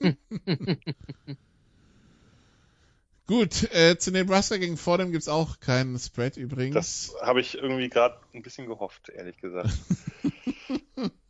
[3.26, 6.74] Gut, äh, zu Nebraska gegen Fordham gibt's auch keinen Spread übrigens.
[6.74, 9.70] Das habe ich irgendwie gerade ein bisschen gehofft, ehrlich gesagt.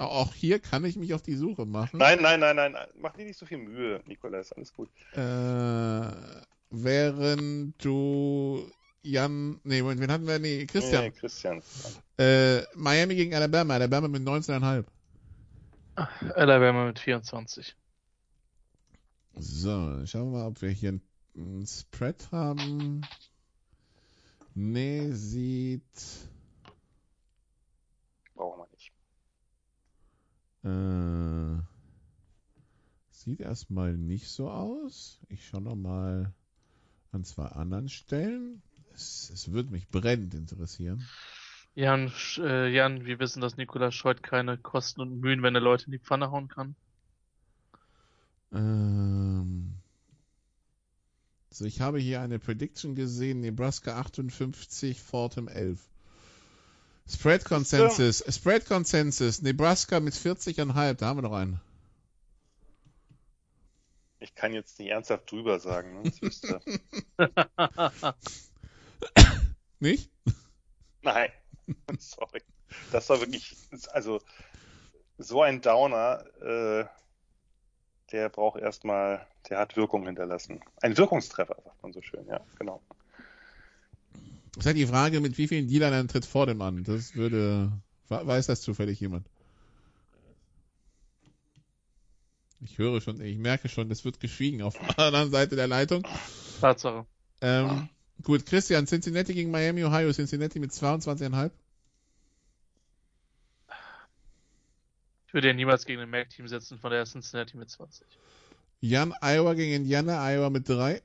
[0.00, 1.98] Auch hier kann ich mich auf die Suche machen.
[1.98, 4.88] Nein, nein, nein, nein, mach dir nicht so viel Mühe, Nikolas, alles gut.
[5.12, 6.10] Äh,
[6.70, 8.70] während du
[9.02, 10.38] Jan, nee, Moment, wen hatten wir?
[10.38, 11.04] Nee, Christian.
[11.04, 11.62] Nee, Christian.
[12.18, 14.84] Äh, Miami gegen Alabama, Alabama mit 19,5.
[16.34, 17.76] Alabama mit 24.
[19.34, 21.02] So, schauen wir mal, ob wir hier einen,
[21.36, 23.02] einen Spread haben.
[24.54, 25.82] Nee, sieht,
[28.34, 28.90] Brauchen wir nicht.
[30.64, 31.62] Äh,
[33.10, 35.20] sieht erstmal nicht so aus.
[35.28, 36.32] Ich schaue noch mal
[37.12, 38.62] an zwei anderen Stellen.
[38.94, 41.06] Es, es würde mich brennend interessieren.
[41.74, 45.86] Jan, äh, Jan, wir wissen, dass Nikola scheut keine Kosten und Mühen, wenn er Leute
[45.86, 46.74] in die Pfanne hauen kann.
[48.52, 49.74] Ähm,
[51.50, 55.89] so, ich habe hier eine Prediction gesehen, Nebraska 58, Fordham 11.
[57.10, 61.60] Spread Consensus, Spread Consensus, Nebraska mit 40,5, da haben wir noch einen.
[64.20, 66.02] Ich kann jetzt nicht ernsthaft drüber sagen.
[66.02, 66.12] Ne?
[69.80, 70.10] Nicht?
[71.00, 71.30] Nein,
[71.98, 72.42] sorry.
[72.92, 73.56] Das war wirklich,
[73.92, 74.20] also
[75.16, 76.84] so ein Downer, äh,
[78.12, 80.60] der braucht erstmal, der hat Wirkung hinterlassen.
[80.82, 82.82] Ein Wirkungstreffer, sagt man so schön, ja, genau.
[84.54, 86.84] Das ist halt die Frage, mit wie vielen Dealern tritt Fordham an.
[86.84, 87.72] Das würde,
[88.08, 89.26] we- weiß das zufällig jemand?
[92.62, 96.04] Ich höre schon, ich merke schon, es wird geschwiegen auf der anderen Seite der Leitung.
[96.60, 97.06] Tatsache.
[97.40, 97.88] Ähm,
[98.22, 101.50] gut, Christian, Cincinnati gegen Miami, Ohio, Cincinnati mit 22,5.
[105.26, 108.04] Ich würde ja niemals gegen ein Mac-Team setzen, von der Cincinnati mit 20.
[108.80, 111.00] Jan Iowa gegen Indiana, Iowa mit 3.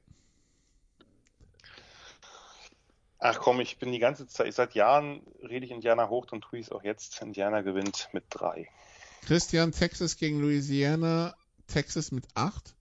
[3.27, 6.59] Ach komm, ich bin die ganze Zeit, seit Jahren rede ich Indiana hoch, dann tue
[6.59, 7.19] ich es auch jetzt.
[7.23, 8.69] Indiana gewinnt mit 3.
[9.25, 11.33] Christian, Texas gegen Louisiana,
[11.65, 12.75] Texas mit 8.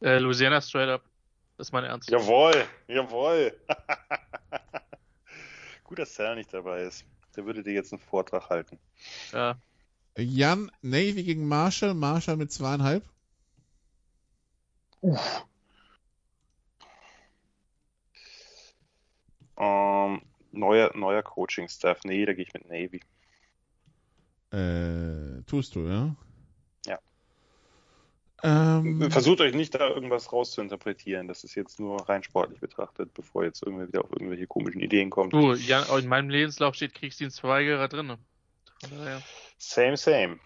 [0.00, 1.04] Äh, Louisiana straight up.
[1.56, 2.10] Das ist mein Ernst.
[2.10, 3.56] Jawohl, jawohl.
[5.84, 7.04] Gut, dass Sal nicht dabei ist.
[7.36, 8.76] Der würde dir jetzt einen Vortrag halten.
[9.32, 9.56] Ja.
[10.18, 13.02] Jan, Navy gegen Marshall, Marshall mit 2,5.
[19.58, 20.22] Ähm,
[20.52, 22.00] neuer, neuer Coaching-Staff.
[22.04, 23.00] Nee, da gehe ich mit Navy.
[24.52, 26.16] Äh, tust du, ja?
[26.86, 26.98] Ja.
[28.42, 31.26] Ähm, Versucht euch nicht da irgendwas rauszuinterpretieren.
[31.28, 35.10] Das ist jetzt nur rein sportlich betrachtet, bevor jetzt irgendwie wieder auf irgendwelche komischen Ideen
[35.10, 35.32] kommt.
[35.32, 38.16] Du, Jan, in meinem Lebenslauf steht Kriegsdienstverweigerer drin.
[39.58, 40.38] Same, same.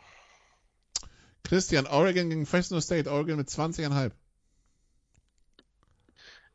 [1.45, 4.13] Christian, Oregon gegen Fresno State, Oregon mit 20,5.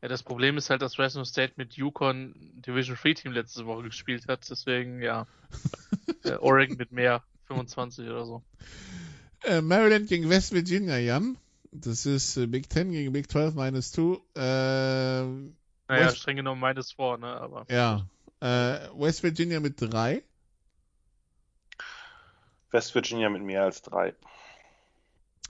[0.06, 2.32] Ja, das Problem ist halt, dass Fresno State mit Yukon
[2.64, 4.48] Division 3 Team letzte Woche gespielt hat.
[4.48, 5.26] Deswegen, ja.
[6.22, 7.24] äh, Oregon mit mehr.
[7.48, 8.44] 25 oder so.
[9.42, 11.36] Äh, Maryland gegen West Virginia, Jan.
[11.72, 14.02] Das ist äh, Big 10 gegen Big 12 minus 2.
[14.36, 15.48] Äh, Naja,
[15.88, 17.26] West- streng genommen meines vor, ne?
[17.26, 17.66] Aber.
[17.68, 18.06] ja.
[18.38, 20.22] Äh, West Virginia mit 3.
[22.70, 24.14] West Virginia mit mehr als 3.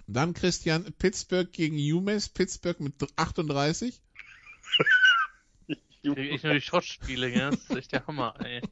[0.06, 4.00] Dann Christian, Pittsburgh gegen UMass, Pittsburgh mit 38.
[6.02, 7.50] Ich nur die Schrottspiele, gell?
[7.50, 8.62] Das ist echt der Hammer, ey.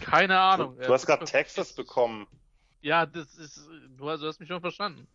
[0.00, 0.76] Keine Ahnung.
[0.76, 2.26] Du hast gerade Texas bekommen.
[2.82, 3.66] Ja, das ist,
[3.96, 5.06] du hast, du hast mich schon verstanden.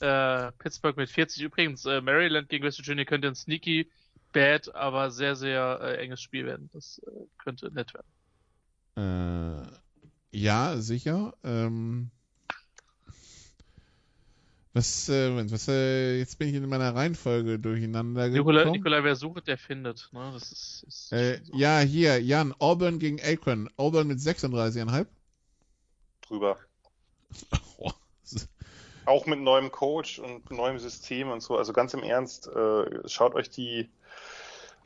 [0.00, 1.84] Äh, Pittsburgh mit 40 übrigens.
[1.84, 3.90] Äh, Maryland gegen West Virginia könnte ein sneaky,
[4.32, 6.70] bad, aber sehr, sehr äh, enges Spiel werden.
[6.72, 9.66] Das äh, könnte nett werden.
[10.32, 11.34] Äh, ja, sicher.
[11.42, 12.10] Ähm,
[14.74, 18.76] was, äh, Moment, was, äh, jetzt bin ich in meiner Reihenfolge durcheinander Nikolai, gekommen.
[18.76, 20.10] Nikolai, wer sucht, der findet.
[20.12, 20.30] Ne?
[20.34, 21.56] Das ist, ist Äh, so.
[21.56, 23.70] ja, hier, Jan, Auburn gegen Akron.
[23.76, 25.06] Auburn mit 36,5.
[26.22, 26.58] Drüber.
[27.78, 27.90] Oh,
[29.06, 31.56] Auch mit neuem Coach und neuem System und so.
[31.56, 33.88] Also ganz im Ernst, äh, schaut euch die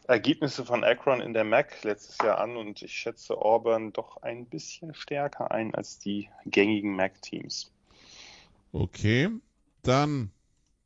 [0.07, 4.47] Ergebnisse von Akron in der MAC letztes Jahr an und ich schätze Auburn doch ein
[4.47, 7.71] bisschen stärker ein als die gängigen MAC-Teams.
[8.73, 9.29] Okay,
[9.83, 10.33] dann,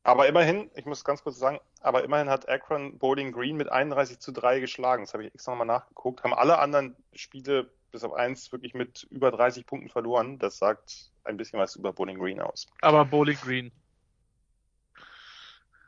[0.05, 4.19] Aber immerhin, ich muss ganz kurz sagen, aber immerhin hat Akron Bowling Green mit 31
[4.19, 5.05] zu 3 geschlagen.
[5.05, 6.24] Das habe ich extra nochmal nachgeguckt.
[6.24, 10.39] Haben alle anderen Spiele bis auf eins wirklich mit über 30 Punkten verloren.
[10.39, 12.66] Das sagt ein bisschen was über Bowling Green aus.
[12.81, 13.70] Aber Bowling Green.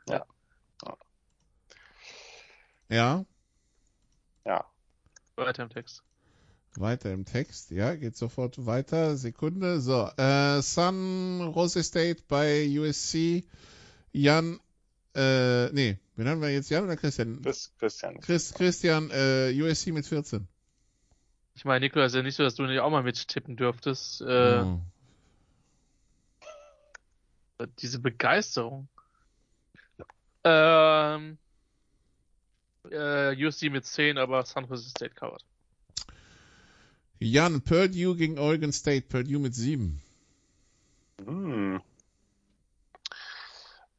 [0.07, 0.25] ja,
[4.45, 4.65] Ja.
[5.35, 6.03] Weiter im Text.
[6.79, 7.71] Weiter im Text.
[7.71, 9.15] Ja, geht sofort weiter.
[9.17, 9.81] Sekunde.
[9.81, 13.43] So, äh, San Jose State bei USC.
[14.11, 14.59] Jan,
[15.15, 16.69] äh, nee, wen haben wir jetzt?
[16.69, 17.41] Jan oder Christian?
[17.41, 18.19] Bis Christian.
[18.21, 20.47] Chris, Christian, äh, USC mit 14.
[21.55, 24.21] Ich meine, Nikolai, ist ja nicht so, dass du nicht auch mal mittippen dürftest.
[24.21, 24.63] Äh,
[27.57, 27.65] Oh.
[27.79, 28.89] Diese Begeisterung.
[30.43, 31.37] Ähm,
[32.91, 35.43] äh, USC mit 10, aber San Jose State covered.
[37.19, 39.07] Jan, Purdue gegen Oregon State.
[39.07, 40.01] Purdue mit 7.
[41.23, 41.81] Hm.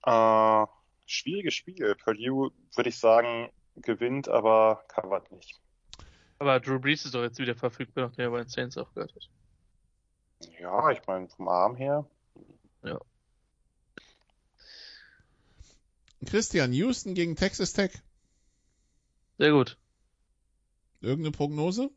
[0.05, 0.66] Äh,
[1.06, 1.94] schwieriges Spiel.
[1.97, 5.59] Purdue, würde ich sagen, gewinnt, aber covert nicht.
[6.38, 9.30] Aber Drew Brees ist doch jetzt wieder verfügbar, nachdem er bei den Saints aufgehört hat.
[10.60, 12.06] Ja, ich meine, vom Arm her.
[16.26, 17.93] Christian, Houston gegen Texas Tech.
[19.38, 19.78] Sehr gut.
[21.01, 21.84] Irgendeine Prognose?
[21.84, 21.90] Äh,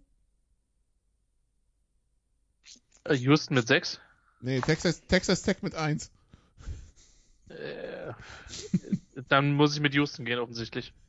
[3.14, 4.00] Houston mit 6.
[4.42, 6.12] Nee, Texas, Texas Tech mit 1.
[7.50, 8.14] Äh,
[9.28, 10.94] dann muss ich mit Houston gehen, offensichtlich.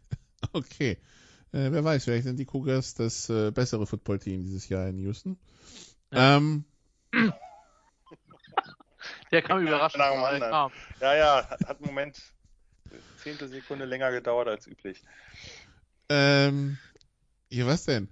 [0.53, 0.93] Okay.
[1.53, 5.39] Äh, wer weiß, vielleicht sind die Cougars das äh, bessere Footballteam dieses Jahr in Houston.
[6.13, 6.39] Ja.
[6.39, 6.65] Ähm,
[9.31, 9.99] Der kam überraschend.
[9.99, 10.51] nach dem der anderen.
[10.51, 10.73] kam.
[11.01, 12.21] Ja, ja, hat, einen Moment,
[13.23, 15.03] zehnte Sekunde länger gedauert als üblich.
[16.09, 16.79] ähm,
[17.49, 18.09] hier, was denn?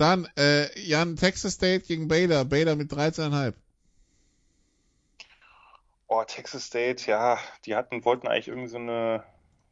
[0.00, 2.46] Dann, äh, Jan, Texas State gegen Baylor.
[2.46, 3.52] Baylor mit 13,5.
[6.08, 9.22] Oh, Texas State, ja, die hatten, wollten eigentlich irgendwie so eine,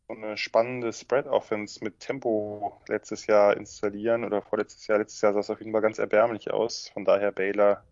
[0.07, 4.99] so eine spannende Spread-Offense mit Tempo letztes Jahr installieren oder vorletztes Jahr.
[4.99, 6.91] Letztes Jahr sah es auf jeden Fall ganz erbärmlich aus.
[6.93, 7.83] Von daher Baylor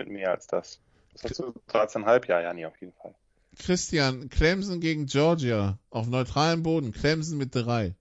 [0.00, 0.80] mit mehr als das.
[1.12, 2.26] Das hast du 13,5?
[2.26, 3.14] Ja, ja, nee, auf jeden Fall.
[3.56, 5.78] Christian, Clemson gegen Georgia.
[5.90, 6.90] Auf neutralem Boden.
[6.90, 7.94] Clemson mit 3.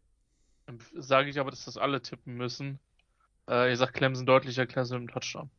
[0.66, 2.80] Dann Sage ich aber, dass das alle tippen müssen.
[3.50, 5.50] Äh, ihr sagt Clemson deutlicher, Clemson mit einem Touchdown.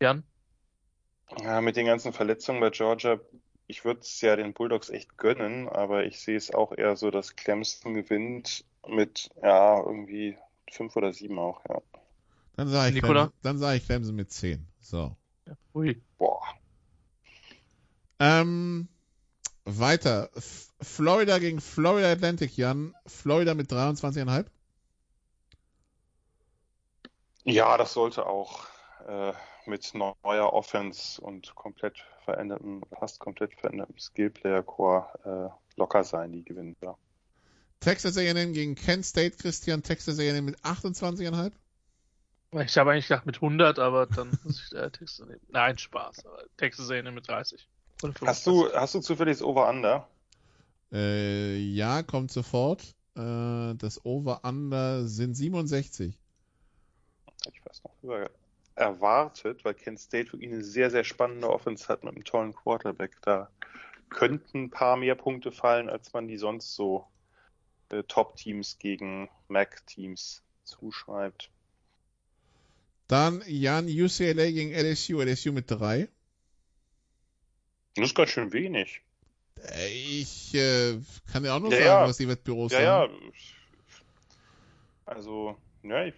[0.00, 0.22] Jan?
[1.42, 3.18] Ja, mit den ganzen Verletzungen bei Georgia,
[3.66, 7.10] ich würde es ja den Bulldogs echt gönnen, aber ich sehe es auch eher so,
[7.10, 10.36] dass Clemson gewinnt mit, ja, irgendwie
[10.70, 11.80] fünf oder sieben auch, ja.
[12.56, 13.24] Dann sage ich, Nikola?
[13.24, 14.66] Clemson- dann sag ich Clemson mit 10.
[14.80, 15.16] So.
[15.74, 16.00] Ui.
[16.18, 16.42] Boah.
[18.18, 18.88] Ähm,
[19.64, 20.30] weiter.
[20.34, 22.94] F Florida gegen Florida Atlantic, Jan.
[23.06, 24.46] Florida mit 23,5.
[27.48, 28.66] Ja, das sollte auch
[29.06, 29.32] äh,
[29.64, 31.96] mit neuer Offense und komplett
[32.26, 36.76] verändertem, fast komplett verändertem Skill-Player-Core äh, locker sein, die gewinnen.
[36.82, 36.94] Ja.
[37.80, 39.82] Texas A&M gegen Kent State, Christian.
[39.82, 41.52] Texas A&M mit 28,5.
[42.64, 45.40] Ich habe eigentlich gedacht mit 100, aber dann muss ich äh, Texas nehmen.
[45.48, 46.26] Nein, Spaß.
[46.26, 47.66] Aber Texas A&M mit 30.
[48.02, 48.44] Oder Hast 25.
[48.44, 50.06] du, hast du zufällig das Over-Under?
[50.92, 52.94] Äh, ja, kommt sofort.
[53.16, 56.18] Äh, das Over-Under sind 67.
[57.48, 58.30] Hätte ich fast noch höher
[58.74, 63.16] erwartet, weil Kent State wirklich eine sehr, sehr spannende Offense hat mit einem tollen Quarterback.
[63.22, 63.50] Da
[64.10, 67.06] könnten ein paar mehr Punkte fallen, als man die sonst so
[67.90, 71.50] äh, Top-Teams gegen MAC-Teams zuschreibt.
[73.08, 75.22] Dann Jan UCLA gegen LSU.
[75.22, 76.08] LSU mit 3.
[77.96, 79.02] Das ist ganz schön wenig.
[79.90, 80.98] Ich äh,
[81.32, 82.08] kann dir auch noch Ja, sagen, ja.
[82.08, 83.00] was die Wettbüros Ja, ja.
[83.08, 83.32] sagen.
[85.06, 86.14] Also, ja, ich,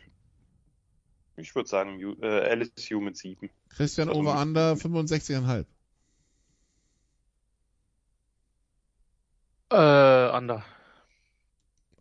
[1.41, 3.51] ich würde sagen äh, LSU mit sieben.
[3.71, 5.65] Christian Also- Over-Under 65,5.
[9.73, 10.65] Äh, Under.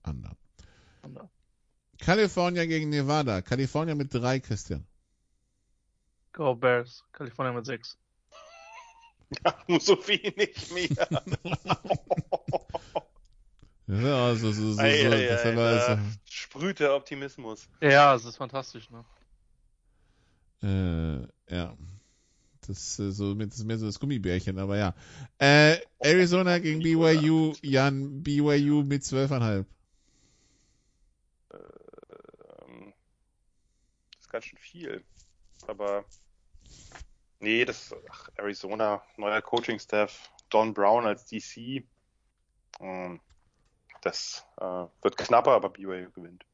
[0.06, 0.32] Under.
[1.03, 1.30] Under.
[1.99, 3.41] California gegen Nevada.
[3.41, 4.86] California mit 3, Christian.
[6.34, 7.03] Go Bears.
[7.11, 7.98] California mit 6.
[9.68, 11.10] Nur so wenig mehr.
[13.91, 15.99] Ja, also so, so, so, Ei, ei, ei, also,
[16.30, 17.68] sprüht der Optimismus.
[17.82, 19.03] Ja, es ist fantastisch, ne?
[20.64, 21.77] Äh, ja.
[22.68, 24.94] Das ist so das ist mehr so das Gummibärchen, aber ja.
[25.40, 29.65] Äh, Arizona gegen BYU, Jan, BYU mit 12,5.
[31.52, 32.94] Ähm,
[34.11, 35.03] das ist ganz schön viel.
[35.65, 36.06] Aber
[37.40, 41.84] nee, das ach, Arizona, neuer Coaching-Staff, Don Brown als DC.
[42.80, 43.19] Ähm,
[44.02, 46.45] das äh, wird knapper, aber BYU gewinnt.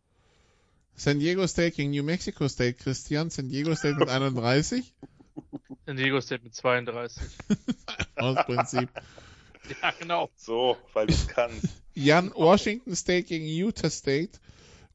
[0.96, 3.30] San Diego State gegen New Mexico State, Christian.
[3.30, 4.94] San Diego State mit 31.
[5.86, 7.22] San Diego State mit 32.
[8.16, 8.90] Aus Prinzip.
[9.82, 10.30] ja, genau.
[10.36, 11.68] So, weil du es kannst.
[11.94, 14.40] Jan, Washington State gegen Utah State.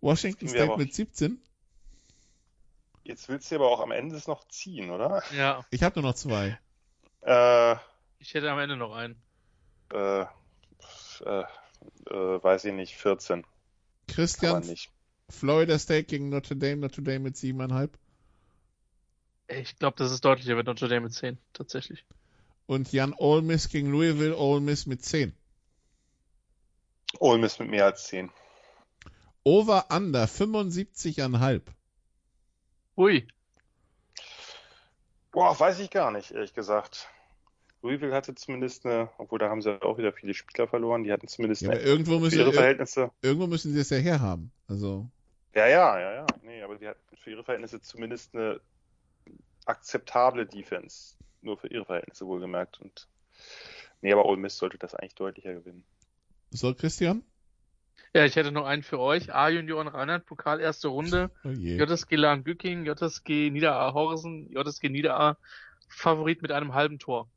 [0.01, 1.39] Washington State aber- mit 17.
[3.05, 5.23] Jetzt willst du aber auch am Ende es noch ziehen, oder?
[5.37, 6.59] Ja, Ich habe nur noch zwei.
[7.23, 7.77] Äh,
[8.19, 9.17] ich hätte am Ende noch einen.
[9.93, 10.27] äh, äh,
[11.27, 11.45] äh,
[12.11, 13.41] weiß ich nicht, 14.
[13.41, 13.49] Aber
[14.15, 14.91] Christian, nicht.
[15.31, 16.77] Florida State gegen Notre Dame.
[16.77, 17.91] Notre Dame mit 7,5.
[19.49, 22.05] Ich glaube, das ist deutlicher mit Notre Dame mit 10, tatsächlich.
[22.67, 24.37] Und Jan, Ole Miss gegen Louisville.
[24.37, 25.35] Ole Miss mit 10.
[27.19, 28.31] Ole Miss mit mehr als 10.
[29.43, 31.63] Over Under 75,5.
[32.97, 33.27] Ui.
[35.33, 37.09] Boah, weiß ich gar nicht, ehrlich gesagt.
[37.83, 41.29] Louisville hatte zumindest eine, obwohl da haben sie auch wieder viele Spieler verloren, die hatten
[41.29, 43.11] zumindest Ja, eine, irgendwo für müssen, ihre ir Verhältnisse.
[43.23, 44.53] irgendwo müssen sie es ja herhaben.
[44.69, 45.09] Also,
[45.55, 46.27] Ja, ja, ja, ja.
[46.43, 48.61] Nee, aber die hatten für ihre Verhältnisse zumindest eine
[49.67, 51.15] akzeptable Defense.
[51.43, 52.81] Nur für ihre Verhältnisse wohlgemerkt.
[52.81, 53.09] Und
[54.01, 55.85] nee, aber Ole Miss sollte das eigentlich deutlicher gewinnen.
[56.51, 57.25] so, Christian?
[58.13, 59.33] Ja, ich hätte noch einen für euch.
[59.33, 61.31] A-Junioren Rheinland, Pokal, erste Runde.
[61.45, 61.49] Oh.
[61.49, 65.37] JSG Lahn-Bücking, JSG Niederaa Horsen, JSG Niederaa
[65.89, 67.29] Favorit mit einem halben Tor.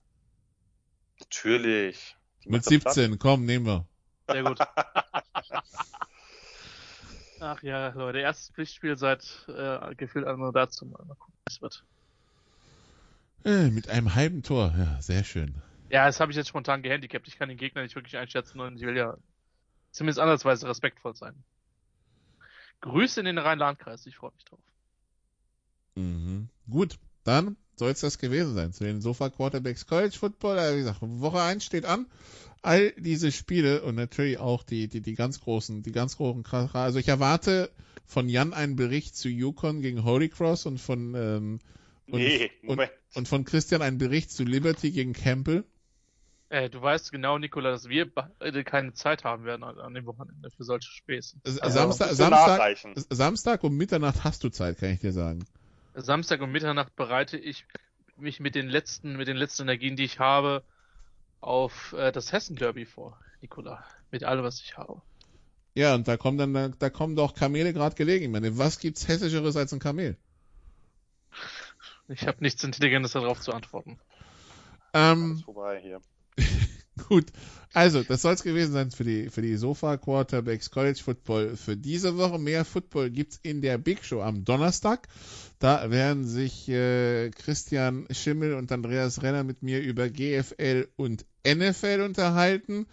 [1.19, 2.15] Natürlich.
[2.43, 2.93] Die Mit macht das platt.
[2.95, 3.19] 17.
[3.19, 3.85] Komm, nehmen wir.
[4.27, 4.59] Sehr gut.
[7.43, 10.85] Ach ja, Leute, erstes Pflichtspiel seit äh, gefühlt einem dazu.
[10.85, 11.83] Mal mal gucken, es wird.
[13.43, 14.73] Äh, mit einem halben Tor.
[14.77, 15.53] Ja, sehr schön.
[15.89, 17.27] Ja, das habe ich jetzt spontan gehandicapt.
[17.27, 19.17] Ich kann den Gegner nicht wirklich einschätzen und ich will ja
[19.91, 21.35] zumindest andersweise respektvoll sein.
[22.79, 24.59] Grüße in den Rhein-Lahn-Kreis, ich freue mich drauf.
[25.95, 26.47] Mhm.
[26.69, 30.57] Gut, dann soll es das gewesen sein zu den Sofa Quarterbacks College Football.
[30.59, 32.05] Äh, Wie gesagt, Woche 1 steht an.
[32.63, 36.79] All diese Spiele und natürlich auch die, die, die ganz großen, die ganz großen Kracher.
[36.79, 37.69] Also ich erwarte
[38.05, 41.59] von Jan einen Bericht zu Yukon gegen Holy Cross und von, ähm,
[42.07, 42.81] und, Nee, und,
[43.15, 45.63] und von Christian einen Bericht zu Liberty gegen Campbell.
[46.49, 50.51] Äh, du weißt genau, Nikola, dass wir beide keine Zeit haben werden an, dem Wochenende
[50.51, 51.37] für solche Späße.
[51.43, 52.77] Also, Samstag, Samstag.
[53.09, 55.45] Samstag um Mitternacht hast du Zeit, kann ich dir sagen.
[55.95, 57.65] Samstag um Mitternacht bereite ich
[58.17, 60.63] mich mit den letzten, mit den letzten Energien, die ich habe,
[61.43, 63.83] auf äh, das Hessen-Derby vor, Nikola.
[64.11, 65.01] Mit allem, was ich habe.
[65.75, 68.25] Ja, und da kommen dann, da, da kommen doch Kamele gerade gelegen.
[68.25, 70.17] Ich meine, was gibt's Hessischeres als ein Kamel?
[72.07, 73.99] Ich habe nichts Intelligentes darauf zu antworten.
[74.93, 76.01] Ähm, vorbei hier.
[77.09, 77.25] Gut,
[77.73, 81.75] also das soll es gewesen sein für die für die Sofa Quarterbacks College Football für
[81.75, 82.37] diese Woche.
[82.37, 85.07] Mehr Football gibt's in der Big Show am Donnerstag.
[85.57, 92.01] Da werden sich äh, Christian Schimmel und Andreas Renner mit mir über GFL und NFL
[92.01, 92.87] unterhalten.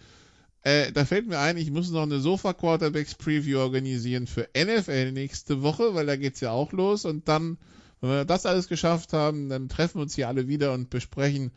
[0.63, 5.11] Äh, da fällt mir ein, ich muss noch eine Sofa Quarterbacks Preview organisieren für NFL
[5.11, 7.05] nächste Woche, weil da geht's ja auch los.
[7.05, 7.57] Und dann,
[7.99, 11.51] wenn wir das alles geschafft haben, dann treffen wir uns hier alle wieder und besprechen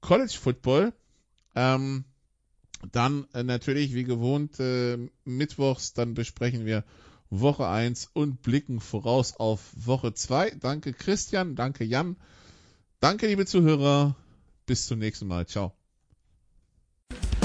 [0.00, 0.92] College Football.
[1.54, 2.04] Ähm,
[2.92, 6.84] dann äh, natürlich wie gewohnt äh, mittwochs, dann besprechen wir
[7.30, 10.50] Woche 1 und blicken voraus auf Woche 2.
[10.60, 12.16] Danke Christian, danke Jan,
[13.00, 14.14] danke liebe Zuhörer,
[14.66, 15.46] bis zum nächsten Mal.
[15.46, 15.75] Ciao.